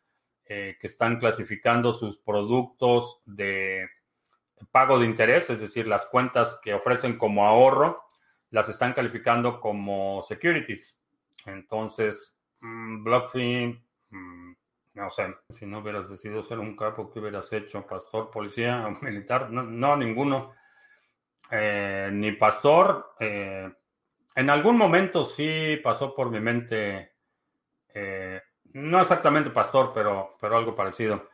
eh, 0.53 0.76
que 0.80 0.88
están 0.88 1.20
clasificando 1.20 1.92
sus 1.92 2.18
productos 2.18 3.22
de 3.24 3.88
pago 4.72 4.98
de 4.98 5.07
interés, 5.07 5.48
es 5.48 5.61
decir, 5.61 5.86
las 5.86 6.07
cuentas 6.07 6.59
que 6.61 6.74
ofrecen 6.74 7.18
como 7.18 7.46
ahorro, 7.46 8.03
las 8.51 8.68
están 8.68 8.92
calificando 8.92 9.61
como 9.61 10.24
securities. 10.24 11.01
Entonces, 11.46 12.42
mm, 12.59 13.05
BlockFi, 13.05 13.80
mm, 14.11 14.53
no 14.94 15.11
sé, 15.11 15.32
si 15.51 15.66
no 15.66 15.78
hubieras 15.78 16.11
decidido 16.11 16.42
ser 16.42 16.59
un 16.59 16.74
capo, 16.74 17.12
¿qué 17.12 17.20
hubieras 17.20 17.53
hecho? 17.53 17.86
¿Pastor, 17.86 18.28
policía 18.32 18.88
o 18.88 18.90
militar? 19.05 19.53
No, 19.53 19.96
ninguno. 19.96 20.53
Eh, 21.48 22.11
ni 22.12 22.32
pastor. 22.32 23.14
Eh, 23.20 23.72
en 24.34 24.51
algún 24.51 24.76
momento 24.76 25.22
sí 25.22 25.78
pasó 25.80 26.12
por 26.12 26.28
mi 26.28 26.40
mente 26.40 27.12
no 28.74 29.00
exactamente 29.00 29.50
pastor, 29.50 29.92
pero, 29.94 30.36
pero 30.40 30.56
algo 30.56 30.74
parecido. 30.74 31.28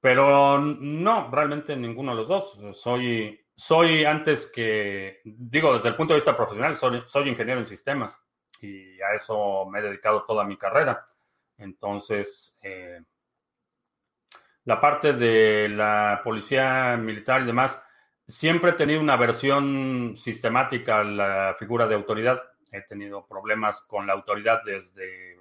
Pero 0.00 0.58
no, 0.58 1.30
realmente 1.30 1.76
ninguno 1.76 2.12
de 2.12 2.16
los 2.16 2.28
dos. 2.28 2.60
Soy, 2.76 3.40
soy 3.54 4.04
antes 4.04 4.48
que, 4.48 5.20
digo, 5.24 5.74
desde 5.74 5.90
el 5.90 5.96
punto 5.96 6.12
de 6.12 6.18
vista 6.18 6.36
profesional, 6.36 6.76
soy, 6.76 7.02
soy 7.06 7.28
ingeniero 7.28 7.60
en 7.60 7.66
sistemas 7.66 8.20
y 8.60 9.00
a 9.00 9.14
eso 9.14 9.66
me 9.66 9.80
he 9.80 9.82
dedicado 9.82 10.24
toda 10.24 10.44
mi 10.44 10.56
carrera. 10.56 11.06
Entonces, 11.58 12.58
eh, 12.62 13.00
la 14.64 14.80
parte 14.80 15.12
de 15.12 15.68
la 15.68 16.20
policía 16.24 16.96
militar 16.96 17.42
y 17.42 17.46
demás, 17.46 17.82
siempre 18.26 18.70
he 18.70 18.74
tenido 18.74 19.00
una 19.00 19.16
versión 19.16 20.14
sistemática 20.16 21.00
a 21.00 21.04
la 21.04 21.56
figura 21.58 21.86
de 21.86 21.94
autoridad. 21.94 22.42
He 22.70 22.82
tenido 22.82 23.26
problemas 23.26 23.82
con 23.82 24.06
la 24.06 24.14
autoridad 24.14 24.62
desde 24.64 25.38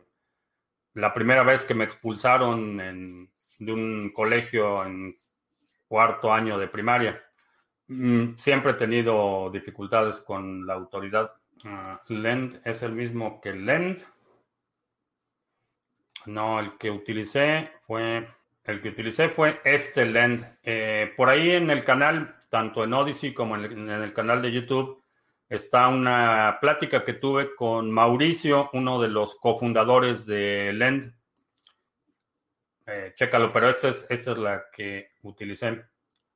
la 0.93 1.13
primera 1.13 1.43
vez 1.43 1.65
que 1.65 1.73
me 1.73 1.83
expulsaron 1.83 3.29
de 3.59 3.71
un 3.71 4.11
colegio 4.13 4.83
en 4.85 5.15
cuarto 5.87 6.33
año 6.33 6.57
de 6.57 6.67
primaria. 6.67 7.21
Mm, 7.87 8.37
siempre 8.37 8.71
he 8.71 8.75
tenido 8.75 9.49
dificultades 9.51 10.21
con 10.21 10.65
la 10.65 10.73
autoridad. 10.73 11.33
Ah, 11.65 12.01
Lend 12.07 12.61
es 12.63 12.81
el 12.83 12.93
mismo 12.93 13.41
que 13.41 13.53
Lend. 13.53 13.99
No, 16.25 16.59
el 16.59 16.77
que 16.77 16.89
utilicé 16.91 17.71
fue 17.85 18.27
el 18.63 18.81
que 18.81 18.89
utilicé 18.89 19.29
fue 19.29 19.59
este 19.63 20.05
Lend. 20.05 20.45
Eh, 20.63 21.11
por 21.17 21.29
ahí 21.29 21.51
en 21.51 21.69
el 21.69 21.83
canal, 21.83 22.37
tanto 22.49 22.83
en 22.83 22.93
Odyssey 22.93 23.33
como 23.33 23.55
en 23.55 23.89
el, 23.89 24.13
canal 24.13 24.41
de 24.41 24.51
YouTube, 24.51 25.00
está 25.51 25.89
una 25.89 26.59
plática 26.61 27.03
que 27.03 27.11
tuve 27.11 27.53
con 27.55 27.91
Mauricio, 27.91 28.69
uno 28.71 29.01
de 29.01 29.09
los 29.09 29.35
cofundadores 29.35 30.25
de 30.25 30.71
Lend. 30.71 31.13
Eh, 32.87 33.11
chécalo, 33.15 33.51
pero 33.51 33.69
esta 33.69 33.89
es, 33.89 34.07
esta 34.09 34.31
es 34.31 34.37
la 34.37 34.63
que 34.71 35.11
utilicé. 35.23 35.83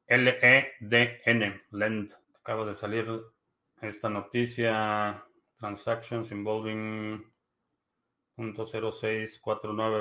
L-E-D-N, 0.08 1.62
Lend. 1.72 2.14
Acaba 2.42 2.66
de 2.66 2.76
salir 2.76 3.08
esta 3.82 4.10
noticia. 4.10 5.24
Transactions 5.58 6.32
involving 6.32 7.24
0.0649 8.38 9.40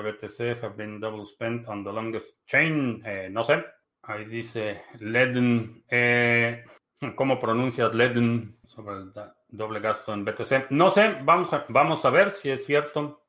BTC 0.02 0.60
have 0.60 0.76
been 0.76 0.98
double 0.98 1.24
spent 1.24 1.68
on 1.68 1.84
the 1.84 1.92
longest 1.92 2.44
chain. 2.46 3.00
Eh, 3.06 3.28
no 3.30 3.44
sé. 3.44 3.64
Ahí 4.02 4.24
dice 4.24 4.82
Leden. 4.98 5.84
Eh, 5.88 6.64
¿Cómo 7.12 7.38
pronuncias 7.38 7.94
Leden 7.94 8.59
sobre 8.66 8.96
el 8.96 9.12
doble 9.48 9.80
gasto 9.80 10.12
en 10.14 10.24
BTC? 10.24 10.70
No 10.70 10.90
sé. 10.90 11.18
Vamos 11.22 11.52
a, 11.52 11.66
vamos 11.68 12.05
a 12.05 12.11
ver 12.11 12.30
si 12.30 12.50
es 12.50 12.64
cierto. 12.64 13.22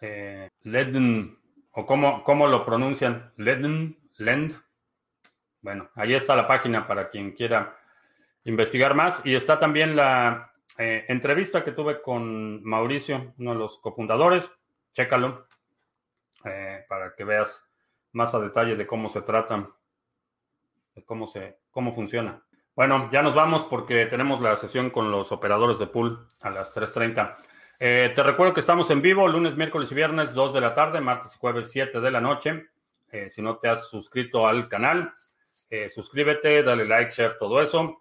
Eh. 0.00 0.48
¿O 1.72 1.86
cómo, 1.86 2.24
cómo 2.24 2.46
lo 2.48 2.64
pronuncian? 2.64 3.32
Leden. 3.36 3.96
Lend. 4.18 4.54
Bueno, 5.60 5.90
ahí 5.94 6.14
está 6.14 6.34
la 6.34 6.48
página 6.48 6.86
para 6.86 7.08
quien 7.08 7.32
quiera 7.32 7.76
investigar 8.44 8.94
más. 8.94 9.24
Y 9.24 9.34
está 9.34 9.58
también 9.58 9.94
la 9.94 10.50
eh, 10.76 11.04
entrevista 11.08 11.64
que 11.64 11.72
tuve 11.72 12.02
con 12.02 12.62
Mauricio, 12.64 13.34
uno 13.38 13.52
de 13.52 13.58
los 13.58 13.78
cofundadores. 13.78 14.50
Chécalo 14.92 15.46
eh, 16.44 16.84
para 16.88 17.14
que 17.14 17.24
veas 17.24 17.64
más 18.12 18.34
a 18.34 18.40
detalle 18.40 18.76
de 18.76 18.86
cómo 18.86 19.08
se 19.08 19.22
trata, 19.22 19.70
de 20.94 21.04
cómo, 21.04 21.26
se, 21.26 21.58
cómo 21.70 21.94
funciona. 21.94 22.42
Bueno, 22.78 23.08
ya 23.10 23.22
nos 23.22 23.34
vamos 23.34 23.66
porque 23.68 24.06
tenemos 24.06 24.40
la 24.40 24.54
sesión 24.54 24.90
con 24.90 25.10
los 25.10 25.32
operadores 25.32 25.80
de 25.80 25.88
pool 25.88 26.24
a 26.42 26.48
las 26.48 26.72
3.30. 26.72 27.36
Eh, 27.80 28.12
te 28.14 28.22
recuerdo 28.22 28.54
que 28.54 28.60
estamos 28.60 28.88
en 28.92 29.02
vivo 29.02 29.26
lunes, 29.26 29.56
miércoles 29.56 29.90
y 29.90 29.96
viernes, 29.96 30.32
2 30.32 30.54
de 30.54 30.60
la 30.60 30.76
tarde, 30.76 31.00
martes 31.00 31.34
y 31.34 31.38
jueves, 31.40 31.72
7 31.72 32.00
de 32.00 32.10
la 32.12 32.20
noche. 32.20 32.68
si 33.30 33.42
no 33.42 33.56
te 33.56 33.68
has 33.68 33.88
suscrito 33.88 34.46
al 34.46 34.68
canal, 34.68 35.12
suscríbete, 35.92 36.62
dale 36.62 36.84
like, 36.84 37.10
share, 37.10 37.36
todo 37.36 37.60
eso. 37.60 37.98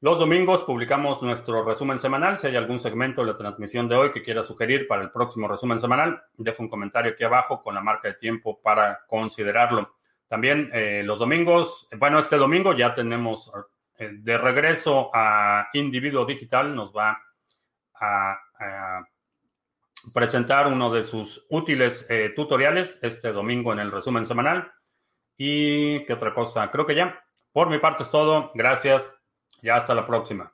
Los 0.00 0.20
domingos 0.20 0.62
publicamos 0.62 1.20
nuestro 1.20 1.64
resumen 1.64 1.98
semanal. 1.98 2.38
Si 2.38 2.46
hay 2.46 2.54
algún 2.54 2.78
segmento 2.78 3.22
de 3.22 3.32
la 3.32 3.36
transmisión 3.36 3.88
de 3.88 3.96
hoy 3.96 4.12
que 4.12 4.22
quiera 4.22 4.44
sugerir 4.44 4.86
para 4.86 5.02
el 5.02 5.10
próximo 5.10 5.48
resumen 5.48 5.80
semanal, 5.80 6.22
deja 6.36 6.62
un 6.62 6.68
comentario 6.68 7.10
aquí 7.10 7.24
abajo 7.24 7.60
con 7.60 7.74
la 7.74 7.80
marca 7.80 8.06
de 8.06 8.14
tiempo 8.14 8.60
para 8.62 9.00
considerarlo. 9.08 9.92
También 10.32 10.70
eh, 10.72 11.02
los 11.04 11.18
domingos, 11.18 11.86
bueno, 11.98 12.18
este 12.18 12.36
domingo 12.36 12.72
ya 12.72 12.94
tenemos 12.94 13.48
eh, 13.48 13.71
de 14.10 14.38
regreso 14.38 15.10
a 15.14 15.68
Individuo 15.74 16.24
Digital, 16.24 16.74
nos 16.74 16.92
va 16.94 17.20
a, 17.94 18.38
presentar 20.12 20.66
uno 20.66 20.92
de 20.92 21.04
sus 21.04 21.46
útiles 21.48 22.06
eh, 22.08 22.32
tutoriales 22.34 22.98
este 23.02 23.30
domingo 23.32 23.72
en 23.72 23.78
el 23.78 23.92
resumen 23.92 24.26
semanal. 24.26 24.72
¿Y 25.36 26.04
qué 26.04 26.12
otra 26.12 26.34
cosa? 26.34 26.70
Creo 26.70 26.86
que 26.86 26.96
ya. 26.96 27.22
Por 27.52 27.70
mi 27.70 27.78
parte 27.78 28.02
es 28.02 28.10
todo. 28.10 28.50
Gracias. 28.54 29.14
Ya 29.62 29.76
hasta 29.76 29.94
la 29.94 30.06
próxima. 30.06 30.52